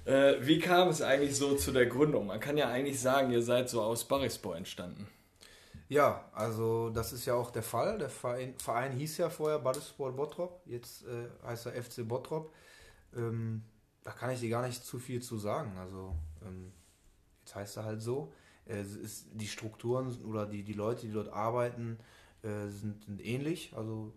äh, 0.04 0.34
wie 0.40 0.58
kam 0.58 0.88
es 0.88 1.00
eigentlich 1.00 1.36
so 1.36 1.54
zu 1.56 1.72
der 1.72 1.86
Gründung? 1.86 2.26
Man 2.26 2.38
kann 2.40 2.58
ja 2.58 2.68
eigentlich 2.68 3.00
sagen, 3.00 3.30
ihr 3.32 3.42
seid 3.42 3.70
so 3.70 3.80
aus 3.80 4.06
Barrispor 4.06 4.56
entstanden. 4.56 5.06
Ja, 5.88 6.28
also 6.32 6.90
das 6.90 7.12
ist 7.12 7.26
ja 7.26 7.34
auch 7.34 7.50
der 7.50 7.64
Fall. 7.64 7.98
Der 7.98 8.10
Verein, 8.10 8.54
Verein 8.58 8.92
hieß 8.92 9.18
ja 9.18 9.28
vorher 9.28 9.58
Badesport 9.58 10.16
Bottrop, 10.16 10.62
jetzt 10.66 11.04
äh, 11.04 11.28
heißt 11.44 11.66
er 11.66 11.82
FC 11.82 12.06
Bottrop. 12.06 12.52
Ähm, 13.16 13.64
da 14.04 14.12
kann 14.12 14.30
ich 14.30 14.38
dir 14.40 14.50
gar 14.50 14.64
nicht 14.66 14.84
zu 14.84 14.98
viel 14.98 15.20
zu 15.20 15.36
sagen. 15.38 15.76
Also 15.78 16.14
ähm, 16.46 16.72
jetzt 17.40 17.54
heißt 17.54 17.76
er 17.78 17.84
halt 17.86 18.02
so. 18.02 18.32
Äh, 18.70 18.80
es 18.80 18.96
ist, 18.96 19.26
die 19.32 19.48
Strukturen 19.48 20.16
oder 20.24 20.46
die, 20.46 20.62
die 20.62 20.72
Leute, 20.72 21.06
die 21.06 21.12
dort 21.12 21.32
arbeiten, 21.32 21.98
äh, 22.42 22.68
sind, 22.68 23.04
sind 23.04 23.24
ähnlich. 23.24 23.72
Also 23.76 24.12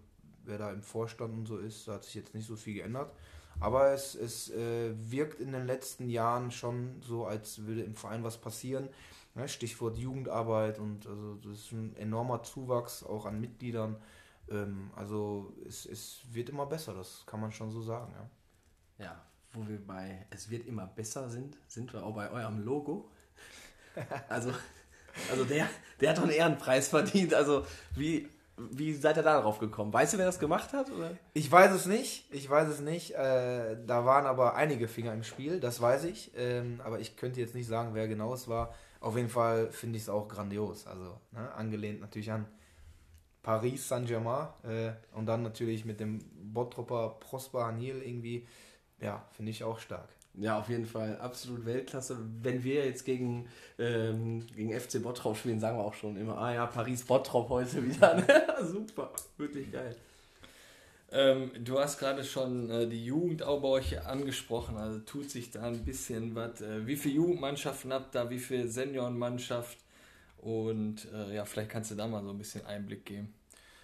wer 0.45 0.57
da 0.57 0.71
im 0.71 0.83
Vorstand 0.83 1.33
und 1.33 1.47
so 1.47 1.57
ist, 1.57 1.87
da 1.87 1.93
hat 1.93 2.03
sich 2.03 2.15
jetzt 2.15 2.33
nicht 2.33 2.47
so 2.47 2.55
viel 2.55 2.75
geändert. 2.75 3.11
Aber 3.59 3.91
es, 3.91 4.15
es 4.15 4.49
äh, 4.49 4.93
wirkt 4.95 5.39
in 5.39 5.51
den 5.51 5.65
letzten 5.67 6.09
Jahren 6.09 6.51
schon 6.51 7.01
so, 7.01 7.25
als 7.25 7.65
würde 7.65 7.83
im 7.83 7.95
Verein 7.95 8.23
was 8.23 8.37
passieren. 8.37 8.89
Ne, 9.35 9.47
Stichwort 9.47 9.97
Jugendarbeit 9.97 10.77
und 10.77 11.07
also 11.07 11.35
das 11.35 11.53
ist 11.53 11.71
ein 11.71 11.95
enormer 11.95 12.43
Zuwachs 12.43 13.03
auch 13.03 13.25
an 13.25 13.39
Mitgliedern. 13.39 13.95
Ähm, 14.49 14.91
also 14.95 15.53
es, 15.67 15.85
es 15.85 16.21
wird 16.31 16.49
immer 16.49 16.65
besser, 16.65 16.93
das 16.93 17.23
kann 17.25 17.41
man 17.41 17.51
schon 17.51 17.71
so 17.71 17.81
sagen. 17.81 18.13
Ja. 18.15 19.05
Ja, 19.05 19.21
wo 19.53 19.67
wir 19.67 19.85
bei 19.85 20.25
Es 20.29 20.49
wird 20.49 20.67
immer 20.67 20.85
besser 20.85 21.29
sind, 21.29 21.57
sind 21.67 21.93
wir 21.93 22.03
auch 22.03 22.13
bei 22.13 22.29
eurem 22.29 22.63
Logo. 22.63 23.09
Also, 24.29 24.51
also 25.29 25.45
der, 25.45 25.67
der 26.01 26.10
hat 26.10 26.17
doch 26.17 26.23
einen 26.23 26.32
Ehrenpreis 26.32 26.88
verdient. 26.88 27.34
Also, 27.34 27.65
wie, 27.95 28.27
wie 28.58 28.93
seid 28.93 29.17
ihr 29.17 29.23
da 29.23 29.41
drauf 29.41 29.60
gekommen? 29.60 29.93
Weißt 29.93 30.13
du, 30.13 30.17
wer 30.17 30.25
das 30.25 30.39
gemacht 30.39 30.73
hat? 30.73 30.91
Oder? 30.91 31.12
Ich 31.34 31.51
weiß 31.51 31.71
es 31.71 31.86
nicht, 31.86 32.25
ich 32.32 32.49
weiß 32.49 32.67
es 32.67 32.79
nicht. 32.79 33.12
Äh, 33.12 33.77
da 33.86 34.06
waren 34.06 34.25
aber 34.25 34.56
einige 34.56 34.88
Finger 34.88 35.13
im 35.13 35.23
Spiel, 35.23 35.60
das 35.60 35.82
weiß 35.82 36.06
ich. 36.06 36.32
Ähm, 36.36 36.82
aber 36.84 36.99
ich 36.99 37.15
könnte 37.15 37.39
jetzt 37.39 37.56
nicht 37.56 37.67
sagen, 37.67 37.91
wer 37.93 38.08
genau 38.08 38.34
es 38.34 38.47
war. 38.47 38.73
Auf 38.99 39.17
jeden 39.17 39.29
Fall 39.29 39.71
finde 39.71 39.97
ich 39.97 40.03
es 40.03 40.10
auch 40.10 40.27
grandios. 40.27 40.88
Also 40.88 41.19
ne, 41.32 41.51
angelehnt 41.53 41.99
natürlich 42.01 42.32
an 42.32 42.45
Paris 43.41 43.88
Saint-Germain 43.88 44.47
äh, 44.63 44.93
und 45.13 45.25
dann 45.25 45.43
natürlich 45.43 45.84
mit 45.84 45.99
dem 45.99 46.19
Bottropper 46.53 47.17
Prosper 47.19 47.65
Hanil 47.65 48.01
irgendwie. 48.01 48.47
Ja, 49.01 49.25
finde 49.32 49.51
ich 49.51 49.63
auch 49.63 49.79
stark. 49.79 50.08
Ja, 50.36 50.58
auf 50.58 50.67
jeden 50.67 50.86
Fall 50.88 51.17
absolut 51.19 51.65
Weltklasse. 51.65 52.17
Wenn 52.41 52.63
wir 52.63 52.86
jetzt 52.86 53.06
gegen, 53.06 53.48
ähm, 53.78 54.46
gegen 54.56 54.78
FC 54.78 55.02
Bottrop 55.02 55.38
spielen, 55.38 55.60
sagen 55.60 55.78
wir 55.78 55.84
auch 55.84 55.93
schon 55.93 56.17
immer, 56.17 56.38
ah 56.38 56.54
ja, 56.54 56.65
Paris 56.65 57.04
Bottrop 57.04 57.50
heute 57.50 57.86
wieder. 57.86 58.15
Ne? 58.15 58.43
Super, 58.63 59.12
wirklich 59.38 59.72
geil. 59.72 59.96
Ähm, 61.12 61.52
du 61.63 61.80
hast 61.80 62.00
gerade 62.00 62.24
schon 62.24 62.72
äh, 62.72 62.88
die 62.88 63.06
Jugend 63.06 63.43
auch 63.43 63.62
bei 63.62 63.67
euch 63.67 64.04
angesprochen, 64.04 64.78
also 64.78 64.98
tut 65.00 65.30
sich 65.30 65.52
da 65.52 65.62
ein 65.62 65.86
bisschen 65.86 66.34
was. 66.34 66.62
Äh, 66.62 66.88
wie 66.88 66.96
viele 66.96 67.15
Jugendmannschaften 67.15 67.93
habt 67.93 68.15
ihr, 68.15 68.32
wie 68.32 68.39
viel 68.39 68.67
Seniorenmannschaft? 68.67 69.78
Und 70.39 71.08
äh, 71.13 71.36
ja, 71.36 71.46
vielleicht 71.46 71.69
kannst 71.69 71.91
du 71.91 71.96
da 71.96 72.08
mal 72.08 72.24
so 72.24 72.32
ein 72.32 72.38
bisschen 72.39 72.65
Einblick 72.65 73.06
geben. 73.06 73.32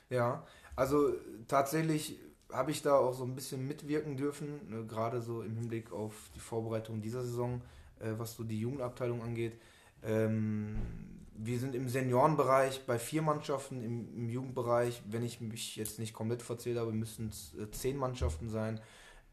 Ja, 0.09 0.43
also 0.75 1.13
tatsächlich 1.47 2.17
habe 2.51 2.71
ich 2.71 2.81
da 2.81 2.97
auch 2.97 3.13
so 3.13 3.23
ein 3.23 3.35
bisschen 3.35 3.67
mitwirken 3.67 4.17
dürfen, 4.17 4.69
ne, 4.69 4.85
gerade 4.85 5.21
so 5.21 5.41
im 5.41 5.55
Hinblick 5.55 5.91
auf 5.91 6.13
die 6.35 6.39
Vorbereitung 6.39 7.01
dieser 7.01 7.23
Saison, 7.23 7.61
äh, 7.99 8.11
was 8.17 8.35
so 8.35 8.43
die 8.43 8.59
Jugendabteilung 8.59 9.21
angeht. 9.21 9.53
Ähm, 10.03 10.77
wir 11.35 11.59
sind 11.59 11.75
im 11.75 11.87
Seniorenbereich 11.87 12.85
bei 12.85 12.99
vier 12.99 13.21
Mannschaften, 13.21 13.81
im, 13.83 14.13
im 14.15 14.29
Jugendbereich, 14.29 15.01
wenn 15.09 15.23
ich 15.23 15.39
mich 15.39 15.75
jetzt 15.75 15.99
nicht 15.99 16.13
komplett 16.13 16.41
verzählt 16.41 16.77
habe, 16.77 16.91
müssten 16.91 17.29
es 17.29 17.53
äh, 17.57 17.69
zehn 17.71 17.97
Mannschaften 17.97 18.49
sein. 18.49 18.79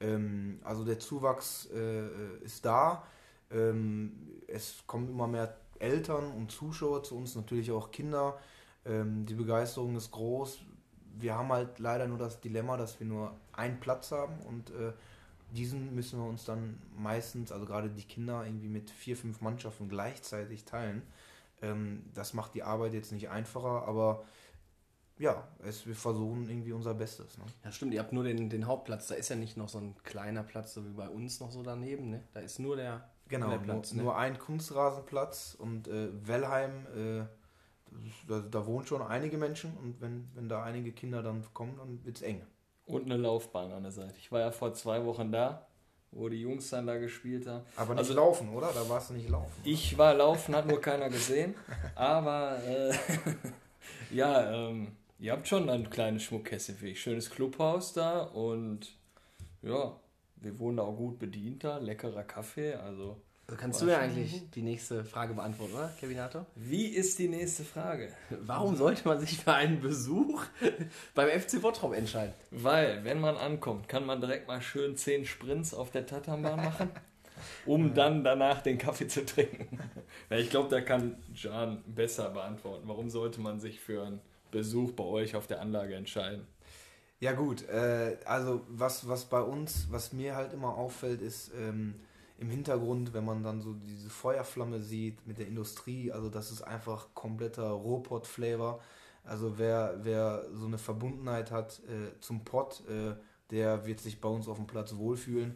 Ähm, 0.01 0.61
also 0.63 0.85
der 0.85 0.99
Zuwachs 0.99 1.69
äh, 1.75 2.07
äh, 2.07 2.45
ist 2.45 2.65
da. 2.65 3.05
Ähm, 3.51 4.13
es 4.47 4.85
kommen 4.87 5.09
immer 5.09 5.27
mehr 5.27 5.57
Eltern 5.79 6.33
und 6.33 6.51
Zuschauer 6.51 7.03
zu 7.03 7.17
uns, 7.17 7.35
natürlich 7.35 7.71
auch 7.73 7.91
Kinder. 7.91 8.39
Ähm, 8.85 9.27
die 9.27 9.35
Begeisterung 9.35 9.97
ist 9.97 10.11
groß. 10.11 10.61
Wir 11.19 11.35
haben 11.35 11.51
halt 11.51 11.79
leider 11.79 12.07
nur 12.07 12.19
das 12.19 12.41
Dilemma, 12.41 12.77
dass 12.77 13.01
wir 13.01 13.07
nur 13.07 13.35
einen 13.53 13.81
Platz 13.81 14.13
haben 14.13 14.39
und 14.47 14.71
äh, 14.71 14.93
diesen 15.51 15.95
müssen 15.95 16.19
wir 16.19 16.27
uns 16.27 16.45
dann 16.45 16.81
meistens, 16.97 17.53
also 17.53 17.67
gerade 17.67 17.89
die 17.89 18.03
Kinder, 18.03 18.45
irgendwie 18.45 18.69
mit 18.69 18.91
vier, 18.91 19.17
fünf 19.17 19.41
Mannschaften 19.41 19.89
gleichzeitig 19.89 20.65
teilen. 20.65 21.03
Ähm, 21.63 22.05
das 22.15 22.35
macht 22.35 22.55
die 22.55 22.63
Arbeit 22.63 22.95
jetzt 22.95 23.13
nicht 23.13 23.31
einfacher, 23.31 23.87
aber 23.87 24.25
ja, 25.19 25.49
es, 25.65 25.87
wir 25.87 25.95
versuchen 25.95 26.49
irgendwie 26.49 26.73
unser 26.73 26.95
Bestes. 26.95 27.39
Ne? 27.39 27.45
Ja, 27.65 27.73
stimmt, 27.73 27.95
ihr 27.95 28.01
habt 28.01 28.13
nur 28.13 28.25
den, 28.25 28.51
den 28.51 28.67
Hauptplatz. 28.67 29.07
Da 29.07 29.15
ist 29.15 29.31
ja 29.31 29.37
nicht 29.37 29.57
noch 29.57 29.69
so 29.69 29.79
ein 29.79 29.95
kleiner 30.05 30.43
Platz, 30.43 30.75
so 30.75 30.85
wie 30.85 30.93
bei 30.93 31.09
uns 31.09 31.41
noch 31.41 31.51
so 31.51 31.63
daneben. 31.63 32.11
Ne? 32.11 32.23
Da 32.35 32.41
ist 32.41 32.59
nur 32.59 32.77
der, 32.77 33.09
Genau, 33.29 33.49
der 33.49 33.57
nur, 33.59 33.65
Platz. 33.65 33.93
Ne? 33.93 34.03
nur 34.03 34.17
ein 34.17 34.39
Kunstrasenplatz 34.39 35.57
und 35.59 35.89
äh, 35.89 36.09
Wellheim, 36.27 36.87
äh, 36.95 37.25
da, 38.29 38.41
da 38.41 38.67
wohnen 38.67 38.87
schon 38.87 39.03
einige 39.03 39.39
Menschen 39.39 39.77
und 39.79 40.01
wenn, 40.01 40.29
wenn 40.35 40.49
da 40.49 40.63
einige 40.63 40.93
Kinder 40.93 41.23
dann 41.23 41.45
kommen, 41.55 41.77
dann 41.79 42.05
wird 42.05 42.17
es 42.17 42.23
eng. 42.23 42.43
Und 42.87 43.05
eine 43.07 43.17
Laufbahn 43.17 43.73
an 43.73 43.83
der 43.83 43.93
Seite. 43.93 44.15
Ich 44.19 44.31
war 44.31 44.41
ja 44.41 44.51
vor 44.53 44.73
zwei 44.75 45.05
Wochen 45.05 45.33
da, 45.33 45.67
wo 46.13 46.29
die 46.29 46.41
Jungs 46.41 46.71
dann 46.71 46.87
da 46.87 46.97
gespielt 46.99 47.47
haben. 47.47 47.65
Aber 47.77 47.95
nicht 47.95 47.99
Also- 48.01 48.15
laufen, 48.15 48.49
oder? 48.55 48.71
Da 48.73 48.89
warst 48.89 49.11
du 49.11 49.15
nicht 49.15 49.29
laufen. 49.29 49.53
Ich 49.65 49.99
war 49.99 50.15
laufen, 50.15 50.55
hat 50.55 50.67
nur 50.67 50.81
keiner 50.81 51.09
gesehen. 51.11 51.55
Aber 51.97 52.63
äh, 52.65 52.93
ja, 54.15 54.53
ähm, 54.69 54.93
ihr 55.19 55.33
habt 55.33 55.49
schon 55.49 55.69
ein 55.69 55.91
kleines 55.91 56.23
Schmuckkästchen 56.25 56.77
für 56.77 56.89
ich. 56.89 57.01
Schönes 57.01 57.29
Clubhaus 57.31 57.93
da 57.93 58.21
und 58.23 58.95
ja, 59.63 59.99
wir 60.37 60.59
wurden 60.59 60.77
da 60.77 60.85
auch 60.85 60.97
gut 60.97 61.19
bedient 61.19 61.65
da. 61.65 61.79
Leckerer 61.79 62.23
Kaffee. 62.25 62.75
Also 62.75 63.21
Also 63.49 63.61
kannst 63.61 63.81
du 63.81 63.87
ja 63.87 63.99
eigentlich 63.99 64.51
die 64.51 64.63
nächste 64.63 65.05
Frage 65.05 65.35
beantworten, 65.35 65.75
oder, 65.75 65.93
Kevinator? 66.01 66.47
Wie 66.57 66.87
ist 66.87 67.17
die 67.21 67.29
nächste 67.29 67.63
Frage? 67.63 68.13
Warum 68.41 68.75
sollte 68.75 69.07
man 69.07 69.21
sich 69.21 69.39
für 69.39 69.55
einen 69.55 69.81
Besuch 69.81 70.43
beim 71.15 71.29
FC 71.29 71.63
Bottrop 71.63 71.95
entscheiden? 71.95 72.35
Weil, 72.51 73.05
wenn 73.05 73.21
man 73.21 73.37
ankommt, 73.37 73.89
kann 73.89 74.05
man 74.05 74.21
direkt 74.21 74.49
mal 74.49 74.61
schön 74.61 74.97
10 74.97 75.27
Sprints 75.27 75.75
auf 75.75 75.93
der 75.93 76.07
Tatanbahn 76.07 76.57
machen, 76.57 76.91
um 77.67 77.95
dann 77.95 78.25
danach 78.25 78.63
den 78.63 78.79
Kaffee 78.79 79.09
zu 79.09 79.25
trinken. 79.25 79.79
Ja, 80.29 80.39
ich 80.39 80.51
glaube, 80.51 80.69
da 80.71 80.81
kann 80.81 81.23
Jan 81.35 81.85
besser 81.87 82.31
beantworten. 82.31 82.89
Warum 82.89 83.11
sollte 83.11 83.41
man 83.41 83.61
sich 83.61 83.79
für 83.79 84.05
einen 84.05 84.21
Besuch 84.51 84.91
bei 84.91 85.05
euch 85.05 85.37
auf 85.37 85.47
der 85.47 85.61
Anlage 85.61 85.95
entscheiden? 85.95 86.49
Ja 87.21 87.33
gut, 87.33 87.69
äh, 87.69 88.17
also 88.25 88.63
was, 88.69 89.09
was 89.09 89.27
bei 89.27 89.41
uns, 89.41 89.87
was 89.91 90.13
mir 90.13 90.35
halt 90.35 90.53
immer 90.53 90.77
auffällt, 90.77 91.23
ist 91.23 91.53
ähm, 91.57 91.95
im 92.39 92.51
Hintergrund, 92.51 93.15
wenn 93.15 93.25
man 93.25 93.43
dann 93.43 93.61
so 93.61 93.75
diese 93.75 94.11
Feuerflamme 94.11 94.81
sieht 94.83 95.27
mit 95.27 95.39
der 95.39 95.47
Industrie, 95.47 96.13
also 96.13 96.29
das 96.29 96.51
ist 96.51 96.63
einfach 96.63 97.09
kompletter 97.15 97.71
Rohpot-Flavor. 97.71 98.81
Also 99.25 99.59
wer, 99.59 99.99
wer 100.03 100.45
so 100.53 100.67
eine 100.67 100.79
Verbundenheit 100.79 101.51
hat 101.51 101.81
äh, 101.89 102.19
zum 102.21 102.45
Pott, 102.45 102.83
äh, 102.89 103.15
der 103.51 103.87
wird 103.87 104.01
sich 104.01 104.21
bei 104.21 104.29
uns 104.29 104.49
auf 104.49 104.57
dem 104.57 104.67
Platz 104.67 104.95
wohlfühlen. 104.97 105.55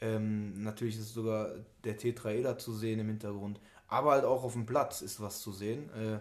Ähm, 0.00 0.62
natürlich 0.62 0.98
ist 0.98 1.14
sogar 1.14 1.50
der 1.82 1.96
Tetraeder 1.96 2.58
zu 2.58 2.72
sehen 2.72 3.00
im 3.00 3.08
Hintergrund, 3.08 3.58
aber 3.88 4.12
halt 4.12 4.24
auch 4.24 4.44
auf 4.44 4.52
dem 4.52 4.66
Platz 4.66 5.00
ist 5.00 5.20
was 5.20 5.40
zu 5.40 5.50
sehen. 5.50 5.90
Äh, 5.94 6.20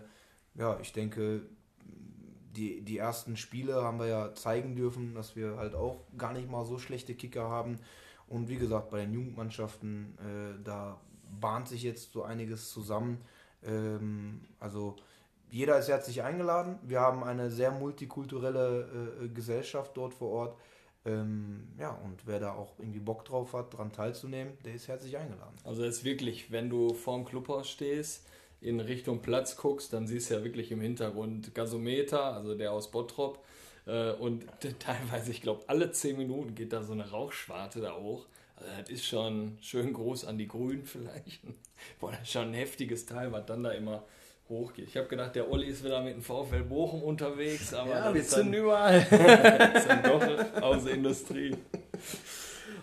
ja, 0.60 0.80
ich 0.80 0.94
denke, 0.94 1.44
die, 2.56 2.82
die 2.82 2.98
ersten 2.98 3.38
Spiele 3.38 3.84
haben 3.84 4.00
wir 4.00 4.08
ja 4.08 4.34
zeigen 4.34 4.76
dürfen, 4.76 5.14
dass 5.14 5.36
wir 5.36 5.58
halt 5.58 5.76
auch 5.76 6.02
gar 6.18 6.34
nicht 6.34 6.50
mal 6.50 6.66
so 6.66 6.80
schlechte 6.80 7.14
Kicker 7.14 7.50
haben. 7.50 7.78
Und 8.28 8.50
wie 8.50 8.58
gesagt, 8.58 8.90
bei 8.90 9.02
den 9.02 9.14
Jugendmannschaften, 9.14 10.18
äh, 10.20 10.64
da 10.64 11.00
bahnt 11.40 11.68
sich 11.68 11.84
jetzt 11.84 12.12
so 12.12 12.24
einiges 12.24 12.72
zusammen. 12.72 13.22
Ähm, 13.64 14.42
also 14.60 14.96
jeder 15.50 15.80
ist 15.80 15.88
herzlich 15.88 16.24
eingeladen. 16.24 16.78
Wir 16.84 17.00
haben 17.00 17.24
eine 17.24 17.50
sehr 17.50 17.72
multikulturelle 17.72 19.22
äh, 19.24 19.28
Gesellschaft 19.30 19.96
dort 19.96 20.14
vor 20.14 20.30
Ort. 20.30 20.58
Ähm, 21.06 21.70
ja, 21.80 21.92
und 22.04 22.28
wer 22.28 22.40
da 22.40 22.54
auch 22.54 22.78
irgendwie 22.80 23.00
Bock 23.00 23.24
drauf 23.24 23.54
hat, 23.54 23.74
daran 23.74 23.94
teilzunehmen, 23.94 24.58
der 24.66 24.74
ist 24.74 24.90
herzlich 24.90 25.18
eingeladen. 25.18 25.56
Also 25.64 25.84
es 25.84 26.00
ist 26.00 26.04
wirklich, 26.04 26.52
wenn 26.52 26.70
du 26.70 26.94
vorm 26.94 27.24
Clubhaus 27.24 27.70
stehst, 27.70 28.28
in 28.60 28.80
Richtung 28.80 29.22
Platz 29.22 29.56
guckst, 29.56 29.94
dann 29.94 30.08
siehst 30.08 30.30
du 30.30 30.34
ja 30.34 30.44
wirklich 30.44 30.72
im 30.72 30.82
Hintergrund 30.82 31.54
Gasometer, 31.54 32.34
also 32.34 32.56
der 32.56 32.72
aus 32.72 32.92
Bottrop. 32.92 33.44
Äh, 33.88 34.12
und 34.12 34.46
teilweise, 34.80 35.32
ich 35.32 35.42
glaube, 35.42 35.64
alle 35.68 35.92
10 35.92 36.18
Minuten 36.18 36.56
geht 36.56 36.74
da 36.74 36.84
so 36.84 36.94
eine 36.94 37.10
Rauchschwarte 37.10 37.82
da 37.82 37.96
hoch. 37.96 38.26
Also 38.58 38.72
das 38.82 38.90
ist 38.90 39.06
schon 39.06 39.58
schön 39.62 39.94
groß 39.94 40.26
an 40.26 40.38
die 40.38 40.48
Grünen 40.48 40.86
vielleicht. 40.86 41.42
Boah, 42.00 42.12
das 42.12 42.22
ist 42.22 42.32
schon 42.32 42.50
ein 42.50 42.54
heftiges 42.54 43.06
Teil, 43.06 43.32
was 43.32 43.46
dann 43.46 43.64
da 43.64 43.72
immer 43.72 44.04
hochgeht. 44.50 44.88
Ich 44.88 44.98
habe 44.98 45.08
gedacht, 45.08 45.36
der 45.36 45.52
Olli 45.52 45.68
ist 45.68 45.84
wieder 45.84 46.02
mit 46.02 46.16
dem 46.16 46.22
VfL 46.22 46.64
Bochum 46.64 47.04
unterwegs, 47.04 47.74
aber 47.74 47.92
Ja, 47.92 48.14
wir 48.14 48.24
zünden 48.24 48.54
überall. 48.54 49.06
das 49.10 49.84
ist 49.84 49.90
dann 49.90 50.04
doch 50.04 50.62
aus 50.62 50.86
der 50.86 50.94
Industrie. 50.94 51.56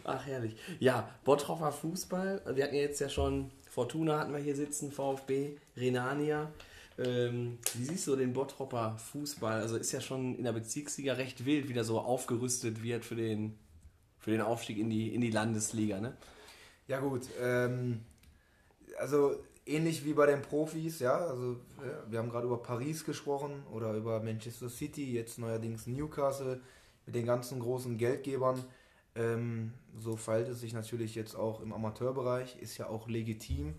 Ach, 0.05 0.25
herrlich. 0.27 0.55
Ja, 0.79 1.09
Bottroper 1.25 1.73
Fußball. 1.73 2.43
Wir 2.55 2.65
hatten 2.65 2.75
ja 2.75 2.83
jetzt 2.83 3.01
ja 3.01 3.09
schon 3.09 3.51
Fortuna 3.75 4.21
hatten 4.21 4.33
wir 4.33 4.39
hier 4.39 4.55
sitzen, 4.55 4.93
VfB, 4.93 5.57
Renania. 5.77 6.53
Ähm, 6.99 7.59
wie 7.75 7.85
siehst 7.85 8.07
du 8.07 8.17
den 8.17 8.33
Bottropper 8.33 8.97
Fußball? 8.99 9.61
Also 9.61 9.77
ist 9.77 9.93
ja 9.93 10.01
schon 10.01 10.37
in 10.37 10.45
der 10.45 10.53
Bezirksliga 10.53 11.15
recht 11.15 11.45
wild, 11.45 11.69
wie 11.69 11.73
der 11.73 11.85
so 11.85 12.01
aufgerüstet 12.01 12.83
wird 12.83 13.05
für 13.05 13.17
den, 13.17 13.59
für 14.21 14.31
den 14.31 14.41
Aufstieg 14.41 14.79
in 14.79 14.91
die, 14.91 15.15
in 15.15 15.21
die 15.21 15.31
Landesliga, 15.31 16.01
ne? 16.01 16.17
Ja 16.87 17.01
gut, 17.01 17.23
ähm, 17.41 18.03
also 18.99 19.37
ähnlich 19.67 20.05
wie 20.05 20.13
bei 20.13 20.27
den 20.27 20.43
Profis, 20.43 20.99
ja, 21.01 21.17
also 21.17 21.57
ja, 21.79 22.11
wir 22.11 22.19
haben 22.19 22.29
gerade 22.29 22.47
über 22.47 22.63
Paris 22.63 23.05
gesprochen 23.05 23.63
oder 23.73 23.95
über 23.95 24.23
Manchester 24.23 24.69
City, 24.69 25.13
jetzt 25.13 25.39
neuerdings 25.39 25.87
Newcastle 25.87 26.61
mit 27.07 27.15
den 27.15 27.27
ganzen 27.27 27.61
großen 27.61 27.97
Geldgebern. 27.97 28.65
Ähm, 29.17 29.73
so 29.99 30.17
verhält 30.17 30.49
es 30.49 30.61
sich 30.61 30.73
natürlich 30.73 31.15
jetzt 31.15 31.35
auch 31.35 31.61
im 31.61 31.73
Amateurbereich, 31.73 32.61
ist 32.61 32.79
ja 32.79 32.89
auch 32.89 33.09
legitim. 33.09 33.75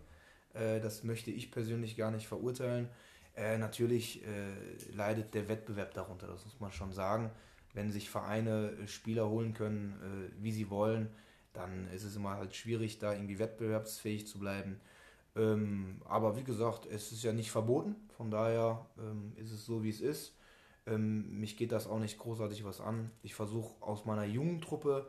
Äh, 0.55 0.79
das 0.79 1.03
möchte 1.03 1.31
ich 1.31 1.51
persönlich 1.51 1.97
gar 1.97 2.11
nicht 2.11 2.27
verurteilen. 2.27 2.89
Äh, 3.35 3.57
natürlich 3.57 4.23
äh, 4.25 4.93
leidet 4.93 5.33
der 5.33 5.47
Wettbewerb 5.47 5.93
darunter, 5.93 6.27
das 6.27 6.45
muss 6.45 6.59
man 6.59 6.71
schon 6.71 6.91
sagen. 6.91 7.31
Wenn 7.73 7.91
sich 7.91 8.09
Vereine 8.09 8.71
äh, 8.71 8.87
Spieler 8.87 9.29
holen 9.29 9.53
können, 9.53 10.31
wie 10.39 10.51
sie 10.51 10.69
wollen, 10.69 11.09
dann 11.53 11.87
ist 11.91 12.03
es 12.03 12.15
immer 12.15 12.37
halt 12.37 12.55
schwierig, 12.55 12.99
da 12.99 13.13
irgendwie 13.13 13.39
wettbewerbsfähig 13.39 14.27
zu 14.27 14.39
bleiben. 14.39 14.79
Ähm, 15.35 16.01
aber 16.05 16.37
wie 16.37 16.43
gesagt, 16.43 16.85
es 16.85 17.11
ist 17.11 17.23
ja 17.23 17.33
nicht 17.33 17.51
verboten, 17.51 17.95
von 18.15 18.31
daher 18.31 18.85
ähm, 18.97 19.33
ist 19.35 19.51
es 19.51 19.65
so, 19.65 19.83
wie 19.83 19.89
es 19.89 20.01
ist. 20.01 20.37
Ähm, 20.85 21.39
mich 21.39 21.57
geht 21.57 21.71
das 21.71 21.87
auch 21.87 21.99
nicht 21.99 22.17
großartig 22.19 22.63
was 22.63 22.79
an. 22.79 23.11
Ich 23.21 23.35
versuche 23.35 23.73
aus 23.81 24.05
meiner 24.05 24.25
jungen 24.25 24.61
Truppe 24.61 25.07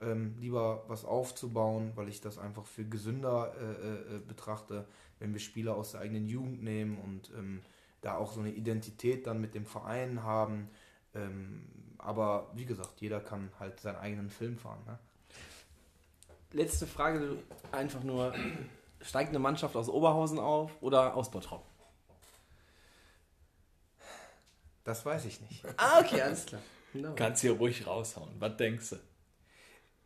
ähm, 0.00 0.36
lieber 0.38 0.84
was 0.88 1.04
aufzubauen, 1.04 1.92
weil 1.94 2.08
ich 2.08 2.20
das 2.20 2.38
einfach 2.38 2.66
für 2.66 2.84
gesünder 2.84 3.52
äh, 3.60 4.16
äh, 4.16 4.18
betrachte, 4.20 4.86
wenn 5.18 5.32
wir 5.32 5.40
Spieler 5.40 5.74
aus 5.74 5.92
der 5.92 6.00
eigenen 6.00 6.28
Jugend 6.28 6.62
nehmen 6.62 6.98
und 6.98 7.30
ähm, 7.36 7.62
da 8.00 8.16
auch 8.16 8.32
so 8.32 8.40
eine 8.40 8.50
Identität 8.50 9.26
dann 9.26 9.40
mit 9.40 9.54
dem 9.54 9.66
Verein 9.66 10.22
haben. 10.22 10.70
Ähm, 11.14 11.66
aber 11.98 12.50
wie 12.54 12.64
gesagt, 12.64 13.00
jeder 13.00 13.20
kann 13.20 13.50
halt 13.58 13.80
seinen 13.80 13.96
eigenen 13.96 14.30
Film 14.30 14.56
fahren. 14.56 14.82
Ne? 14.86 14.98
Letzte 16.52 16.86
Frage, 16.86 17.38
einfach 17.72 18.02
nur, 18.02 18.32
steigt 19.00 19.30
eine 19.30 19.40
Mannschaft 19.40 19.76
aus 19.76 19.88
Oberhausen 19.88 20.38
auf 20.38 20.70
oder 20.80 21.14
aus 21.14 21.30
Bottrop? 21.30 21.64
Das 24.84 25.04
weiß 25.04 25.26
ich 25.26 25.40
nicht. 25.42 25.64
Ah, 25.76 26.00
okay, 26.00 26.22
alles 26.22 26.46
klar. 26.46 26.62
Kannst 27.16 27.42
hier 27.42 27.52
ruhig 27.52 27.86
raushauen. 27.86 28.30
Was 28.38 28.56
denkst 28.56 28.90
du? 28.90 28.96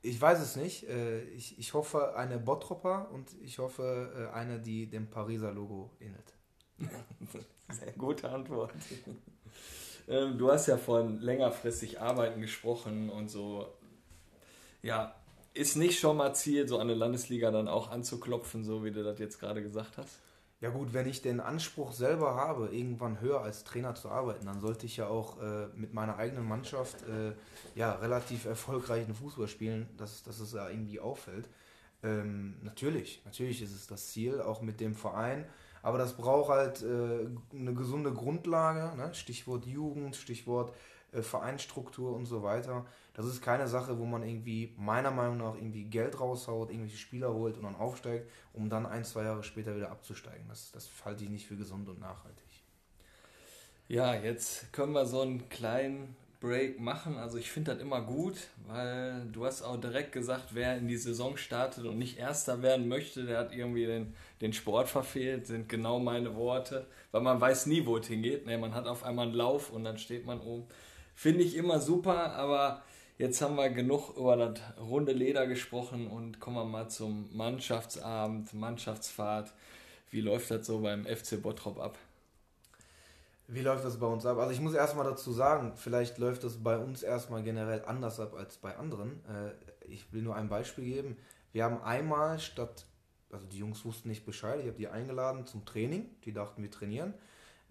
Ich 0.02 0.20
weiß 0.20 0.40
es 0.40 0.56
nicht. 0.56 0.88
Äh, 0.88 1.22
Ich, 1.30 1.58
ich 1.58 1.74
hoffe 1.74 2.16
eine 2.16 2.38
Bottropper 2.38 3.08
und 3.12 3.28
ich 3.42 3.58
hoffe 3.58 4.30
äh, 4.32 4.34
eine, 4.34 4.60
die 4.60 4.86
dem 4.88 5.08
Pariser 5.08 5.52
Logo 5.52 5.90
ähnelt. 6.00 6.34
Sehr 7.70 7.92
gute 7.92 8.28
Antwort. 8.28 8.72
ähm, 10.08 10.36
du 10.38 10.50
hast 10.50 10.66
ja 10.66 10.76
von 10.76 11.20
längerfristig 11.20 12.00
Arbeiten 12.00 12.40
gesprochen 12.40 13.10
und 13.10 13.28
so. 13.30 13.66
Ja, 14.82 15.14
ist 15.54 15.76
nicht 15.76 15.98
schon 16.00 16.16
mal 16.16 16.34
Ziel, 16.34 16.66
so 16.68 16.78
eine 16.78 16.94
Landesliga 16.94 17.50
dann 17.50 17.68
auch 17.68 17.90
anzuklopfen, 17.90 18.64
so 18.64 18.84
wie 18.84 18.90
du 18.90 19.02
das 19.04 19.18
jetzt 19.18 19.38
gerade 19.38 19.62
gesagt 19.62 19.96
hast? 19.98 20.20
Ja 20.62 20.70
gut, 20.70 20.92
wenn 20.92 21.08
ich 21.08 21.20
den 21.22 21.40
Anspruch 21.40 21.90
selber 21.90 22.36
habe, 22.36 22.68
irgendwann 22.68 23.20
höher 23.20 23.40
als 23.40 23.64
Trainer 23.64 23.96
zu 23.96 24.08
arbeiten, 24.08 24.46
dann 24.46 24.60
sollte 24.60 24.86
ich 24.86 24.96
ja 24.96 25.08
auch 25.08 25.42
äh, 25.42 25.66
mit 25.74 25.92
meiner 25.92 26.18
eigenen 26.18 26.46
Mannschaft 26.46 27.02
äh, 27.02 27.32
ja, 27.74 27.94
relativ 27.94 28.44
erfolgreichen 28.44 29.12
Fußball 29.12 29.48
spielen, 29.48 29.88
dass, 29.96 30.22
dass 30.22 30.38
es 30.38 30.52
ja 30.52 30.68
irgendwie 30.68 31.00
auffällt. 31.00 31.48
Ähm, 32.04 32.54
natürlich, 32.62 33.22
natürlich 33.24 33.60
ist 33.60 33.74
es 33.74 33.88
das 33.88 34.10
Ziel, 34.10 34.40
auch 34.40 34.62
mit 34.62 34.78
dem 34.78 34.94
Verein, 34.94 35.46
aber 35.82 35.98
das 35.98 36.16
braucht 36.16 36.50
halt 36.50 36.80
äh, 36.82 37.26
eine 37.52 37.74
gesunde 37.74 38.12
Grundlage, 38.12 38.96
ne? 38.96 39.12
Stichwort 39.14 39.66
Jugend, 39.66 40.14
Stichwort 40.14 40.72
äh, 41.12 41.22
Vereinsstruktur 41.22 42.14
und 42.14 42.26
so 42.26 42.42
weiter. 42.42 42.86
Das 43.14 43.26
ist 43.26 43.42
keine 43.42 43.68
Sache, 43.68 43.98
wo 43.98 44.06
man 44.06 44.22
irgendwie 44.22 44.74
meiner 44.76 45.10
Meinung 45.10 45.38
nach 45.38 45.54
irgendwie 45.54 45.84
Geld 45.84 46.18
raushaut, 46.18 46.70
irgendwelche 46.70 46.96
Spieler 46.96 47.34
holt 47.34 47.56
und 47.56 47.64
dann 47.64 47.76
aufsteigt, 47.76 48.30
um 48.54 48.70
dann 48.70 48.86
ein, 48.86 49.04
zwei 49.04 49.24
Jahre 49.24 49.42
später 49.42 49.76
wieder 49.76 49.90
abzusteigen. 49.90 50.48
Das, 50.48 50.72
das 50.72 50.90
halte 51.04 51.24
ich 51.24 51.30
nicht 51.30 51.46
für 51.46 51.56
gesund 51.56 51.88
und 51.88 52.00
nachhaltig. 52.00 52.46
Ja, 53.88 54.14
jetzt 54.14 54.72
können 54.72 54.92
wir 54.92 55.04
so 55.04 55.20
einen 55.20 55.48
kleinen 55.50 56.16
Break 56.40 56.80
machen. 56.80 57.18
Also 57.18 57.38
ich 57.38 57.50
finde 57.50 57.72
das 57.72 57.80
immer 57.80 58.00
gut, 58.00 58.36
weil 58.66 59.26
du 59.30 59.44
hast 59.44 59.62
auch 59.62 59.80
direkt 59.80 60.12
gesagt, 60.12 60.54
wer 60.54 60.76
in 60.76 60.88
die 60.88 60.96
Saison 60.96 61.36
startet 61.36 61.84
und 61.84 61.98
nicht 61.98 62.18
Erster 62.18 62.62
werden 62.62 62.88
möchte, 62.88 63.24
der 63.24 63.38
hat 63.38 63.54
irgendwie 63.54 63.86
den, 63.86 64.14
den 64.40 64.52
Sport 64.52 64.88
verfehlt, 64.88 65.46
sind 65.46 65.68
genau 65.68 66.00
meine 66.00 66.34
Worte. 66.34 66.86
Weil 67.12 67.20
man 67.20 67.40
weiß 67.40 67.66
nie, 67.66 67.86
wo 67.86 67.96
es 67.96 68.08
hingeht. 68.08 68.46
Ne, 68.46 68.58
man 68.58 68.74
hat 68.74 68.86
auf 68.86 69.04
einmal 69.04 69.26
einen 69.26 69.36
Lauf 69.36 69.70
und 69.70 69.84
dann 69.84 69.98
steht 69.98 70.26
man 70.26 70.40
oben. 70.40 70.66
Finde 71.22 71.44
ich 71.44 71.54
immer 71.54 71.78
super, 71.78 72.32
aber 72.32 72.82
jetzt 73.16 73.40
haben 73.42 73.54
wir 73.54 73.70
genug 73.70 74.16
über 74.16 74.36
das 74.36 74.58
runde 74.80 75.12
Leder 75.12 75.46
gesprochen 75.46 76.08
und 76.08 76.40
kommen 76.40 76.56
wir 76.56 76.64
mal 76.64 76.88
zum 76.88 77.28
Mannschaftsabend, 77.36 78.52
Mannschaftsfahrt. 78.54 79.52
Wie 80.10 80.20
läuft 80.20 80.50
das 80.50 80.66
so 80.66 80.80
beim 80.80 81.06
FC 81.06 81.40
Bottrop 81.40 81.78
ab? 81.78 81.96
Wie 83.46 83.60
läuft 83.60 83.84
das 83.84 84.00
bei 84.00 84.06
uns 84.08 84.26
ab? 84.26 84.36
Also 84.38 84.50
ich 84.50 84.60
muss 84.60 84.74
erstmal 84.74 85.04
dazu 85.04 85.30
sagen, 85.30 85.74
vielleicht 85.76 86.18
läuft 86.18 86.42
das 86.42 86.56
bei 86.56 86.76
uns 86.76 87.04
erstmal 87.04 87.44
generell 87.44 87.84
anders 87.84 88.18
ab 88.18 88.34
als 88.34 88.56
bei 88.56 88.76
anderen. 88.76 89.24
Äh, 89.26 89.52
Ich 89.92 90.12
will 90.12 90.22
nur 90.22 90.34
ein 90.34 90.48
Beispiel 90.48 90.86
geben. 90.86 91.16
Wir 91.52 91.62
haben 91.62 91.80
einmal 91.84 92.40
statt, 92.40 92.84
also 93.30 93.46
die 93.46 93.58
Jungs 93.58 93.84
wussten 93.84 94.08
nicht 94.08 94.26
Bescheid, 94.26 94.58
ich 94.58 94.66
habe 94.66 94.76
die 94.76 94.88
eingeladen 94.88 95.46
zum 95.46 95.64
Training, 95.66 96.10
die 96.24 96.32
dachten, 96.32 96.64
wir 96.64 96.70
trainieren. 96.72 97.14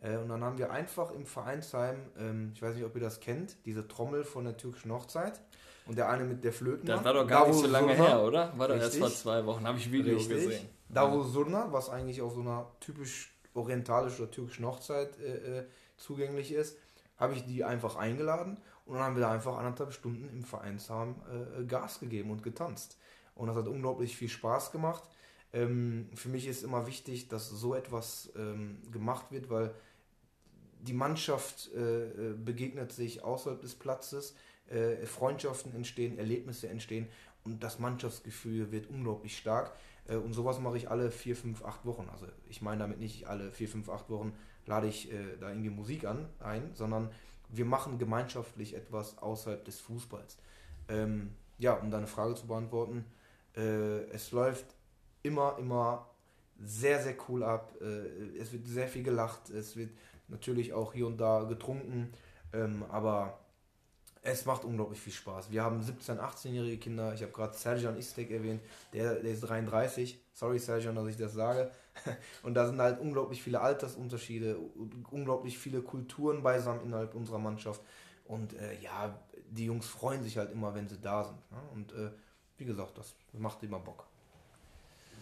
Äh, 0.02 0.18
Und 0.18 0.30
dann 0.30 0.44
haben 0.44 0.58
wir 0.58 0.72
einfach 0.72 1.12
im 1.12 1.26
Vereinsheim, 1.26 1.98
ähm, 2.18 2.52
ich 2.54 2.62
weiß 2.62 2.76
nicht, 2.76 2.86
ob 2.86 2.96
ihr 2.96 3.02
das 3.02 3.20
kennt, 3.20 3.58
diese 3.66 3.88
Trommel 3.88 4.24
von 4.24 4.44
der 4.44 4.58
türkischen 4.58 4.92
Hochzeit 4.92 5.42
und 5.86 5.98
der 5.98 6.10
eine 6.10 6.24
mit 6.26 6.44
der 6.44 6.54
Flöten. 6.54 6.86
Das 6.86 7.04
war 7.04 7.14
doch 7.14 7.28
gar 7.28 7.44
Da, 7.44 7.48
nicht 7.48 7.60
so 7.60 7.68
lange 7.68 7.98
war. 7.98 8.08
her, 8.08 8.24
oder? 8.24 8.54
War 8.58 8.68
doch 8.68 8.76
erst 8.76 8.98
vor 8.98 9.10
zwei 9.10 9.46
Wochen, 9.46 9.66
habe 9.68 9.78
ich 9.78 9.92
Video 9.92 10.16
Richtig. 10.18 10.36
gesehen. 10.44 10.70
Davos 10.90 11.32
Zurna, 11.34 11.72
was 11.72 11.90
eigentlich 11.90 12.22
auf 12.22 12.34
so 12.34 12.42
einer 12.42 12.68
typisch 12.80 13.34
orientalischen 13.54 14.24
oder 14.24 14.32
türkischen 14.32 14.66
Hochzeit 14.66 15.18
äh, 15.20 15.60
äh, 15.60 15.64
zugänglich 15.98 16.52
ist, 16.54 16.78
habe 17.18 17.34
ich 17.34 17.46
die 17.46 17.64
einfach 17.64 17.96
eingeladen 17.96 18.58
und 18.86 18.96
dann 18.96 19.04
haben 19.04 19.16
wir 19.16 19.22
da 19.22 19.32
einfach 19.32 19.58
anderthalb 19.58 19.94
Stunden 19.94 20.28
im 20.30 20.44
Vereinsheim 20.44 21.16
äh, 21.60 21.64
Gas 21.66 22.00
gegeben 22.00 22.32
und 22.32 22.44
getanzt. 22.44 22.98
Und 23.36 23.48
das 23.48 23.56
hat 23.56 23.68
unglaublich 23.68 24.18
viel 24.18 24.30
Spaß 24.30 24.72
gemacht. 24.72 25.04
Ähm, 25.54 26.10
für 26.16 26.30
mich 26.30 26.48
ist 26.48 26.64
immer 26.64 26.88
wichtig, 26.88 27.28
dass 27.30 27.50
so 27.50 27.76
etwas 27.76 28.32
ähm, 28.36 28.82
gemacht 28.92 29.28
wird, 29.32 29.50
weil 29.50 29.74
die 30.82 30.94
Mannschaft 30.94 31.72
äh, 31.74 32.06
äh, 32.06 32.34
begegnet 32.34 32.92
sich 32.92 33.24
außerhalb 33.24 33.62
des 33.62 33.76
Platzes, 33.76 34.36
äh, 34.68 35.06
Freundschaften 35.06 35.74
entstehen, 35.76 36.18
Erlebnisse 36.18 36.70
entstehen 36.70 37.08
und 37.44 37.64
das 37.64 37.80
Mannschaftsgefühl 37.80 38.72
wird 38.72 38.90
unglaublich 38.90 39.38
stark. 39.38 39.74
Äh, 40.08 40.16
und 40.16 40.34
sowas 40.34 40.60
mache 40.60 40.78
ich 40.78 40.90
alle 40.90 41.12
vier, 41.12 41.36
fünf, 41.36 41.64
acht 41.64 41.86
Wochen. 41.86 42.08
Also 42.12 42.26
ich 42.50 42.62
meine 42.62 42.80
damit 42.80 43.00
nicht 43.00 43.28
alle 43.28 43.52
vier, 43.52 43.68
fünf, 43.68 43.90
acht 43.90 44.10
Wochen 44.10 44.34
lade 44.66 44.88
ich 44.88 45.12
äh, 45.12 45.38
da 45.40 45.50
irgendwie 45.50 45.70
Musik 45.70 46.06
an 46.06 46.28
ein, 46.40 46.72
sondern 46.74 47.12
wir 47.50 47.66
machen 47.66 48.00
gemeinschaftlich 48.00 48.76
etwas 48.76 49.18
außerhalb 49.18 49.64
des 49.66 49.80
Fußballs. 49.82 50.38
Ähm, 50.88 51.32
ja, 51.58 51.74
um 51.74 51.92
deine 51.92 52.08
Frage 52.08 52.36
zu 52.36 52.48
beantworten, 52.48 53.06
äh, 53.56 54.06
es 54.10 54.32
läuft 54.32 54.66
immer, 55.22 55.58
immer 55.60 56.08
sehr, 56.64 57.02
sehr 57.02 57.16
cool 57.28 57.44
ab. 57.44 57.74
Es 57.82 58.54
wird 58.54 58.68
sehr 58.68 58.88
viel 58.88 59.02
gelacht, 59.02 59.50
es 59.50 59.76
wird 59.76 59.90
natürlich 60.32 60.74
auch 60.74 60.94
hier 60.94 61.08
und 61.08 61.18
da 61.18 61.44
getrunken, 61.44 62.12
ähm, 62.54 62.84
aber 62.90 63.38
es 64.24 64.46
macht 64.46 64.64
unglaublich 64.66 65.00
viel 65.00 65.14
Spaß. 65.14 65.52
Wir 65.52 65.64
haben 65.64 65.82
17-, 65.82 66.20
18-jährige 66.20 66.78
Kinder. 66.78 67.14
Ich 67.14 67.24
habe 67.24 67.32
gerade 67.32 67.58
Serjan 67.58 67.98
Istek 67.98 68.30
erwähnt, 68.30 68.62
der, 68.94 69.16
der 69.16 69.32
ist 69.32 69.42
33. 69.42 70.20
Sorry, 70.34 70.60
Serjan, 70.60 70.96
dass 70.96 71.08
ich 71.08 71.18
das 71.18 71.34
sage. 71.34 71.72
Und 72.44 72.54
da 72.54 72.68
sind 72.68 72.80
halt 72.80 73.00
unglaublich 73.00 73.42
viele 73.42 73.62
Altersunterschiede, 73.62 74.58
unglaublich 75.10 75.58
viele 75.58 75.82
Kulturen 75.82 76.44
beisammen 76.44 76.82
innerhalb 76.84 77.16
unserer 77.16 77.40
Mannschaft. 77.40 77.82
Und 78.26 78.54
äh, 78.54 78.80
ja, 78.80 79.20
die 79.50 79.66
Jungs 79.66 79.88
freuen 79.88 80.24
sich 80.24 80.38
halt 80.38 80.52
immer, 80.52 80.74
wenn 80.76 80.88
sie 80.88 81.00
da 81.00 81.24
sind. 81.24 81.52
Ne? 81.52 81.58
Und 81.74 81.92
äh, 81.94 82.12
wie 82.58 82.66
gesagt, 82.66 82.98
das 82.98 83.16
macht 83.34 83.64
immer 83.64 83.80
Bock. 83.80 84.06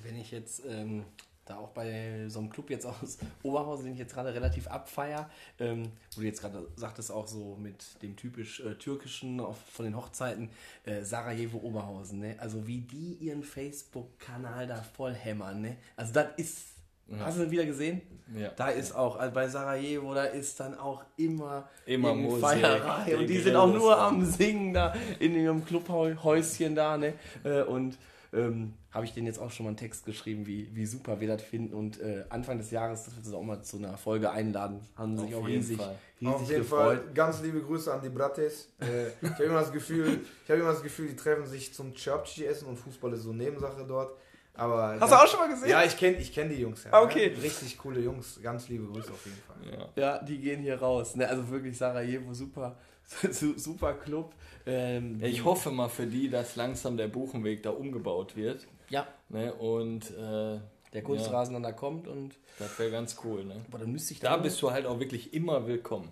Wenn 0.04 0.18
ich 0.18 0.32
jetzt 0.32 0.64
ähm, 0.66 1.06
da 1.50 1.58
auch 1.58 1.70
bei 1.70 2.26
so 2.28 2.40
einem 2.40 2.50
Club 2.50 2.70
jetzt 2.70 2.86
aus 2.86 3.18
Oberhausen, 3.44 3.86
den 3.86 3.94
ich 3.94 4.00
jetzt 4.00 4.14
gerade 4.14 4.34
relativ 4.34 4.68
abfeier, 4.68 5.30
ähm, 5.60 5.92
wo 6.16 6.22
du 6.22 6.28
jetzt 6.28 6.42
gerade 6.42 6.68
sagtest, 6.76 7.12
auch 7.12 7.28
so 7.28 7.58
mit 7.60 8.02
dem 8.02 8.16
typisch 8.16 8.60
äh, 8.60 8.76
türkischen 8.76 9.40
auf, 9.40 9.58
von 9.72 9.86
den 9.86 9.96
Hochzeiten, 9.96 10.50
äh, 10.86 11.04
Sarajevo 11.04 11.58
Oberhausen, 11.58 12.20
ne? 12.20 12.36
Also 12.40 12.68
wie 12.68 12.80
die 12.80 13.14
ihren 13.20 13.44
Facebook-Kanal 13.44 14.68
da 14.68 14.82
voll 14.82 15.14
hämmern, 15.14 15.62
ne? 15.62 15.78
Also 15.96 16.14
das 16.14 16.28
ist. 16.38 16.66
Ja. 17.08 17.26
Hast 17.26 17.40
du 17.40 17.44
das 17.44 17.52
wieder 17.52 17.66
gesehen? 17.66 18.04
Ja. 18.38 18.50
Da 18.50 18.70
ist 18.70 18.96
auch, 18.96 19.16
also 19.16 19.34
bei 19.34 19.48
Sarajevo, 19.48 20.14
da 20.14 20.26
ist 20.26 20.60
dann 20.60 20.78
auch 20.78 21.04
immer, 21.18 21.68
immer 21.88 22.14
Musik, 22.14 22.42
Feierei 22.42 23.18
und 23.18 23.26
die 23.26 23.40
sind 23.40 23.56
auch 23.56 23.74
nur 23.74 23.98
am 23.98 24.24
Singen 24.24 24.76
da 24.76 24.94
in 25.18 25.34
ihrem 25.34 25.66
Clubhäuschen 25.66 26.76
da, 26.76 26.98
ne? 26.98 27.16
Äh, 27.44 27.64
und 27.64 27.98
ähm, 28.32 28.74
habe 28.92 29.06
ich 29.06 29.14
denen 29.14 29.28
jetzt 29.28 29.40
auch 29.40 29.52
schon 29.52 29.66
mal 29.66 29.72
einen 29.72 29.78
Text 29.78 30.06
geschrieben, 30.06 30.46
wie, 30.46 30.70
wie 30.76 30.86
super 30.86 31.20
wir 31.20 31.28
das 31.28 31.42
finden. 31.42 31.74
Und 31.74 32.00
äh, 32.00 32.26
Anfang 32.30 32.58
des 32.58 32.72
Jahres, 32.72 33.04
dass 33.04 33.16
wir 33.16 33.24
uns 33.24 33.34
auch 33.34 33.44
mal 33.44 33.62
zu 33.62 33.78
einer 33.78 33.98
Folge 33.98 34.32
einladen, 34.32 34.82
haben 34.96 35.18
sie 35.18 35.26
sich 35.26 35.36
auch 35.36 35.46
riesig, 35.46 35.80
riesig 36.20 36.34
Auf 36.34 36.50
jeden 36.50 36.62
gefreut. 36.62 37.00
Fall 37.00 37.14
ganz 37.14 37.42
liebe 37.42 37.62
Grüße 37.62 37.92
an 37.92 38.02
die 38.02 38.10
Brates. 38.10 38.70
Äh, 38.80 39.10
ich 39.22 39.30
habe 39.32 39.44
immer 39.44 39.62
das 39.62 39.72
Gefühl, 39.72 40.22
ich 40.44 40.50
habe 40.50 40.62
immer 40.62 40.72
das 40.72 40.84
Gefühl, 40.84 41.08
die 41.08 41.16
treffen 41.16 41.46
sich 41.46 41.74
zum 41.74 41.94
Chapchi 41.94 42.46
essen 42.46 42.68
und 42.68 42.78
Fußball 42.78 43.14
ist 43.14 43.24
so 43.24 43.34
Nebensache 43.34 43.86
dort. 43.88 44.16
Aber 44.54 44.98
Hast 45.00 45.12
du 45.12 45.16
auch 45.16 45.28
schon 45.28 45.40
mal 45.40 45.50
gesehen? 45.50 45.70
Ja, 45.70 45.84
ich 45.84 45.96
kenne 45.96 46.18
ich 46.18 46.34
kenn 46.34 46.50
die 46.50 46.60
Jungs. 46.60 46.84
Ja, 46.84 46.92
ah, 46.92 47.02
okay. 47.02 47.34
Ne? 47.36 47.44
Richtig 47.44 47.78
coole 47.78 48.02
Jungs. 48.02 48.40
Ganz 48.44 48.68
liebe 48.68 48.86
Grüße 48.86 49.12
auf 49.12 49.26
jeden 49.26 49.38
Fall. 49.38 49.90
Ja, 49.96 50.02
ja 50.02 50.24
die 50.24 50.38
gehen 50.38 50.62
hier 50.62 50.78
raus. 50.80 51.16
Ne? 51.16 51.28
Also 51.28 51.50
wirklich 51.50 51.78
Sarajevo, 51.78 52.34
super, 52.34 52.78
super 53.32 53.94
Club. 53.94 54.34
Ähm, 54.66 55.20
ich 55.24 55.44
hoffe 55.44 55.72
mal 55.72 55.90
für 55.90 56.06
die, 56.06 56.30
dass 56.30 56.56
langsam 56.56 56.98
der 56.98 57.08
Buchenweg 57.08 57.64
da 57.64 57.72
umgebaut 57.72 58.36
wird. 58.36 58.68
Ja. 58.90 59.08
Ne? 59.30 59.54
Und 59.54 60.12
äh, 60.12 60.60
der 60.94 61.04
Kunstrasen 61.04 61.54
ja. 61.54 61.60
dann 61.60 61.64
da 61.64 61.72
kommt 61.72 62.08
und. 62.08 62.36
Das 62.58 62.78
wäre 62.80 62.92
ganz 62.92 63.18
cool, 63.24 63.46
ne? 63.46 63.56
Aber 63.68 63.80
dann 63.80 63.92
müsste 63.92 64.14
ich 64.14 64.20
da. 64.20 64.32
Da 64.32 64.38
bist 64.38 64.62
du 64.62 64.72
halt 64.72 64.86
auch 64.86 65.00
wirklich 65.00 65.34
immer 65.34 65.68
willkommen. 65.68 66.10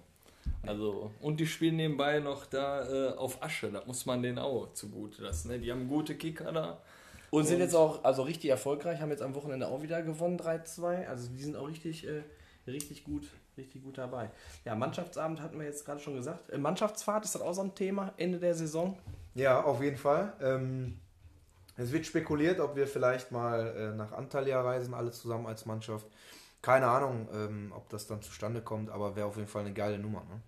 Also, 0.65 1.11
und 1.21 1.39
die 1.39 1.47
spielen 1.47 1.77
nebenbei 1.77 2.19
noch 2.19 2.45
da 2.45 3.11
äh, 3.11 3.15
auf 3.15 3.41
Asche, 3.43 3.71
das 3.71 3.85
muss 3.85 4.05
man 4.05 4.21
denen 4.21 4.39
auch 4.39 4.73
zugute 4.73 5.21
lassen. 5.21 5.49
Ne? 5.49 5.59
Die 5.59 5.71
haben 5.71 5.87
gute 5.87 6.15
Kicker 6.15 6.51
da. 6.51 6.81
Und, 7.29 7.41
und 7.41 7.45
sind 7.45 7.59
jetzt 7.59 7.75
auch 7.75 8.03
also 8.03 8.23
richtig 8.23 8.49
erfolgreich, 8.49 9.01
haben 9.01 9.09
jetzt 9.09 9.21
am 9.21 9.35
Wochenende 9.35 9.67
auch 9.67 9.81
wieder 9.81 10.01
gewonnen, 10.01 10.37
3-2. 10.37 11.07
Also 11.07 11.29
die 11.29 11.41
sind 11.41 11.55
auch 11.55 11.67
richtig, 11.67 12.07
äh, 12.07 12.23
richtig 12.65 13.03
gut, 13.03 13.27
richtig 13.57 13.83
gut 13.83 13.97
dabei. 13.97 14.29
Ja, 14.65 14.75
Mannschaftsabend 14.75 15.41
hatten 15.41 15.59
wir 15.59 15.65
jetzt 15.65 15.85
gerade 15.85 15.99
schon 15.99 16.15
gesagt. 16.15 16.49
Äh, 16.49 16.57
Mannschaftsfahrt, 16.57 17.25
ist 17.25 17.35
das 17.35 17.41
auch 17.41 17.53
so 17.53 17.61
ein 17.61 17.75
Thema 17.75 18.13
Ende 18.17 18.39
der 18.39 18.55
Saison? 18.55 18.97
Ja, 19.35 19.63
auf 19.63 19.81
jeden 19.81 19.97
Fall. 19.97 20.33
Ähm, 20.41 20.99
es 21.77 21.91
wird 21.91 22.05
spekuliert, 22.05 22.59
ob 22.59 22.75
wir 22.75 22.87
vielleicht 22.87 23.31
mal 23.31 23.67
äh, 23.75 23.95
nach 23.95 24.11
Antalya 24.11 24.61
reisen, 24.61 24.93
alle 24.93 25.11
zusammen 25.11 25.45
als 25.45 25.65
Mannschaft. 25.65 26.07
Keine 26.61 26.87
Ahnung, 26.87 27.27
ähm, 27.31 27.71
ob 27.75 27.87
das 27.89 28.07
dann 28.07 28.21
zustande 28.21 28.61
kommt, 28.61 28.89
aber 28.89 29.15
wäre 29.15 29.27
auf 29.27 29.37
jeden 29.37 29.47
Fall 29.47 29.61
eine 29.61 29.73
geile 29.73 29.99
Nummer. 29.99 30.21
Ne? 30.21 30.41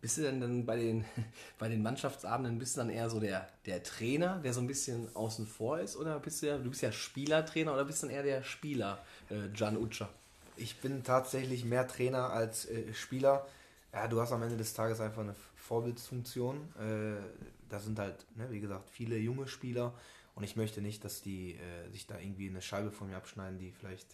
Bist 0.00 0.18
du 0.18 0.22
denn 0.22 0.40
dann 0.40 0.64
bei 0.64 0.76
den, 0.76 1.04
bei 1.58 1.68
den 1.68 1.82
Mannschaftsabenden, 1.82 2.58
bist 2.58 2.76
du 2.76 2.82
dann 2.82 2.90
eher 2.90 3.10
so 3.10 3.18
der, 3.18 3.48
der 3.66 3.82
Trainer, 3.82 4.38
der 4.44 4.52
so 4.52 4.60
ein 4.60 4.66
bisschen 4.66 5.08
außen 5.16 5.46
vor 5.46 5.80
ist? 5.80 5.96
Oder 5.96 6.20
bist 6.20 6.42
du 6.42 6.46
ja, 6.46 6.58
du 6.58 6.70
bist 6.70 6.82
ja 6.82 6.92
Spielertrainer 6.92 7.72
oder 7.72 7.84
bist 7.84 8.02
du 8.02 8.06
dann 8.06 8.14
eher 8.14 8.22
der 8.22 8.42
Spieler, 8.44 8.98
äh, 9.30 9.48
Can 9.56 9.76
Utscher? 9.76 10.08
Ich 10.56 10.80
bin 10.80 11.02
tatsächlich 11.02 11.64
mehr 11.64 11.86
Trainer 11.86 12.30
als 12.30 12.66
äh, 12.66 12.92
Spieler. 12.94 13.46
Ja, 13.92 14.08
du 14.08 14.20
hast 14.20 14.32
am 14.32 14.42
Ende 14.42 14.56
des 14.56 14.74
Tages 14.74 15.00
einfach 15.00 15.22
eine 15.22 15.34
Vorbildsfunktion. 15.56 16.56
Äh, 16.78 17.22
da 17.68 17.80
sind 17.80 17.98
halt, 17.98 18.26
ne, 18.36 18.50
wie 18.50 18.60
gesagt, 18.60 18.88
viele 18.90 19.16
junge 19.16 19.48
Spieler 19.48 19.94
und 20.34 20.44
ich 20.44 20.56
möchte 20.56 20.80
nicht, 20.80 21.04
dass 21.04 21.22
die 21.22 21.54
äh, 21.54 21.90
sich 21.90 22.06
da 22.06 22.18
irgendwie 22.18 22.48
eine 22.48 22.62
Scheibe 22.62 22.90
von 22.90 23.08
mir 23.08 23.16
abschneiden, 23.16 23.58
die 23.58 23.72
vielleicht 23.72 24.06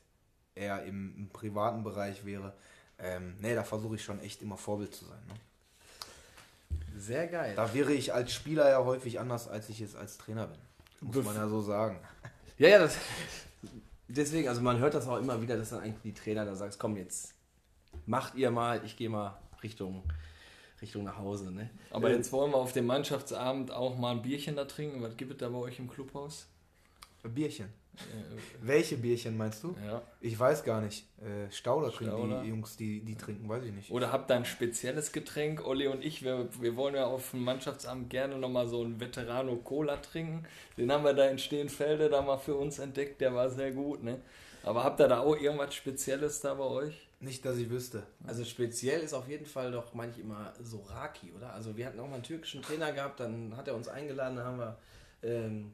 eher 0.54 0.84
im, 0.84 1.14
im 1.16 1.28
privaten 1.30 1.82
Bereich 1.82 2.24
wäre. 2.24 2.52
Ähm, 2.98 3.34
nee, 3.40 3.54
da 3.54 3.64
versuche 3.64 3.96
ich 3.96 4.04
schon 4.04 4.20
echt 4.20 4.42
immer 4.42 4.56
Vorbild 4.56 4.94
zu 4.94 5.06
sein. 5.06 5.20
Ne? 5.28 5.34
Sehr 6.98 7.26
geil. 7.26 7.54
Da 7.56 7.72
wäre 7.72 7.92
ich 7.92 8.12
als 8.12 8.32
Spieler 8.32 8.68
ja 8.68 8.84
häufig 8.84 9.18
anders, 9.18 9.48
als 9.48 9.68
ich 9.70 9.78
jetzt 9.80 9.96
als 9.96 10.18
Trainer 10.18 10.46
bin. 10.46 10.58
Muss 11.00 11.16
Bef 11.16 11.24
man 11.24 11.36
ja 11.36 11.48
so 11.48 11.62
sagen. 11.62 11.98
Ja, 12.58 12.68
ja, 12.68 12.78
das, 12.78 12.96
deswegen, 14.10 14.48
also 14.48 14.60
man 14.60 14.78
hört 14.78 14.94
das 14.94 15.08
auch 15.08 15.18
immer 15.18 15.40
wieder, 15.42 15.56
dass 15.56 15.70
dann 15.70 15.80
eigentlich 15.80 16.02
die 16.02 16.14
Trainer 16.14 16.44
da 16.44 16.54
sagst, 16.54 16.78
komm 16.78 16.96
jetzt, 16.96 17.34
macht 18.06 18.34
ihr 18.34 18.50
mal, 18.50 18.84
ich 18.84 18.96
gehe 18.96 19.08
mal 19.08 19.38
Richtung 19.62 20.02
Richtung 20.80 21.04
nach 21.04 21.18
Hause. 21.18 21.52
Ne? 21.52 21.70
Aber 21.90 22.10
äh, 22.10 22.16
jetzt 22.16 22.32
wollen 22.32 22.52
wir 22.52 22.56
auf 22.56 22.72
dem 22.72 22.86
Mannschaftsabend 22.86 23.70
auch 23.70 23.98
mal 23.98 24.12
ein 24.12 24.22
Bierchen 24.22 24.56
da 24.56 24.64
trinken. 24.64 25.02
Was 25.02 25.16
gibt 25.16 25.32
es 25.32 25.38
da 25.38 25.48
bei 25.48 25.58
euch 25.58 25.78
im 25.78 25.88
Clubhaus? 25.88 26.46
Bierchen. 27.22 27.68
Äh, 28.00 28.66
Welche 28.66 28.96
Bierchen 28.96 29.36
meinst 29.36 29.62
du? 29.62 29.76
Ja. 29.86 30.02
Ich 30.20 30.38
weiß 30.38 30.64
gar 30.64 30.80
nicht. 30.80 31.06
Äh, 31.20 31.50
Stauder, 31.50 31.90
trinken 31.92 32.42
die 32.42 32.48
Jungs, 32.48 32.76
die, 32.76 33.00
die 33.00 33.16
trinken, 33.16 33.48
weiß 33.48 33.64
ich 33.64 33.72
nicht. 33.72 33.90
Oder 33.90 34.12
habt 34.12 34.30
ihr 34.30 34.36
ein 34.36 34.44
spezielles 34.44 35.12
Getränk? 35.12 35.66
Olli 35.66 35.86
und 35.86 36.04
ich, 36.04 36.22
wir, 36.22 36.48
wir 36.60 36.76
wollen 36.76 36.94
ja 36.94 37.06
auf 37.06 37.30
dem 37.30 37.44
Mannschaftsabend 37.44 38.10
gerne 38.10 38.38
nochmal 38.38 38.66
so 38.66 38.82
einen 38.82 39.00
Veterano 39.00 39.56
Cola 39.56 39.96
trinken. 39.96 40.44
Den 40.76 40.90
haben 40.90 41.04
wir 41.04 41.14
da 41.14 41.26
in 41.26 41.38
Stehenfelde 41.38 42.08
da 42.08 42.22
mal 42.22 42.38
für 42.38 42.54
uns 42.54 42.78
entdeckt, 42.78 43.20
der 43.20 43.34
war 43.34 43.50
sehr 43.50 43.72
gut. 43.72 44.02
Ne? 44.02 44.20
Aber 44.62 44.84
habt 44.84 45.00
ihr 45.00 45.08
da 45.08 45.20
auch 45.20 45.36
irgendwas 45.36 45.74
Spezielles 45.74 46.40
da 46.40 46.54
bei 46.54 46.64
euch? 46.64 47.08
Nicht, 47.22 47.44
dass 47.44 47.58
ich 47.58 47.68
wüsste. 47.68 48.02
Also 48.26 48.44
speziell 48.44 49.00
ist 49.00 49.12
auf 49.12 49.28
jeden 49.28 49.44
Fall 49.44 49.70
doch 49.72 49.92
manchmal 49.92 50.20
immer 50.24 50.52
Soraki, 50.62 51.32
oder? 51.36 51.52
Also 51.52 51.76
wir 51.76 51.86
hatten 51.86 52.00
auch 52.00 52.08
mal 52.08 52.14
einen 52.14 52.22
türkischen 52.22 52.62
Trainer 52.62 52.92
gehabt, 52.92 53.20
dann 53.20 53.54
hat 53.58 53.68
er 53.68 53.74
uns 53.74 53.88
eingeladen, 53.88 54.36
dann 54.36 54.46
haben 54.46 54.58
wir, 54.58 54.78
ähm, 55.22 55.72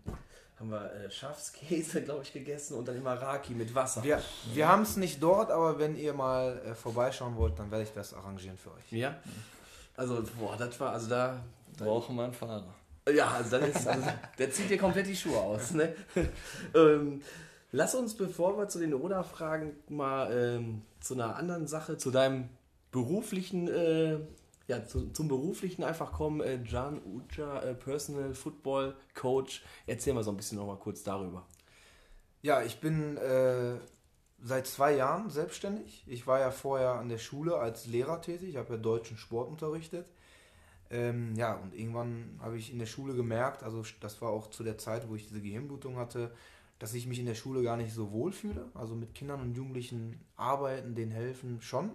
haben 0.58 0.70
wir 0.70 0.92
äh, 0.92 1.10
Schafskäse, 1.10 2.02
glaube 2.04 2.22
ich, 2.22 2.32
gegessen 2.32 2.74
und 2.74 2.86
dann 2.88 2.96
immer 2.96 3.14
Raki 3.14 3.54
mit 3.54 3.74
Wasser. 3.74 4.02
Wir, 4.02 4.22
wir 4.54 4.68
haben 4.68 4.82
es 4.82 4.96
nicht 4.96 5.22
dort, 5.22 5.50
aber 5.50 5.78
wenn 5.78 5.96
ihr 5.96 6.12
mal 6.12 6.60
äh, 6.64 6.74
vorbeischauen 6.74 7.36
wollt, 7.36 7.58
dann 7.58 7.70
werde 7.70 7.84
ich 7.84 7.92
das 7.92 8.14
arrangieren 8.14 8.56
für 8.56 8.70
euch. 8.70 8.90
Ja. 8.90 9.16
Also, 9.96 10.22
boah, 10.38 10.56
das 10.56 10.78
war, 10.80 10.92
also 10.92 11.08
da. 11.08 11.40
Brauchen 11.78 12.16
wir 12.16 12.24
einen 12.24 12.32
Fahrer. 12.32 12.74
Ja, 13.08 13.28
also 13.28 13.58
dann 13.58 13.70
ist, 13.70 13.86
also, 13.86 14.08
der 14.38 14.50
zieht 14.50 14.70
dir 14.70 14.78
komplett 14.78 15.06
die 15.06 15.14
Schuhe 15.14 15.38
aus, 15.38 15.72
ne? 15.72 15.94
ähm, 16.74 17.22
Lass 17.72 17.94
uns, 17.94 18.14
bevor 18.14 18.56
wir 18.56 18.68
zu 18.68 18.78
den 18.78 18.94
Oder-Fragen 18.94 19.72
mal 19.88 20.32
ähm, 20.32 20.82
zu 21.00 21.12
einer 21.12 21.36
anderen 21.36 21.66
Sache, 21.66 21.98
zu 21.98 22.10
deinem 22.10 22.48
beruflichen, 22.90 23.68
äh, 23.68 24.18
ja, 24.66 24.84
zu, 24.84 25.10
zum 25.10 25.28
beruflichen 25.28 25.84
einfach 25.84 26.12
kommen. 26.12 26.40
Äh, 26.40 26.58
Can 26.58 27.00
Uja, 27.04 27.60
äh, 27.60 27.74
Personal 27.74 28.34
Football 28.34 28.96
Coach. 29.14 29.64
Erzähl 29.86 30.14
mal 30.14 30.24
so 30.24 30.30
ein 30.30 30.36
bisschen 30.36 30.58
noch 30.58 30.66
mal 30.66 30.78
kurz 30.78 31.02
darüber. 31.02 31.46
Ja, 32.42 32.62
ich 32.62 32.80
bin 32.80 33.16
äh, 33.16 33.76
seit 34.42 34.66
zwei 34.66 34.94
Jahren 34.96 35.30
selbstständig. 35.30 36.04
Ich 36.06 36.26
war 36.26 36.40
ja 36.40 36.50
vorher 36.50 36.92
an 36.92 37.08
der 37.08 37.18
Schule 37.18 37.56
als 37.56 37.86
Lehrer 37.86 38.20
tätig. 38.20 38.50
Ich 38.50 38.56
habe 38.56 38.74
ja 38.74 38.78
deutschen 38.78 39.16
Sport 39.16 39.48
unterrichtet. 39.48 40.06
Ähm, 40.90 41.34
ja, 41.34 41.54
und 41.54 41.74
irgendwann 41.74 42.38
habe 42.40 42.56
ich 42.56 42.72
in 42.72 42.78
der 42.78 42.86
Schule 42.86 43.14
gemerkt, 43.14 43.64
also 43.64 43.82
das 44.00 44.22
war 44.22 44.30
auch 44.30 44.50
zu 44.50 44.62
der 44.62 44.78
Zeit, 44.78 45.08
wo 45.08 45.16
ich 45.16 45.26
diese 45.26 45.40
Gehirnblutung 45.40 45.96
hatte, 45.96 46.30
dass 46.78 46.94
ich 46.94 47.08
mich 47.08 47.18
in 47.18 47.26
der 47.26 47.34
Schule 47.34 47.62
gar 47.62 47.76
nicht 47.76 47.92
so 47.92 48.12
wohl 48.12 48.32
fühle. 48.32 48.70
Also 48.74 48.94
mit 48.94 49.14
Kindern 49.14 49.40
und 49.40 49.56
Jugendlichen 49.56 50.20
arbeiten, 50.36 50.94
denen 50.94 51.10
helfen 51.10 51.60
schon. 51.60 51.90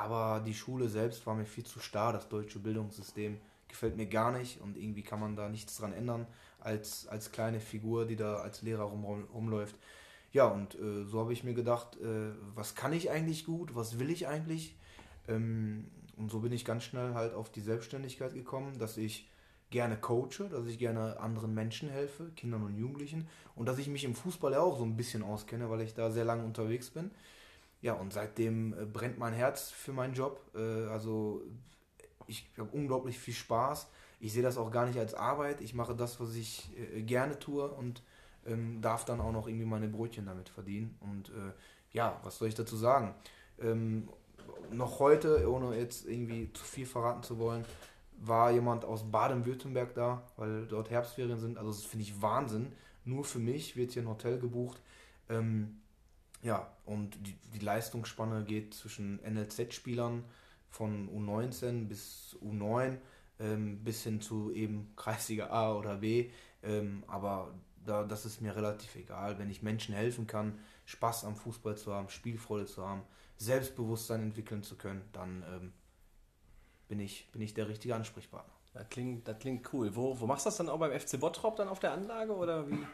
Aber 0.00 0.40
die 0.40 0.54
Schule 0.54 0.88
selbst 0.88 1.26
war 1.26 1.34
mir 1.34 1.44
viel 1.44 1.64
zu 1.64 1.78
starr. 1.78 2.14
Das 2.14 2.26
deutsche 2.30 2.58
Bildungssystem 2.58 3.38
gefällt 3.68 3.98
mir 3.98 4.06
gar 4.06 4.32
nicht 4.32 4.58
und 4.62 4.78
irgendwie 4.78 5.02
kann 5.02 5.20
man 5.20 5.36
da 5.36 5.50
nichts 5.50 5.76
dran 5.76 5.92
ändern 5.92 6.26
als, 6.58 7.06
als 7.06 7.32
kleine 7.32 7.60
Figur, 7.60 8.06
die 8.06 8.16
da 8.16 8.36
als 8.36 8.62
Lehrer 8.62 8.84
rum, 8.84 9.04
rumläuft. 9.04 9.76
Ja, 10.32 10.46
und 10.46 10.74
äh, 10.74 11.04
so 11.04 11.20
habe 11.20 11.34
ich 11.34 11.44
mir 11.44 11.52
gedacht, 11.52 12.00
äh, 12.00 12.32
was 12.54 12.74
kann 12.74 12.94
ich 12.94 13.10
eigentlich 13.10 13.44
gut, 13.44 13.74
was 13.74 13.98
will 13.98 14.08
ich 14.08 14.26
eigentlich? 14.26 14.74
Ähm, 15.28 15.90
und 16.16 16.30
so 16.30 16.40
bin 16.40 16.52
ich 16.52 16.64
ganz 16.64 16.84
schnell 16.84 17.12
halt 17.12 17.34
auf 17.34 17.52
die 17.52 17.60
Selbstständigkeit 17.60 18.32
gekommen, 18.32 18.78
dass 18.78 18.96
ich 18.96 19.28
gerne 19.68 19.98
coache, 19.98 20.48
dass 20.50 20.66
ich 20.66 20.78
gerne 20.78 21.20
anderen 21.20 21.52
Menschen 21.52 21.90
helfe, 21.90 22.30
Kindern 22.36 22.64
und 22.64 22.74
Jugendlichen 22.74 23.28
und 23.54 23.66
dass 23.66 23.78
ich 23.78 23.88
mich 23.88 24.04
im 24.04 24.14
Fußball 24.14 24.52
ja 24.52 24.60
auch 24.60 24.78
so 24.78 24.84
ein 24.84 24.96
bisschen 24.96 25.22
auskenne, 25.22 25.68
weil 25.68 25.82
ich 25.82 25.92
da 25.92 26.10
sehr 26.10 26.24
lange 26.24 26.44
unterwegs 26.44 26.88
bin. 26.88 27.10
Ja, 27.82 27.94
und 27.94 28.12
seitdem 28.12 28.74
äh, 28.74 28.84
brennt 28.84 29.18
mein 29.18 29.32
Herz 29.32 29.70
für 29.70 29.92
meinen 29.92 30.14
Job. 30.14 30.40
Äh, 30.54 30.86
also 30.86 31.42
ich 32.26 32.48
habe 32.58 32.70
unglaublich 32.72 33.18
viel 33.18 33.34
Spaß. 33.34 33.88
Ich 34.20 34.32
sehe 34.32 34.42
das 34.42 34.58
auch 34.58 34.70
gar 34.70 34.86
nicht 34.86 34.98
als 34.98 35.14
Arbeit. 35.14 35.60
Ich 35.60 35.74
mache 35.74 35.94
das, 35.94 36.20
was 36.20 36.34
ich 36.34 36.70
äh, 36.76 37.02
gerne 37.02 37.38
tue 37.38 37.68
und 37.68 38.02
ähm, 38.46 38.80
darf 38.80 39.04
dann 39.04 39.20
auch 39.20 39.32
noch 39.32 39.48
irgendwie 39.48 39.66
meine 39.66 39.88
Brötchen 39.88 40.26
damit 40.26 40.48
verdienen. 40.48 40.96
Und 41.00 41.30
äh, 41.30 41.52
ja, 41.92 42.20
was 42.22 42.38
soll 42.38 42.48
ich 42.48 42.54
dazu 42.54 42.76
sagen? 42.76 43.14
Ähm, 43.58 44.08
noch 44.70 44.98
heute, 44.98 45.50
ohne 45.50 45.76
jetzt 45.76 46.06
irgendwie 46.06 46.52
zu 46.52 46.64
viel 46.64 46.86
verraten 46.86 47.22
zu 47.22 47.38
wollen, 47.38 47.64
war 48.18 48.50
jemand 48.50 48.84
aus 48.84 49.10
Baden-Württemberg 49.10 49.94
da, 49.94 50.22
weil 50.36 50.66
dort 50.66 50.90
Herbstferien 50.90 51.38
sind. 51.38 51.58
Also 51.58 51.70
das 51.70 51.84
finde 51.84 52.04
ich 52.04 52.20
Wahnsinn. 52.20 52.72
Nur 53.04 53.24
für 53.24 53.38
mich 53.38 53.76
wird 53.76 53.92
hier 53.92 54.02
ein 54.02 54.08
Hotel 54.08 54.38
gebucht. 54.38 54.80
Ähm, 55.28 55.80
ja, 56.42 56.70
und 56.86 57.16
die, 57.26 57.36
die 57.54 57.58
Leistungsspanne 57.58 58.44
geht 58.44 58.74
zwischen 58.74 59.20
NLZ-Spielern 59.22 60.24
von 60.68 61.08
U19 61.08 61.86
bis 61.86 62.36
U9 62.42 62.98
ähm, 63.40 63.82
bis 63.82 64.02
hin 64.02 64.20
zu 64.20 64.52
eben 64.52 64.92
Kreisliga 64.96 65.48
A 65.48 65.74
oder 65.74 65.96
B. 65.96 66.30
Ähm, 66.62 67.02
aber 67.06 67.54
da, 67.84 68.04
das 68.04 68.26
ist 68.26 68.40
mir 68.40 68.54
relativ 68.54 68.94
egal. 68.96 69.38
Wenn 69.38 69.50
ich 69.50 69.62
Menschen 69.62 69.94
helfen 69.94 70.26
kann, 70.26 70.58
Spaß 70.84 71.24
am 71.24 71.36
Fußball 71.36 71.76
zu 71.76 71.92
haben, 71.92 72.08
Spielfreude 72.08 72.66
zu 72.66 72.86
haben, 72.86 73.02
Selbstbewusstsein 73.38 74.22
entwickeln 74.22 74.62
zu 74.62 74.76
können, 74.76 75.02
dann 75.12 75.42
ähm, 75.48 75.72
bin, 76.88 77.00
ich, 77.00 77.30
bin 77.32 77.40
ich 77.40 77.54
der 77.54 77.68
richtige 77.68 77.94
Ansprechpartner. 77.94 78.52
Das 78.74 78.88
klingt, 78.88 79.26
das 79.26 79.38
klingt 79.38 79.72
cool. 79.72 79.96
Wo, 79.96 80.20
wo 80.20 80.26
machst 80.26 80.46
du 80.46 80.48
das 80.48 80.58
dann 80.58 80.68
auch 80.68 80.78
beim 80.78 80.98
FC 80.98 81.18
Bottrop 81.18 81.56
dann 81.56 81.68
auf 81.68 81.80
der 81.80 81.92
Anlage 81.92 82.34
oder 82.34 82.68
wie? 82.70 82.86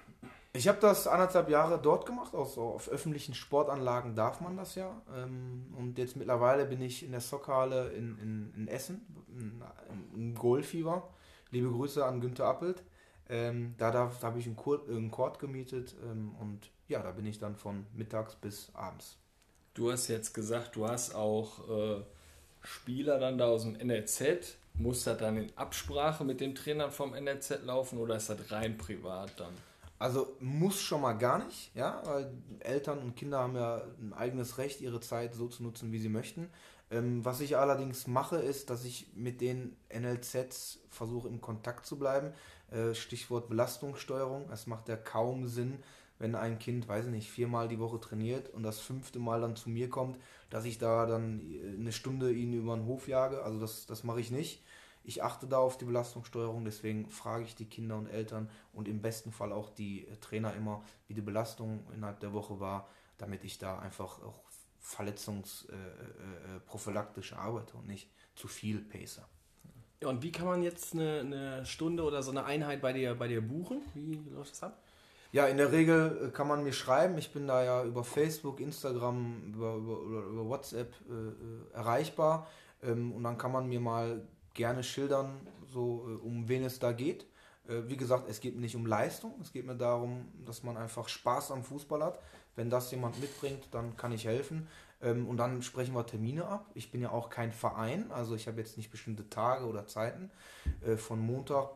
Ich 0.57 0.69
habe 0.69 0.79
das 0.81 1.07
anderthalb 1.07 1.51
Jahre 1.51 1.79
dort 1.79 2.07
gemacht. 2.07 2.35
Auch 2.35 2.57
auf 2.57 2.89
öffentlichen 2.89 3.35
Sportanlagen 3.35 4.15
darf 4.15 4.41
man 4.41 4.57
das 4.57 4.75
ja. 4.75 5.03
Ähm, 5.15 5.67
und 5.77 5.99
jetzt 5.99 6.17
mittlerweile 6.17 6.65
bin 6.65 6.81
ich 6.81 7.03
in 7.03 7.13
der 7.13 7.21
Sockhalle 7.21 7.91
in, 7.91 8.19
in, 8.19 8.55
in 8.57 8.69
Essen, 8.69 9.03
im 10.15 10.35
Goalfieber. 10.35 11.09
Liebe 11.51 11.71
Grüße 11.71 12.05
an 12.05 12.21
Günther 12.21 12.47
Appelt. 12.47 12.83
Ähm, 13.29 13.75
da 13.77 13.91
da 13.91 14.11
habe 14.23 14.39
ich 14.39 14.47
einen 14.47 14.57
Court, 14.57 14.89
einen 14.89 15.11
Court 15.11 15.39
gemietet 15.39 15.95
ähm, 16.05 16.35
und 16.41 16.71
ja, 16.89 17.03
da 17.03 17.11
bin 17.11 17.27
ich 17.27 17.39
dann 17.39 17.57
von 17.57 17.85
mittags 17.93 18.37
bis 18.37 18.71
abends. 18.75 19.19
Du 19.75 19.91
hast 19.91 20.09
jetzt 20.09 20.33
gesagt, 20.33 20.77
du 20.77 20.89
hast 20.89 21.15
auch 21.15 21.69
äh, 21.69 22.03
Spieler 22.63 23.19
dann 23.19 23.37
da 23.37 23.47
aus 23.47 23.65
dem 23.65 23.73
NLZ. 23.73 24.57
Muss 24.75 25.05
das 25.05 25.19
dann 25.19 25.37
in 25.37 25.53
Absprache 25.57 26.25
mit 26.25 26.41
den 26.41 26.55
Trainern 26.55 26.93
vom 26.93 27.13
NLZ 27.13 27.65
laufen 27.65 27.99
oder 27.99 28.17
ist 28.17 28.31
das 28.31 28.51
rein 28.51 28.79
privat 28.79 29.39
dann? 29.41 29.55
Also 29.99 30.37
muss 30.41 30.81
schon 30.81 31.01
mal 31.01 31.15
gar 31.15 31.45
nicht, 31.45 31.75
ja, 31.75 32.03
weil 32.05 32.31
Eltern 32.61 32.99
und 32.99 33.17
Kinder 33.17 33.39
haben 33.39 33.57
ja 33.57 33.83
ein 33.99 34.13
eigenes 34.13 34.59
Recht, 34.59 34.81
ihre 34.81 35.01
Zeit 35.01 35.35
so 35.35 35.49
zu 35.49 35.63
nutzen, 35.63 35.91
wie 35.93 35.99
sie 35.99 36.11
möchten. 36.11 36.51
Ähm, 36.91 37.25
was 37.25 37.41
ich 37.41 37.57
allerdings 37.57 38.07
mache, 38.07 38.37
ist, 38.37 38.71
dass 38.71 38.85
ich 38.85 39.09
mit 39.15 39.41
den 39.41 39.77
NLZs 39.93 40.81
versuche, 40.91 41.29
in 41.29 41.41
Kontakt 41.41 41.87
zu 41.87 41.99
bleiben. 41.99 42.33
Äh, 42.71 42.95
Stichwort 42.95 43.49
Belastungssteuerung. 43.49 44.51
Es 44.51 44.67
macht 44.67 44.89
ja 44.89 44.97
kaum 44.97 45.47
Sinn, 45.49 45.79
wenn 46.19 46.35
ein 46.35 46.59
Kind, 46.59 46.89
weiß 46.89 47.07
ich 47.07 47.11
nicht, 47.11 47.31
viermal 47.31 47.69
die 47.69 47.79
Woche 47.79 48.01
trainiert 48.01 48.51
und 48.51 48.63
das 48.63 48.79
fünfte 48.81 49.19
Mal 49.19 49.41
dann 49.41 49.57
zu 49.57 49.71
mir 49.71 49.91
kommt, 49.91 50.19
dass 50.51 50.65
ich 50.65 50.79
da 50.79 51.07
dann 51.07 51.41
eine 51.79 51.93
Stunde 51.93 52.33
ihn 52.33 52.53
über 52.53 52.77
den 52.77 52.87
Hof 52.87 53.09
jage. 53.09 53.43
Also 53.43 53.61
das, 53.61 53.87
das 53.87 54.05
mache 54.05 54.21
ich 54.21 54.31
nicht. 54.31 54.63
Ich 55.07 55.23
achte 55.23 55.47
da 55.47 55.59
auf 55.59 55.79
die 55.79 55.85
Belastungssteuerung, 55.85 56.65
deswegen 56.65 57.09
frage 57.09 57.45
ich 57.45 57.55
die 57.55 57.67
Kinder 57.67 57.97
und 57.97 58.09
Eltern 58.09 58.51
und 58.73 58.89
im 58.89 59.01
besten 59.01 59.31
Fall 59.31 59.53
auch 59.53 59.71
die 59.71 60.09
äh, 60.09 60.17
Trainer 60.17 60.53
immer, 60.55 60.83
wie 61.07 61.15
die 61.15 61.21
Belastung 61.21 61.87
innerhalb 61.95 62.19
der 62.19 62.33
Woche 62.33 62.59
war, 62.59 62.89
damit 63.17 63.45
ich 63.45 63.59
da 63.59 63.79
einfach 63.79 64.21
auch 64.25 64.41
verletzungsprophylaktisch 64.81 67.31
äh, 67.33 67.37
äh, 67.37 67.39
arbeite 67.39 67.77
und 67.77 67.87
nicht 67.87 68.11
zu 68.35 68.49
viel 68.49 68.81
pace. 68.81 69.21
Ja, 70.03 70.09
und 70.09 70.25
wie 70.25 70.33
kann 70.33 70.47
man 70.47 70.65
jetzt 70.65 70.95
eine, 70.95 71.21
eine, 71.21 71.65
Stunde 71.65 72.03
oder 72.03 72.25
so 72.25 72.33
eine 72.33 72.45
Einheit 72.45 72.83
bei 72.83 72.93
dir, 72.93 73.15
bei 73.15 73.29
dir 73.29 73.41
buchen? 73.41 73.83
Wie 73.95 74.21
läuft 74.35 74.51
das 74.53 74.65
ab? 74.65 74.83
Ja, 75.31 75.47
in 75.47 75.57
der 75.57 75.71
Regel 75.71 76.33
kann 76.33 76.49
man 76.49 76.65
mir 76.65 76.73
schreiben. 76.73 77.17
Ich 77.17 77.33
bin 77.33 77.47
da 77.47 77.63
ja 77.63 77.85
über 77.85 78.03
Facebook, 78.03 78.59
Instagram, 78.59 79.55
über, 79.55 79.77
über, 79.77 80.01
über 80.01 80.49
WhatsApp 80.49 80.97
äh, 81.09 81.31
erreichbar. 81.77 82.49
Ähm, 82.83 83.13
und 83.13 83.23
dann 83.23 83.39
kann 83.39 83.53
man 83.53 83.69
mir 83.69 83.79
mal 83.81 84.27
gerne 84.57 84.83
schildern, 84.83 85.39
so 85.73 86.09
äh, 86.09 86.27
um 86.27 86.49
wen 86.49 86.65
es 86.65 86.81
da 86.81 86.93
geht. 86.93 87.27
Äh, 87.69 87.83
wie 87.89 87.97
gesagt, 87.97 88.29
es 88.29 88.41
geht 88.41 88.55
mir 88.55 88.63
nicht 88.63 88.77
um 88.77 88.87
Leistung, 88.87 89.35
es 89.41 89.53
geht 89.53 89.67
mir 89.67 89.77
darum, 89.77 90.29
dass 90.45 90.63
man 90.63 90.77
einfach 90.77 91.09
Spaß 91.09 91.53
am 91.53 91.63
Fußball 91.63 92.03
hat. 92.03 92.19
Wenn 92.57 92.71
das 92.71 92.91
jemand 92.91 93.21
mitbringt, 93.21 93.69
dann 93.71 93.97
kann 93.97 94.13
ich 94.13 94.25
helfen. 94.25 94.67
Ähm, 95.03 95.29
und 95.29 95.37
dann 95.37 95.63
sprechen 95.63 95.95
wir 95.95 96.07
Termine 96.07 96.47
ab. 96.47 96.71
Ich 96.75 96.91
bin 96.91 97.03
ja 97.03 97.11
auch 97.11 97.31
kein 97.31 97.53
Verein, 97.53 98.11
also 98.11 98.35
ich 98.35 98.49
habe 98.49 98.59
jetzt 98.61 98.77
nicht 98.77 98.91
bestimmte 98.91 99.29
Tage 99.29 99.67
oder 99.67 99.87
Zeiten. 99.87 100.31
Äh, 100.85 100.97
von 100.97 101.21
Montag, 101.21 101.71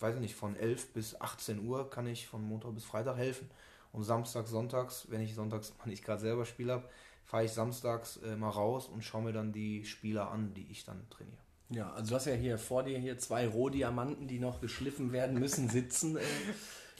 weiß 0.00 0.16
ich 0.16 0.20
nicht, 0.20 0.36
von 0.36 0.56
11 0.56 0.92
bis 0.92 1.20
18 1.20 1.66
Uhr 1.66 1.90
kann 1.90 2.06
ich 2.06 2.26
von 2.26 2.46
Montag 2.46 2.74
bis 2.74 2.84
Freitag 2.84 3.16
helfen. 3.16 3.50
Und 3.92 4.04
Samstag, 4.04 4.46
Sonntags, 4.46 5.06
wenn 5.10 5.22
ich 5.22 5.34
sonntags 5.34 5.72
mal 5.78 5.86
nicht 5.86 6.04
gerade 6.04 6.20
selber 6.20 6.44
Spiel 6.44 6.70
habe, 6.70 6.86
fahre 7.24 7.44
ich 7.44 7.52
samstags 7.52 8.20
mal 8.36 8.50
raus 8.50 8.88
und 8.88 9.02
schaue 9.02 9.22
mir 9.22 9.32
dann 9.32 9.52
die 9.52 9.86
Spieler 9.86 10.30
an, 10.30 10.52
die 10.52 10.70
ich 10.70 10.84
dann 10.84 11.08
trainiere. 11.08 11.45
Ja, 11.70 11.92
also 11.92 12.10
du 12.10 12.14
hast 12.16 12.26
ja 12.26 12.34
hier 12.34 12.58
vor 12.58 12.84
dir 12.84 12.98
hier 12.98 13.18
zwei 13.18 13.46
Rohdiamanten, 13.46 14.28
die 14.28 14.38
noch 14.38 14.60
geschliffen 14.60 15.12
werden 15.12 15.38
müssen, 15.38 15.68
sitzen. 15.68 16.16
Äh, 16.16 16.22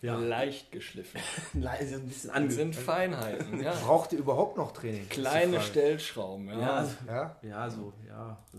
ja. 0.03 0.17
Leicht 0.17 0.73
geschliffen. 0.73 1.21
also 1.64 1.95
ein 1.95 2.07
bisschen 2.07 2.31
ange 2.31 2.51
sind 2.51 2.77
Feinheiten. 2.77 3.61
Ja. 3.67 3.73
Braucht 3.73 4.12
ihr 4.12 4.19
überhaupt 4.19 4.57
noch 4.57 4.73
Training? 4.73 5.09
Kleine 5.09 5.61
Stellschrauben, 5.61 6.49
ja. 6.49 6.59
Ja, 6.59 6.89
ja. 7.07 7.37
ja 7.43 7.71
so, 7.71 7.93
ja. 8.07 8.39
So. 8.53 8.59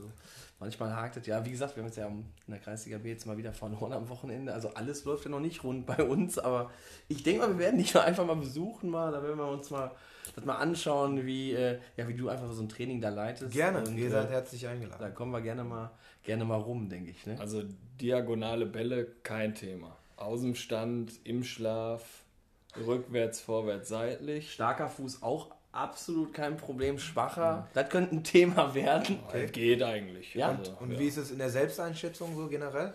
Manchmal 0.60 0.95
hakt 0.95 1.18
es, 1.18 1.28
ja, 1.28 1.45
wie 1.45 1.51
gesagt, 1.51 1.76
wir 1.76 1.84
haben 1.84 1.88
jetzt 1.88 1.97
ja 1.97 2.08
in 2.08 2.26
der 2.47 2.60
Kreisliga 2.60 2.97
B 2.97 3.10
jetzt 3.10 3.28
mal 3.28 3.38
wieder 3.38 3.53
verloren 3.53 3.93
am 3.93 4.10
Wochenende. 4.10 4.53
Also 4.53 4.70
alles 4.74 5.05
läuft 5.05 5.26
ja 5.26 5.30
noch 5.30 5.39
nicht 5.39 5.64
rund 5.64 5.86
bei 5.86 6.01
uns, 6.03 6.39
aber 6.39 6.72
ich 7.08 7.22
denke 7.22 7.41
mal, 7.41 7.49
wir 7.49 7.60
werden 7.60 7.78
dich 7.78 7.95
einfach 7.99 8.26
mal 8.26 8.38
besuchen, 8.38 8.89
mal, 8.89 9.12
da 9.12 9.22
werden 9.22 9.38
wir 9.38 9.47
uns 9.47 9.70
mal 9.70 9.91
das 10.34 10.45
mal 10.45 10.55
anschauen, 10.55 11.25
wie, 11.25 11.53
äh, 11.53 11.80
ja, 11.95 12.07
wie 12.07 12.13
du 12.13 12.30
einfach 12.30 12.51
so 12.51 12.61
ein 12.61 12.69
Training 12.69 13.01
da 13.01 13.09
leitest. 13.09 13.51
Gerne, 13.51 13.80
und, 13.80 13.97
ihr 13.97 14.09
seid 14.09 14.30
äh, 14.30 14.34
herzlich 14.34 14.67
eingeladen. 14.67 15.01
Da 15.01 15.09
kommen 15.09 15.32
wir 15.32 15.41
gerne 15.41 15.63
mal, 15.63 15.91
gerne 16.23 16.45
mal 16.45 16.57
rum, 16.57 16.89
denke 16.89 17.11
ich. 17.11 17.25
Ne? 17.25 17.38
Also 17.39 17.63
diagonale 18.01 18.65
Bälle, 18.65 19.07
kein 19.23 19.55
Thema. 19.55 19.95
Aus 20.15 20.41
dem 20.41 20.55
Stand, 20.55 21.11
im 21.23 21.43
Schlaf, 21.43 22.23
rückwärts, 22.86 23.39
vorwärts, 23.39 23.89
seitlich. 23.89 24.51
Starker 24.51 24.89
Fuß 24.89 25.21
auch 25.21 25.51
absolut 25.71 26.34
kein 26.34 26.57
Problem. 26.57 26.97
Schwacher, 26.99 27.57
mhm. 27.57 27.63
das 27.73 27.89
könnte 27.89 28.15
ein 28.15 28.23
Thema 28.23 28.73
werden. 28.73 29.19
Okay. 29.28 29.47
Geht 29.47 29.84
eigentlich. 29.84 30.34
Ja. 30.34 30.49
Also, 30.49 30.73
und 30.80 30.91
ja. 30.91 30.99
wie 30.99 31.07
ist 31.07 31.17
es 31.17 31.32
in 31.32 31.38
der 31.38 31.49
Selbsteinschätzung 31.49 32.36
so 32.36 32.47
generell? 32.47 32.93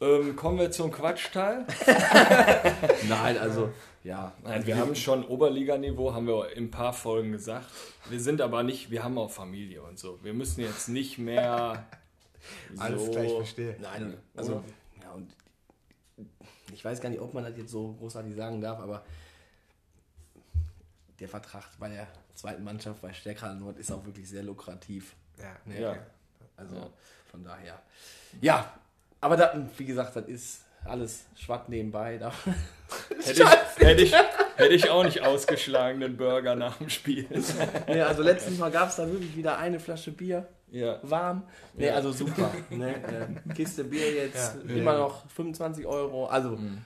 Ähm, 0.00 0.34
kommen 0.36 0.58
wir 0.58 0.70
zum 0.70 0.90
Quatschteil. 0.90 1.66
Nein, 3.08 3.38
also 3.38 3.70
ja. 4.04 4.32
Nein, 4.42 4.66
wir 4.66 4.76
haben 4.76 4.96
schon 4.96 5.24
Oberliganiveau, 5.24 6.12
haben 6.12 6.26
wir 6.26 6.52
in 6.52 6.64
ein 6.64 6.70
paar 6.70 6.92
Folgen 6.92 7.32
gesagt. 7.32 7.66
Wir 8.10 8.20
sind 8.20 8.40
aber 8.40 8.62
nicht, 8.62 8.90
wir 8.90 9.04
haben 9.04 9.16
auch 9.16 9.30
Familie 9.30 9.82
und 9.82 9.98
so. 9.98 10.18
Wir 10.22 10.34
müssen 10.34 10.60
jetzt 10.60 10.88
nicht 10.88 11.18
mehr. 11.18 11.86
so 12.74 12.82
Alles 12.82 13.10
gleich 13.10 13.32
verstehe. 13.32 13.76
Nein, 13.80 14.16
also 14.34 14.64
ja 15.00 15.12
und 15.12 15.32
ich 16.72 16.84
weiß 16.84 17.00
gar 17.00 17.10
nicht, 17.10 17.20
ob 17.20 17.34
man 17.34 17.44
das 17.44 17.56
jetzt 17.56 17.70
so 17.70 17.92
großartig 17.92 18.34
sagen 18.34 18.60
darf, 18.60 18.80
aber 18.80 19.04
der 21.20 21.28
Vertrag 21.28 21.64
bei 21.78 21.88
der 21.88 22.08
zweiten 22.34 22.64
Mannschaft 22.64 23.00
bei 23.00 23.12
Stärkrad 23.12 23.58
Nord 23.60 23.78
ist 23.78 23.92
auch 23.92 24.04
wirklich 24.04 24.28
sehr 24.28 24.42
lukrativ. 24.42 25.14
Ja. 25.38 25.56
Ne? 25.64 25.80
ja. 25.80 25.96
Also 26.56 26.76
ja. 26.76 26.90
von 27.30 27.44
daher. 27.44 27.80
Ja, 28.40 28.74
aber 29.22 29.36
da, 29.36 29.54
wie 29.78 29.84
gesagt, 29.84 30.16
das 30.16 30.26
ist 30.26 30.64
alles 30.84 31.24
Schwatt 31.36 31.68
nebenbei. 31.68 32.18
Da. 32.18 32.32
hätte, 33.24 33.42
ich, 33.42 33.86
hätte, 33.86 34.02
ich, 34.02 34.14
hätte 34.56 34.74
ich 34.74 34.90
auch 34.90 35.04
nicht 35.04 35.22
ausgeschlagen, 35.22 36.00
den 36.00 36.16
Burger 36.16 36.56
nach 36.56 36.76
dem 36.78 36.90
Spiel. 36.90 37.26
nee, 37.86 38.00
also 38.02 38.22
letztens 38.22 38.58
Mal 38.58 38.70
gab 38.70 38.88
es 38.88 38.96
da 38.96 39.10
wirklich 39.10 39.36
wieder 39.36 39.56
eine 39.58 39.80
Flasche 39.80 40.10
Bier. 40.10 40.48
Ja. 40.72 40.98
Warm. 41.02 41.44
Nee, 41.74 41.86
ja. 41.86 41.94
also 41.94 42.12
super. 42.12 42.50
ne, 42.70 42.94
äh, 42.94 43.54
Kiste 43.54 43.84
Bier 43.84 44.12
jetzt 44.12 44.56
ja. 44.66 44.74
immer 44.74 44.98
noch 44.98 45.28
25 45.30 45.86
Euro. 45.86 46.26
Also 46.26 46.56
mhm. 46.56 46.84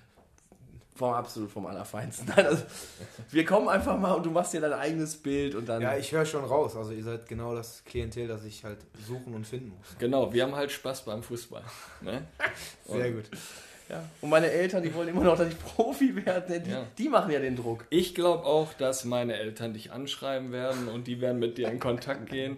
Vom 0.97 1.13
absolut 1.13 1.51
vom 1.51 1.67
Allerfeinsten. 1.67 2.27
Nein, 2.37 2.47
also, 2.47 2.63
wir 3.31 3.45
kommen 3.45 3.69
einfach 3.69 3.99
mal 3.99 4.13
und 4.15 4.27
du 4.27 4.31
machst 4.31 4.53
dir 4.53 4.61
dein 4.61 4.73
eigenes 4.73 5.17
Bild 5.17 5.55
und 5.55 5.67
dann. 5.69 5.83
Ja, 5.83 5.97
ich 5.97 6.11
höre 6.13 6.25
schon 6.27 6.45
raus. 6.45 6.75
Also 6.77 6.93
ihr 6.93 7.05
seid 7.05 7.29
genau 7.29 7.55
das 7.55 7.83
Klientel, 7.85 8.27
das 8.29 8.45
ich 8.45 8.65
halt 8.65 8.79
suchen 9.07 9.35
und 9.35 9.47
finden 9.47 9.69
muss. 9.77 9.97
Genau, 9.99 10.33
wir 10.33 10.43
haben 10.43 10.55
halt 10.57 10.73
Spaß 10.73 11.05
beim 11.05 11.23
Fußball. 11.23 11.63
Ne? 12.01 12.27
Sehr 12.87 13.13
gut. 13.13 13.25
ja. 13.89 14.03
Und 14.21 14.31
meine 14.31 14.51
Eltern, 14.51 14.83
die 14.83 14.93
wollen 14.95 15.09
immer 15.09 15.25
noch, 15.25 15.37
dass 15.37 15.49
ich 15.49 15.59
Profi 15.59 16.25
werde. 16.25 16.61
Die, 16.61 16.71
Ja. 16.71 16.87
die 16.99 17.09
machen 17.09 17.31
ja 17.31 17.39
den 17.39 17.57
Druck. 17.57 17.85
Ich 17.91 18.15
glaube 18.15 18.45
auch, 18.45 18.73
dass 18.75 19.05
meine 19.05 19.35
Eltern 19.37 19.73
dich 19.75 19.93
anschreiben 19.93 20.51
werden 20.53 20.89
und 20.89 21.07
die 21.07 21.21
werden 21.21 21.39
mit 21.39 21.59
dir 21.59 21.69
in 21.71 21.79
Kontakt 21.79 22.31
gehen, 22.31 22.57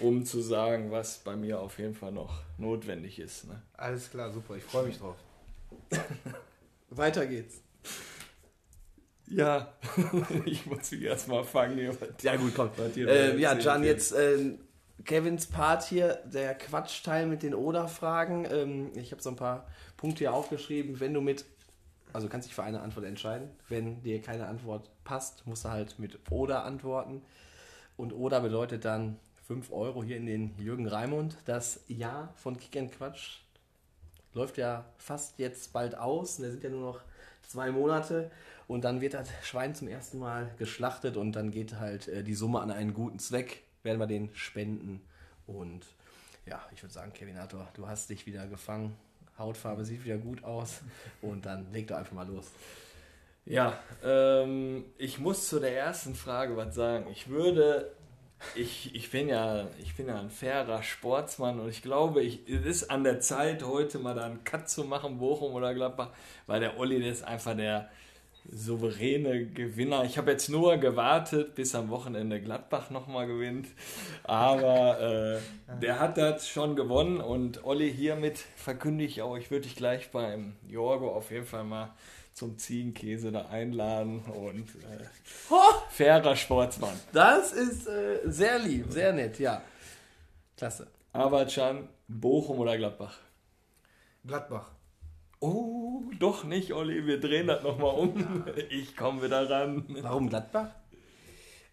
um 0.00 0.24
zu 0.24 0.40
sagen, 0.40 0.90
was 0.90 1.18
bei 1.18 1.36
mir 1.36 1.60
auf 1.60 1.78
jeden 1.78 1.94
Fall 1.94 2.12
noch 2.12 2.40
notwendig 2.58 3.18
ist. 3.18 3.46
Ne? 3.46 3.60
Alles 3.76 4.10
klar, 4.10 4.32
super. 4.32 4.56
Ich 4.56 4.64
freue 4.64 4.86
mich 4.86 4.98
drauf. 4.98 5.16
Weiter 6.90 7.26
geht's. 7.26 7.60
Ja, 9.26 9.72
ich 10.44 10.66
muss 10.66 10.90
mich 10.90 11.02
erstmal 11.02 11.44
fangen. 11.44 11.78
Hier. 11.78 11.96
Ja, 12.22 12.36
gut, 12.36 12.52
komm. 12.54 12.70
dir 12.94 13.08
Äh, 13.08 13.40
ja, 13.40 13.54
Can, 13.54 13.82
jetzt 13.82 14.12
äh, 14.12 14.58
Kevins 15.04 15.46
Part 15.46 15.84
hier, 15.84 16.22
der 16.26 16.54
Quatschteil 16.54 17.26
mit 17.26 17.42
den 17.42 17.54
Oder-Fragen. 17.54 18.46
Ähm, 18.50 18.92
ich 18.94 19.12
habe 19.12 19.22
so 19.22 19.30
ein 19.30 19.36
paar 19.36 19.66
Punkte 19.96 20.18
hier 20.18 20.34
aufgeschrieben. 20.34 21.00
Wenn 21.00 21.14
du 21.14 21.20
mit, 21.20 21.44
also 22.12 22.28
kannst 22.28 22.48
dich 22.48 22.54
für 22.54 22.62
eine 22.62 22.80
Antwort 22.80 23.06
entscheiden. 23.06 23.50
Wenn 23.68 24.02
dir 24.02 24.20
keine 24.20 24.46
Antwort 24.46 24.90
passt, 25.04 25.46
musst 25.46 25.64
du 25.64 25.70
halt 25.70 25.98
mit 25.98 26.18
Oder 26.30 26.64
antworten. 26.64 27.22
Und 27.96 28.12
Oder 28.12 28.40
bedeutet 28.40 28.84
dann 28.84 29.18
5 29.46 29.72
Euro 29.72 30.02
hier 30.02 30.16
in 30.16 30.26
den 30.26 30.58
Jürgen 30.58 30.86
Raimund. 30.86 31.36
Das 31.44 31.80
Ja 31.88 32.32
von 32.36 32.58
Kick 32.58 32.76
and 32.76 32.92
Quatsch 32.92 33.38
läuft 34.32 34.58
ja 34.58 34.84
fast 34.96 35.38
jetzt 35.38 35.72
bald 35.72 35.96
aus. 35.96 36.36
Da 36.38 36.50
sind 36.50 36.62
ja 36.62 36.70
nur 36.70 36.92
noch 36.92 37.00
zwei 37.48 37.70
Monate. 37.70 38.30
Und 38.66 38.84
dann 38.84 39.00
wird 39.00 39.14
das 39.14 39.28
Schwein 39.42 39.74
zum 39.74 39.88
ersten 39.88 40.18
Mal 40.18 40.50
geschlachtet 40.58 41.16
und 41.16 41.32
dann 41.32 41.50
geht 41.50 41.78
halt 41.78 42.08
äh, 42.08 42.24
die 42.24 42.34
Summe 42.34 42.60
an 42.60 42.70
einen 42.70 42.94
guten 42.94 43.18
Zweck. 43.18 43.62
Werden 43.82 43.98
wir 43.98 44.06
den 44.06 44.34
spenden. 44.34 45.02
Und 45.46 45.84
ja, 46.46 46.64
ich 46.72 46.82
würde 46.82 46.92
sagen, 46.92 47.12
Kevinator, 47.12 47.68
du 47.74 47.86
hast 47.86 48.08
dich 48.08 48.26
wieder 48.26 48.46
gefangen. 48.46 48.96
Hautfarbe 49.38 49.84
sieht 49.84 50.04
wieder 50.04 50.16
gut 50.16 50.44
aus. 50.44 50.80
Und 51.20 51.44
dann 51.44 51.70
leg 51.72 51.88
doch 51.88 51.96
einfach 51.96 52.12
mal 52.12 52.26
los. 52.26 52.46
Ja, 53.46 53.78
ähm, 54.02 54.84
ich 54.96 55.18
muss 55.18 55.48
zu 55.48 55.60
der 55.60 55.76
ersten 55.76 56.14
Frage 56.14 56.56
was 56.56 56.74
sagen. 56.74 57.06
Ich 57.10 57.28
würde, 57.28 57.92
ich, 58.54 58.94
ich, 58.94 59.10
bin 59.10 59.28
ja, 59.28 59.68
ich 59.82 59.96
bin 59.96 60.08
ja 60.08 60.18
ein 60.18 60.30
fairer 60.30 60.82
Sportsmann 60.82 61.60
und 61.60 61.68
ich 61.68 61.82
glaube, 61.82 62.22
ich, 62.22 62.48
es 62.48 62.64
ist 62.64 62.90
an 62.90 63.04
der 63.04 63.20
Zeit, 63.20 63.62
heute 63.64 63.98
mal 63.98 64.14
da 64.14 64.24
einen 64.24 64.44
Cut 64.44 64.68
zu 64.68 64.84
machen, 64.84 65.18
Bochum 65.18 65.52
oder 65.52 65.74
Gladbach, 65.74 66.10
weil 66.46 66.60
der 66.60 66.78
Olli, 66.78 67.00
der 67.00 67.12
ist 67.12 67.24
einfach 67.24 67.56
der 67.56 67.90
souveräne 68.50 69.46
Gewinner. 69.46 70.04
Ich 70.04 70.18
habe 70.18 70.30
jetzt 70.30 70.48
nur 70.48 70.76
gewartet, 70.76 71.54
bis 71.54 71.74
am 71.74 71.88
Wochenende 71.88 72.40
Gladbach 72.40 72.90
nochmal 72.90 73.26
gewinnt, 73.26 73.68
aber 74.22 75.00
äh, 75.00 75.78
der 75.80 75.98
hat 75.98 76.18
das 76.18 76.48
schon 76.48 76.76
gewonnen 76.76 77.20
und 77.20 77.64
Olli, 77.64 77.92
hiermit 77.92 78.38
verkündige 78.56 79.10
ich 79.10 79.22
auch, 79.22 79.36
ich 79.36 79.50
würde 79.50 79.62
dich 79.62 79.76
gleich 79.76 80.10
beim 80.10 80.56
Jorgo 80.68 81.10
auf 81.10 81.30
jeden 81.30 81.46
Fall 81.46 81.64
mal 81.64 81.94
zum 82.34 82.58
Ziegenkäse 82.58 83.30
da 83.32 83.46
einladen 83.46 84.20
und 84.24 84.68
äh, 84.68 85.04
fairer 85.88 86.36
Sportsmann. 86.36 86.98
Das 87.12 87.52
ist 87.52 87.86
äh, 87.86 88.20
sehr 88.24 88.58
lieb, 88.58 88.86
sehr 88.90 89.12
nett, 89.12 89.38
ja. 89.38 89.62
Klasse. 90.56 90.88
Aber 91.12 91.46
Can, 91.46 91.88
Bochum 92.08 92.58
oder 92.58 92.76
Gladbach? 92.76 93.18
Gladbach. 94.26 94.70
Oh, 95.38 96.02
doch 96.18 96.44
nicht, 96.44 96.72
Olli, 96.72 97.06
wir 97.06 97.20
drehen 97.20 97.46
das 97.46 97.62
nochmal 97.62 97.94
um. 97.94 98.44
Ich 98.70 98.96
komme 98.96 99.22
wieder 99.22 99.48
ran. 99.48 99.84
Warum 100.00 100.28
Gladbach? 100.28 100.70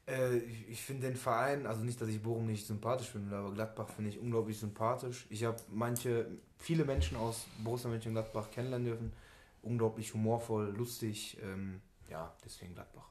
Äh, 0.08 0.38
ich 0.38 0.70
ich 0.70 0.82
finde 0.82 1.08
den 1.08 1.16
Verein, 1.16 1.66
also 1.66 1.84
nicht, 1.84 2.00
dass 2.02 2.10
ich 2.10 2.22
Bochum 2.22 2.46
nicht 2.46 2.68
sympathisch 2.68 3.08
finde, 3.08 3.36
aber 3.36 3.52
Gladbach 3.52 3.90
finde 3.90 4.12
ich 4.12 4.20
unglaublich 4.20 4.60
sympathisch. 4.60 5.26
Ich 5.30 5.44
habe 5.44 5.58
manche, 5.70 6.28
viele 6.58 6.86
Menschen 6.86 7.18
aus 7.18 7.48
Borussia 7.64 7.90
Mönchengladbach 7.90 8.52
kennenlernen 8.52 8.86
dürfen. 8.86 9.14
Unglaublich 9.64 10.14
humorvoll, 10.14 10.74
lustig. 10.76 11.38
Ähm, 11.44 11.82
ja, 12.10 12.34
deswegen 12.44 12.74
Gladbach. 12.74 13.08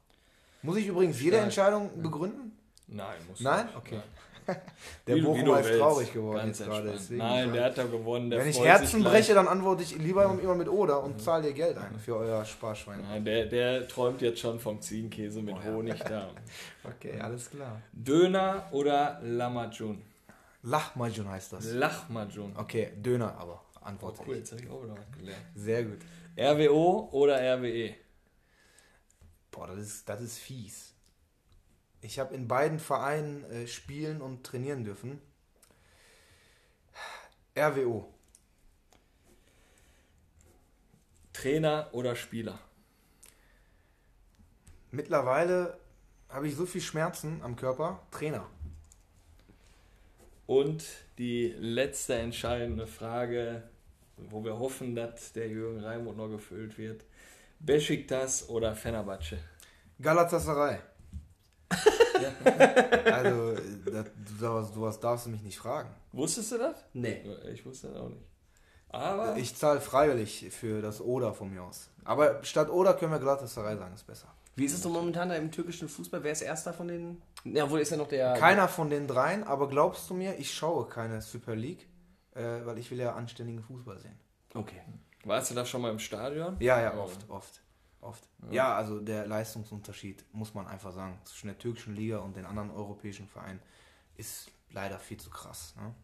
Muss 0.62 0.76
ich 0.76 0.86
übrigens 0.86 1.20
jede 1.20 1.36
Stark. 1.36 1.44
Entscheidung 1.44 2.02
begründen? 2.02 2.52
Nein, 2.88 3.16
muss 3.28 3.40
Nein? 3.40 3.66
nicht. 3.66 3.76
Okay. 3.76 3.94
Nein. 3.96 4.04
Der 5.06 5.16
Wie 5.16 5.20
Bochumer 5.22 5.60
ist 5.60 5.66
willst. 5.68 5.78
traurig 5.80 6.12
geworden 6.12 6.38
Ganz 6.38 6.58
jetzt 6.58 6.66
gerade. 6.68 6.80
entspannt. 6.90 7.00
deswegen. 7.00 7.18
Nein, 7.18 7.52
der 7.52 7.64
hat 7.66 7.78
da 7.78 7.84
gewonnen. 7.84 8.30
Der 8.30 8.40
Wenn 8.40 8.48
ich 8.48 8.58
Herzen 8.60 9.04
breche, 9.04 9.32
dann 9.34 9.46
antworte 9.46 9.82
ich 9.84 9.96
lieber 9.96 10.24
immer 10.42 10.54
mit 10.56 10.68
Oder 10.68 11.04
und 11.04 11.22
zahle 11.22 11.44
dir 11.44 11.52
Geld 11.52 11.78
ein 11.78 11.96
für 12.00 12.16
euer 12.16 12.44
Sparschwein. 12.44 13.00
Nein, 13.02 13.24
der, 13.24 13.46
der 13.46 13.86
träumt 13.86 14.20
jetzt 14.22 14.40
schon 14.40 14.58
vom 14.58 14.80
Ziegenkäse 14.80 15.40
mit 15.40 15.54
Oh 15.54 15.60
ja. 15.64 15.72
Honig 15.72 15.98
da. 16.00 16.30
Okay, 16.82 17.20
alles 17.20 17.50
klar. 17.50 17.80
Döner 17.92 18.64
oder 18.72 19.20
Lamajun? 19.22 20.02
Lachmajun 20.62 21.28
heißt 21.28 21.52
das. 21.52 21.72
Lachmajun. 21.72 22.54
Okay, 22.56 22.90
Döner 22.96 23.36
aber. 23.38 23.62
Oh, 23.76 23.84
Antwort 23.84 24.18
cool, 24.26 24.32
ich. 24.34 24.38
jetzt 24.40 24.52
habe 24.52 24.62
ich 24.62 24.70
auch 24.70 24.82
wieder 24.82 24.94
was 24.96 25.18
gelernt. 25.18 25.42
Sehr 25.54 25.84
gut. 25.84 25.98
RWO 26.36 27.08
oder? 27.12 27.40
RWE? 27.40 27.94
Boah, 29.50 29.66
das 29.66 29.78
ist, 29.78 30.08
das 30.08 30.20
ist 30.20 30.38
fies. 30.38 30.94
Ich 32.02 32.18
habe 32.18 32.34
in 32.34 32.48
beiden 32.48 32.78
Vereinen 32.78 33.44
äh, 33.50 33.66
spielen 33.66 34.22
und 34.22 34.44
trainieren 34.44 34.84
dürfen. 34.84 35.20
RWO. 37.56 38.12
Trainer 41.32 41.88
oder 41.92 42.16
Spieler? 42.16 42.58
Mittlerweile 44.90 45.78
habe 46.28 46.48
ich 46.48 46.56
so 46.56 46.66
viel 46.66 46.80
Schmerzen 46.80 47.42
am 47.42 47.56
Körper. 47.56 48.02
Trainer. 48.10 48.46
Und 50.46 50.84
die 51.18 51.54
letzte 51.58 52.14
entscheidende 52.14 52.86
Frage, 52.86 53.69
wo 54.28 54.44
wir 54.44 54.58
hoffen, 54.58 54.94
dass 54.94 55.32
der 55.32 55.48
Jürgen 55.48 55.80
Raimund 55.80 56.16
noch 56.16 56.28
gefüllt 56.28 56.76
wird. 56.78 57.04
Besiktas 57.58 58.48
oder 58.48 58.74
Fenerbahce? 58.74 59.38
Galatasaray. 60.00 60.78
also, 63.12 63.54
das, 63.84 64.06
sowas, 64.38 64.74
sowas 64.74 65.00
darfst 65.00 65.26
du 65.26 65.30
mich 65.30 65.42
nicht 65.42 65.58
fragen. 65.58 65.90
Wusstest 66.12 66.52
du 66.52 66.58
das? 66.58 66.84
Nee. 66.92 67.22
Ich 67.52 67.64
wusste 67.64 67.88
das 67.88 67.96
auch 67.96 68.08
nicht. 68.08 68.24
Aber 68.88 69.36
Ich 69.36 69.54
zahle 69.54 69.80
freiwillig 69.80 70.48
für 70.50 70.82
das 70.82 71.00
Oder 71.00 71.32
von 71.32 71.50
mir 71.50 71.62
aus. 71.62 71.90
Aber 72.04 72.42
statt 72.42 72.70
Oder 72.70 72.94
können 72.94 73.12
wir 73.12 73.18
Galatasaray 73.20 73.76
sagen, 73.76 73.94
ist 73.94 74.06
besser. 74.06 74.28
Wie 74.56 74.64
ist 74.64 74.74
es 74.74 74.82
so 74.82 74.88
momentan 74.88 75.28
da 75.28 75.36
im 75.36 75.50
türkischen 75.50 75.88
Fußball? 75.88 76.22
Wer 76.22 76.32
ist 76.32 76.42
erster 76.42 76.72
von 76.72 76.88
den. 76.88 77.22
Ja, 77.44 77.70
wohl 77.70 77.80
ist 77.80 77.90
ja 77.90 77.96
noch 77.96 78.08
der. 78.08 78.34
Keiner 78.34 78.68
von 78.68 78.90
den 78.90 79.06
dreien, 79.06 79.44
aber 79.44 79.68
glaubst 79.68 80.10
du 80.10 80.14
mir, 80.14 80.38
ich 80.38 80.52
schaue 80.52 80.86
keine 80.86 81.22
Super 81.22 81.54
League, 81.54 81.86
äh, 82.34 82.64
weil 82.64 82.78
ich 82.78 82.90
will 82.90 82.98
ja 82.98 83.14
anständigen 83.14 83.62
Fußball 83.62 83.98
sehen. 83.98 84.18
Okay. 84.54 84.82
warst 85.24 85.50
du 85.50 85.54
da 85.54 85.64
schon 85.64 85.82
mal 85.82 85.90
im 85.90 85.98
Stadion? 85.98 86.56
Ja, 86.60 86.80
ja, 86.80 86.96
oft, 86.96 87.28
oft, 87.28 87.62
oft. 88.00 88.28
Ja, 88.50 88.74
also 88.74 89.00
der 89.00 89.26
Leistungsunterschied, 89.26 90.24
muss 90.32 90.54
man 90.54 90.66
einfach 90.66 90.92
sagen, 90.92 91.18
zwischen 91.24 91.48
der 91.48 91.58
türkischen 91.58 91.94
Liga 91.94 92.18
und 92.18 92.36
den 92.36 92.46
anderen 92.46 92.70
europäischen 92.70 93.28
Vereinen 93.28 93.60
ist 94.16 94.50
leider 94.70 94.98
viel 94.98 95.18
zu 95.18 95.30
krass. 95.30 95.74
Ne? 95.76 95.94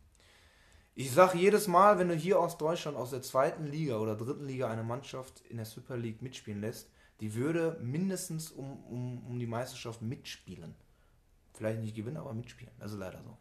Ich 0.95 1.13
sage 1.13 1.39
jedes 1.39 1.67
Mal, 1.69 1.99
wenn 1.99 2.09
du 2.09 2.15
hier 2.15 2.41
aus 2.41 2.57
Deutschland, 2.57 2.97
aus 2.97 3.11
der 3.11 3.21
zweiten 3.23 3.67
Liga 3.67 3.99
oder 3.99 4.17
dritten 4.17 4.47
Liga 4.47 4.71
eine 4.71 4.83
Mannschaft 4.83 5.41
in 5.43 5.57
der 5.57 5.67
Super 5.67 5.97
League 5.97 6.23
mitspielen 6.23 6.61
lässt, 6.61 6.91
die 7.21 7.35
würde 7.35 7.79
mindestens 7.83 8.51
um, 8.51 8.83
um, 8.85 9.27
um 9.27 9.39
die 9.39 9.47
Meisterschaft 9.47 10.03
mitspielen. 10.03 10.75
Vielleicht 11.53 11.81
nicht 11.81 11.97
gewinnen, 11.97 12.17
aber 12.17 12.35
mitspielen. 12.35 12.73
Das 12.79 12.93
ist 12.93 12.99
leider 12.99 13.23
so. 13.23 13.37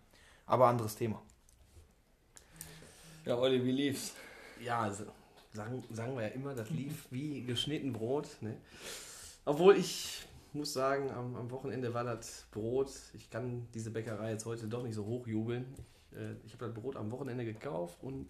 Aber 0.46 0.68
anderes 0.68 0.96
Thema. 0.96 1.22
Ja, 3.26 3.38
Olli, 3.38 3.64
wie 3.64 3.72
lief's? 3.72 4.14
Ja, 4.62 4.82
also, 4.82 5.06
sagen, 5.54 5.84
sagen 5.92 6.16
wir 6.16 6.24
ja 6.24 6.30
immer, 6.30 6.54
das 6.54 6.70
lief 6.70 7.08
wie 7.12 7.44
geschnitten 7.44 7.94
Brot. 7.94 8.28
Ne? 8.42 8.58
Obwohl 9.46 9.78
ich 9.78 10.26
muss 10.54 10.74
sagen, 10.74 11.12
am, 11.12 11.36
am 11.36 11.52
Wochenende 11.52 11.94
war 11.94 12.04
das 12.04 12.46
Brot. 12.52 12.90
Ich 13.14 13.30
kann 13.30 13.68
diese 13.74 13.92
Bäckerei 13.92 14.32
jetzt 14.32 14.46
heute 14.46 14.68
doch 14.68 14.84
nicht 14.84 14.96
so 14.96 15.06
hochjubeln. 15.06 15.66
Ich, 16.12 16.18
äh, 16.18 16.34
ich 16.46 16.54
habe 16.54 16.66
das 16.66 16.74
Brot 16.74 16.96
am 16.96 17.12
Wochenende 17.12 17.44
gekauft 17.46 17.98
und 18.02 18.30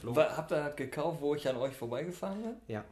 flog. 0.00 0.16
Wa- 0.16 0.36
Habt 0.36 0.52
ihr 0.52 0.56
das 0.64 0.76
gekauft, 0.76 1.20
wo 1.20 1.34
ich 1.34 1.48
an 1.48 1.56
euch 1.56 1.74
vorbeigefahren 1.74 2.42
bin? 2.42 2.56
Ja. 2.68 2.84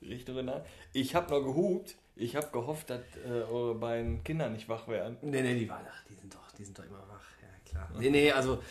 Richtig 0.00 0.34
drin. 0.34 0.50
Ich 0.92 1.14
habe 1.14 1.30
noch 1.30 1.42
gehupt. 1.44 1.96
Ich 2.16 2.36
habe 2.36 2.48
gehofft, 2.52 2.90
dass 2.90 3.00
äh, 3.24 3.28
eure 3.28 3.74
beiden 3.74 4.22
Kinder 4.24 4.48
nicht 4.50 4.68
wach 4.68 4.86
werden. 4.88 5.16
Nee, 5.22 5.42
nee, 5.42 5.58
die 5.58 5.68
waren, 5.68 5.86
ach, 5.90 6.04
die 6.08 6.14
sind 6.14 6.34
doch, 6.34 6.50
die 6.52 6.64
sind 6.64 6.78
doch 6.78 6.84
immer 6.84 6.98
wach. 7.08 7.24
Ja, 7.40 7.48
klar. 7.70 7.88
Nee, 7.98 8.10
nee, 8.10 8.30
also, 8.32 8.62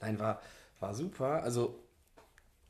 nein, 0.00 0.18
war, 0.18 0.42
war 0.80 0.94
super. 0.94 1.42
Also, 1.42 1.78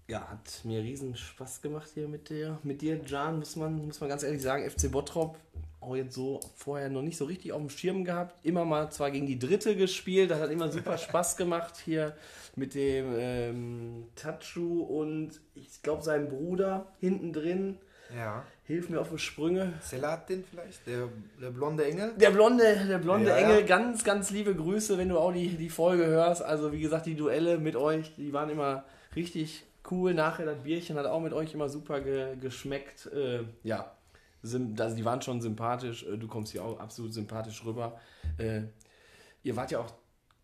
ja, 0.08 0.28
hat 0.28 0.64
mir 0.64 0.82
riesen 0.82 1.16
Spaß 1.16 1.62
gemacht 1.62 1.90
hier 1.94 2.08
mit 2.08 2.28
dir, 2.28 2.58
mit 2.62 2.82
dir, 2.82 3.00
Jan, 3.06 3.38
muss 3.38 3.56
man, 3.56 3.86
muss 3.86 4.00
man 4.00 4.08
ganz 4.08 4.22
ehrlich 4.22 4.42
sagen. 4.42 4.68
FC 4.68 4.90
Bottrop 4.90 5.38
auch 5.80 5.96
jetzt 5.96 6.14
so 6.14 6.40
vorher 6.56 6.90
noch 6.90 7.02
nicht 7.02 7.16
so 7.16 7.24
richtig 7.24 7.52
auf 7.52 7.60
dem 7.60 7.70
Schirm 7.70 8.04
gehabt. 8.04 8.44
Immer 8.44 8.64
mal 8.64 8.90
zwar 8.90 9.10
gegen 9.10 9.26
die 9.26 9.38
Dritte 9.38 9.76
gespielt, 9.76 10.30
das 10.30 10.40
hat 10.40 10.50
immer 10.50 10.70
super 10.70 10.98
Spaß 10.98 11.36
gemacht 11.36 11.76
hier 11.82 12.14
mit 12.56 12.74
dem 12.74 13.14
ähm, 13.16 14.04
Tachu 14.14 14.82
und 14.82 15.40
ich 15.54 15.82
glaube 15.82 16.02
seinem 16.02 16.28
Bruder 16.28 16.86
hinten 16.98 17.32
drin. 17.32 17.78
Ja. 18.14 18.44
Hilf 18.70 18.88
mir 18.88 19.00
auf 19.00 19.10
die 19.10 19.18
Sprünge. 19.18 19.72
Selatin 19.82 20.44
vielleicht? 20.48 20.86
Der, 20.86 21.08
der 21.42 21.50
blonde 21.50 21.84
Engel? 21.84 22.12
Der 22.16 22.30
blonde, 22.30 22.86
der 22.88 22.98
blonde 22.98 23.30
Ja, 23.30 23.36
Engel, 23.36 23.60
ja. 23.60 23.66
ganz, 23.66 24.04
ganz 24.04 24.30
liebe 24.30 24.54
Grüße, 24.54 24.96
wenn 24.96 25.08
du 25.08 25.18
auch 25.18 25.32
die, 25.32 25.48
die 25.48 25.68
Folge 25.70 26.06
hörst. 26.06 26.42
Also 26.42 26.70
wie 26.72 26.80
gesagt, 26.80 27.06
die 27.06 27.16
Duelle 27.16 27.58
mit 27.58 27.74
euch, 27.74 28.14
die 28.16 28.32
waren 28.32 28.48
immer 28.48 28.84
richtig 29.16 29.64
cool. 29.90 30.14
Nachher 30.14 30.46
das 30.46 30.62
Bierchen 30.62 30.96
hat 30.96 31.06
auch 31.06 31.20
mit 31.20 31.32
euch 31.32 31.52
immer 31.52 31.68
super 31.68 32.00
ge 32.00 32.36
geschmeckt. 32.40 33.06
Äh, 33.12 33.40
ja, 33.64 33.92
sim- 34.42 34.76
also 34.78 34.94
die 34.94 35.04
waren 35.04 35.20
schon 35.20 35.40
sympathisch. 35.40 36.04
Äh, 36.04 36.16
Du 36.16 36.28
kommst 36.28 36.52
hier 36.52 36.64
auch 36.64 36.78
absolut 36.78 37.12
sympathisch 37.12 37.64
rüber. 37.64 37.98
Äh, 38.38 38.62
ihr 39.42 39.56
wart 39.56 39.70
ja 39.72 39.80
auch, 39.80 39.92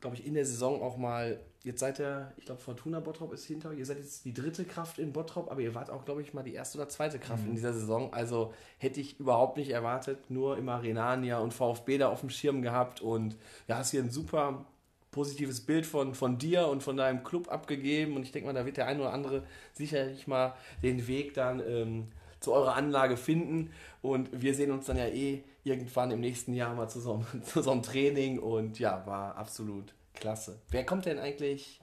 glaube 0.01 0.17
ich, 0.17 0.27
in 0.27 0.35
der 0.35 0.45
Saison 0.45 0.83
auch 0.83 0.97
mal, 0.97 1.39
jetzt 1.67 1.81
seid 1.81 1.99
ihr, 1.99 2.33
ich 2.37 2.45
glaube, 2.45 2.61
Fortuna 2.61 3.01
Bottrop 3.01 3.33
ist 3.33 3.45
hinter 3.45 3.71
euch. 3.71 3.79
Ihr 3.79 3.87
seid 3.87 3.99
jetzt 3.99 4.25
die 4.25 4.33
dritte 4.33 4.65
Kraft 4.65 5.01
in 5.01 5.13
Bottrop, 5.13 5.51
aber 5.51 5.61
ihr 5.61 5.75
wart 5.75 5.91
auch, 5.91 6.05
glaube 6.05 6.23
ich, 6.23 6.33
mal 6.33 6.45
die 6.45 6.55
erste 6.55 6.79
oder 6.79 6.89
zweite 6.89 7.19
Kraft 7.19 7.45
in 7.45 7.57
dieser 7.57 7.73
Saison. 7.73 8.13
Also 8.15 8.55
hätte 8.79 9.01
ich 9.01 9.19
überhaupt 9.19 9.57
nicht 9.57 9.71
erwartet. 9.71 10.31
Nur 10.31 10.59
immer 10.59 10.81
Renania 10.81 11.41
und 11.41 11.53
VfB 11.53 11.99
da 11.99 12.09
auf 12.09 12.21
dem 12.21 12.31
Schirm 12.31 12.63
gehabt 12.63 13.01
und 13.01 13.37
ja, 13.67 13.79
hast 13.79 13.91
hier 13.91 14.01
ein 14.01 14.11
super 14.11 14.65
positives 15.11 15.61
Bild 15.61 15.87
von, 15.87 16.15
von 16.15 16.39
dir 16.39 16.69
und 16.69 16.85
von 16.85 16.97
deinem 16.97 17.25
Club 17.25 17.51
abgegeben 17.51 18.15
und 18.15 18.23
ich 18.23 18.31
denke 18.31 18.47
mal, 18.47 18.53
da 18.53 18.65
wird 18.65 18.77
der 18.77 18.87
ein 18.87 19.01
oder 19.01 19.13
andere 19.13 19.43
sicherlich 19.73 20.29
mal 20.29 20.55
den 20.85 21.09
Weg 21.09 21.35
dann 21.35 21.61
ähm, 21.67 22.09
zu 22.39 22.53
eurer 22.53 22.77
Anlage 22.77 23.17
finden 23.17 23.71
und 24.03 24.29
wir 24.41 24.55
sehen 24.55 24.71
uns 24.71 24.87
dann 24.87 24.99
ja 24.99 25.07
eh 25.07 25.43
irgendwann 25.65 26.11
im 26.11 26.21
nächsten 26.21 26.55
Jahr 26.55 26.75
mal 26.75 26.89
zu 26.89 27.01
so 27.01 27.15
einem, 27.15 27.43
zu 27.45 27.63
so 27.63 27.73
einem 27.73 27.83
Training 27.83 28.39
und 28.39 28.79
ja, 28.79 29.05
war 29.07 29.37
absolut 29.37 29.96
klasse. 30.17 30.61
Wer 30.71 30.85
kommt 30.85 31.07
denn 31.07 31.19
eigentlich, 31.19 31.81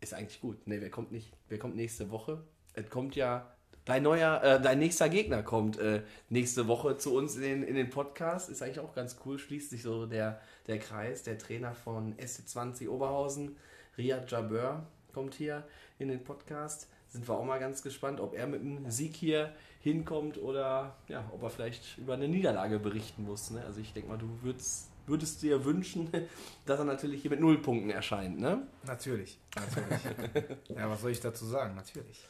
ist 0.00 0.14
eigentlich 0.14 0.40
gut, 0.40 0.66
ne, 0.66 0.80
wer 0.80 0.90
kommt 0.90 1.12
nicht, 1.12 1.32
wer 1.48 1.58
kommt 1.58 1.76
nächste 1.76 2.10
Woche? 2.10 2.42
Es 2.74 2.88
kommt 2.90 3.16
ja, 3.16 3.54
dein 3.84 4.02
neuer, 4.02 4.42
äh, 4.42 4.60
dein 4.60 4.78
nächster 4.78 5.08
Gegner 5.08 5.42
kommt 5.42 5.78
äh, 5.78 6.02
nächste 6.28 6.68
Woche 6.68 6.96
zu 6.96 7.14
uns 7.14 7.36
in 7.36 7.42
den, 7.42 7.62
in 7.62 7.74
den 7.74 7.90
Podcast, 7.90 8.48
ist 8.48 8.62
eigentlich 8.62 8.80
auch 8.80 8.94
ganz 8.94 9.16
cool, 9.24 9.38
schließt 9.38 9.70
sich 9.70 9.82
so 9.82 10.06
der, 10.06 10.40
der 10.66 10.78
Kreis, 10.78 11.22
der 11.22 11.38
Trainer 11.38 11.74
von 11.74 12.16
SC20 12.16 12.88
Oberhausen, 12.88 13.56
Riyad 13.98 14.30
Jabeur, 14.30 14.86
kommt 15.12 15.34
hier 15.34 15.64
in 15.98 16.08
den 16.08 16.22
Podcast. 16.22 16.88
Sind 17.08 17.28
wir 17.28 17.34
auch 17.34 17.44
mal 17.44 17.58
ganz 17.58 17.82
gespannt, 17.82 18.20
ob 18.20 18.34
er 18.34 18.46
mit 18.46 18.60
einem 18.60 18.88
Sieg 18.88 19.16
hier 19.16 19.52
hinkommt 19.80 20.38
oder 20.38 20.96
ja, 21.08 21.28
ob 21.32 21.42
er 21.42 21.50
vielleicht 21.50 21.98
über 21.98 22.14
eine 22.14 22.28
Niederlage 22.28 22.78
berichten 22.78 23.24
muss. 23.24 23.50
Ne? 23.50 23.64
Also 23.64 23.80
ich 23.80 23.92
denke 23.92 24.10
mal, 24.10 24.18
du 24.18 24.28
würdest, 24.42 24.89
würdest 25.06 25.42
dir 25.42 25.64
wünschen, 25.64 26.08
dass 26.66 26.78
er 26.78 26.84
natürlich 26.84 27.22
hier 27.22 27.30
mit 27.30 27.40
Nullpunkten 27.40 27.90
erscheint. 27.90 28.38
Ne? 28.38 28.66
Natürlich. 28.86 29.38
Natürlich. 29.56 30.58
ja, 30.68 30.88
was 30.90 31.00
soll 31.00 31.10
ich 31.10 31.20
dazu 31.20 31.46
sagen? 31.46 31.74
Natürlich. 31.74 32.26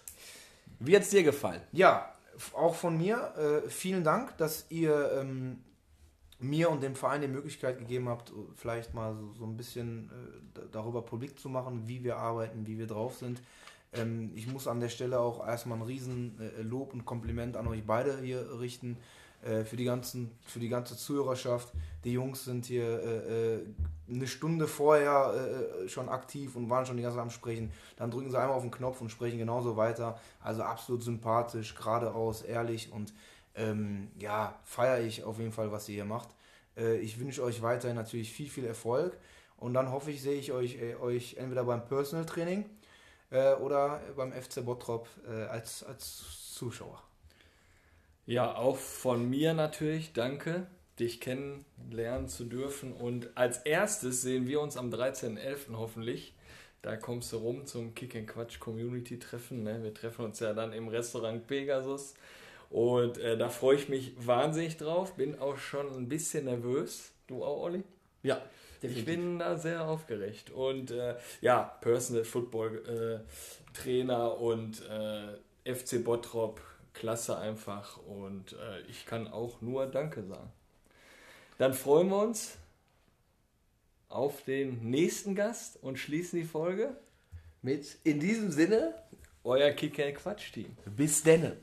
Wie 0.78 0.94
hat 0.96 1.02
es 1.02 1.10
dir 1.10 1.22
gefallen? 1.22 1.60
Ja, 1.72 2.14
auch 2.54 2.74
von 2.74 2.96
mir 2.96 3.34
äh, 3.64 3.68
vielen 3.68 4.02
Dank, 4.02 4.36
dass 4.38 4.66
ihr 4.70 5.12
ähm, 5.20 5.58
mir 6.38 6.70
und 6.70 6.82
dem 6.82 6.94
Verein 6.96 7.20
die 7.20 7.28
Möglichkeit 7.28 7.78
gegeben 7.78 8.08
habt, 8.08 8.32
vielleicht 8.56 8.94
mal 8.94 9.14
so, 9.14 9.34
so 9.34 9.44
ein 9.44 9.56
bisschen 9.58 10.08
äh, 10.08 10.40
da- 10.54 10.62
darüber 10.72 11.02
publik 11.02 11.38
zu 11.38 11.50
machen, 11.50 11.86
wie 11.86 12.02
wir 12.02 12.16
arbeiten, 12.16 12.66
wie 12.66 12.78
wir 12.78 12.86
drauf 12.86 13.16
sind. 13.18 13.42
Ähm, 13.92 14.32
ich 14.34 14.46
muss 14.46 14.66
an 14.66 14.80
der 14.80 14.88
Stelle 14.88 15.20
auch 15.20 15.46
erstmal 15.46 15.76
ein 15.78 15.82
riesen 15.82 16.40
äh, 16.40 16.62
Lob 16.62 16.94
und 16.94 17.04
Kompliment 17.04 17.56
an 17.58 17.66
euch 17.66 17.84
beide 17.84 18.20
hier 18.22 18.58
richten 18.58 18.96
äh, 19.42 19.64
für 19.64 19.76
die 19.76 19.84
ganzen, 19.84 20.30
für 20.44 20.58
die 20.58 20.68
ganze 20.68 20.96
Zuhörerschaft. 20.96 21.72
Die 22.04 22.12
Jungs 22.12 22.44
sind 22.44 22.66
hier 22.66 22.84
äh, 22.84 23.54
äh, 23.54 23.66
eine 24.08 24.26
Stunde 24.26 24.66
vorher 24.66 25.34
äh, 25.84 25.88
schon 25.88 26.08
aktiv 26.08 26.56
und 26.56 26.68
waren 26.68 26.84
schon 26.84 26.96
die 26.96 27.02
ganze 27.02 27.16
Zeit 27.16 27.22
am 27.22 27.30
Sprechen. 27.30 27.72
Dann 27.96 28.10
drücken 28.10 28.30
sie 28.30 28.38
einmal 28.38 28.56
auf 28.56 28.62
den 28.62 28.70
Knopf 28.70 29.00
und 29.00 29.10
sprechen 29.10 29.38
genauso 29.38 29.76
weiter. 29.76 30.18
Also 30.42 30.62
absolut 30.62 31.02
sympathisch, 31.02 31.74
geradeaus, 31.74 32.42
ehrlich 32.42 32.92
und 32.92 33.14
ähm, 33.54 34.08
ja, 34.18 34.58
feiere 34.64 35.00
ich 35.00 35.24
auf 35.24 35.38
jeden 35.38 35.52
Fall, 35.52 35.72
was 35.72 35.88
ihr 35.88 35.96
hier 35.96 36.04
macht. 36.04 36.28
Äh, 36.76 36.98
ich 36.98 37.18
wünsche 37.18 37.42
euch 37.42 37.62
weiterhin 37.62 37.96
natürlich 37.96 38.32
viel, 38.32 38.48
viel 38.48 38.64
Erfolg 38.64 39.16
und 39.56 39.74
dann 39.74 39.90
hoffe 39.90 40.10
ich, 40.10 40.22
sehe 40.22 40.38
ich 40.38 40.52
euch, 40.52 40.78
euch 41.00 41.36
entweder 41.38 41.64
beim 41.64 41.84
Personal 41.84 42.26
Training 42.26 42.64
oder 43.62 44.00
beim 44.16 44.32
FC 44.32 44.64
Bottrop 44.64 45.06
als, 45.50 45.84
als 45.84 46.52
Zuschauer. 46.52 47.00
Ja, 48.30 48.54
auch 48.54 48.76
von 48.76 49.28
mir 49.28 49.54
natürlich, 49.54 50.12
danke, 50.12 50.68
dich 51.00 51.20
kennenlernen 51.20 52.28
zu 52.28 52.44
dürfen. 52.44 52.92
Und 52.92 53.36
als 53.36 53.58
erstes 53.58 54.22
sehen 54.22 54.46
wir 54.46 54.60
uns 54.60 54.76
am 54.76 54.88
13.11. 54.88 55.72
hoffentlich. 55.72 56.32
Da 56.80 56.94
kommst 56.94 57.32
du 57.32 57.38
rum 57.38 57.66
zum 57.66 57.92
Kick 57.96 58.14
and 58.14 58.28
Quatsch 58.28 58.60
Community 58.60 59.18
Treffen. 59.18 59.64
Ne? 59.64 59.82
Wir 59.82 59.92
treffen 59.92 60.24
uns 60.24 60.38
ja 60.38 60.52
dann 60.52 60.72
im 60.72 60.86
Restaurant 60.86 61.44
Pegasus. 61.48 62.14
Und 62.70 63.18
äh, 63.18 63.36
da 63.36 63.48
freue 63.48 63.74
ich 63.74 63.88
mich 63.88 64.12
wahnsinnig 64.16 64.76
drauf. 64.76 65.16
Bin 65.16 65.36
auch 65.40 65.56
schon 65.56 65.92
ein 65.92 66.08
bisschen 66.08 66.44
nervös. 66.44 67.10
Du 67.26 67.42
auch, 67.42 67.62
Olli? 67.62 67.82
Ja, 68.22 68.40
Ich 68.80 69.04
bin 69.04 69.40
da 69.40 69.58
sehr 69.58 69.84
aufgeregt. 69.84 70.50
Und 70.52 70.92
äh, 70.92 71.16
ja, 71.40 71.64
Personal 71.80 72.22
Football 72.22 73.24
äh, 73.26 73.76
Trainer 73.76 74.38
und 74.38 74.84
äh, 74.88 75.74
FC 75.74 76.04
Bottrop, 76.04 76.60
klasse 76.92 77.38
einfach. 77.38 77.98
Und 77.98 78.52
äh, 78.54 78.80
ich 78.88 79.06
kann 79.06 79.28
auch 79.28 79.60
nur 79.60 79.86
Danke 79.86 80.24
sagen. 80.24 80.50
Dann 81.58 81.74
freuen 81.74 82.08
wir 82.08 82.22
uns 82.22 82.56
auf 84.08 84.44
den 84.44 84.90
nächsten 84.90 85.34
Gast 85.34 85.78
und 85.82 85.98
schließen 85.98 86.38
die 86.40 86.46
Folge. 86.46 86.96
Mit 87.62 87.98
in 88.04 88.20
diesem 88.20 88.50
Sinne, 88.50 88.94
Euer 89.44 89.70
Kicker 89.72 90.10
Quatsch 90.12 90.52
Team. 90.52 90.76
bis 90.86 91.22
denne. 91.22 91.56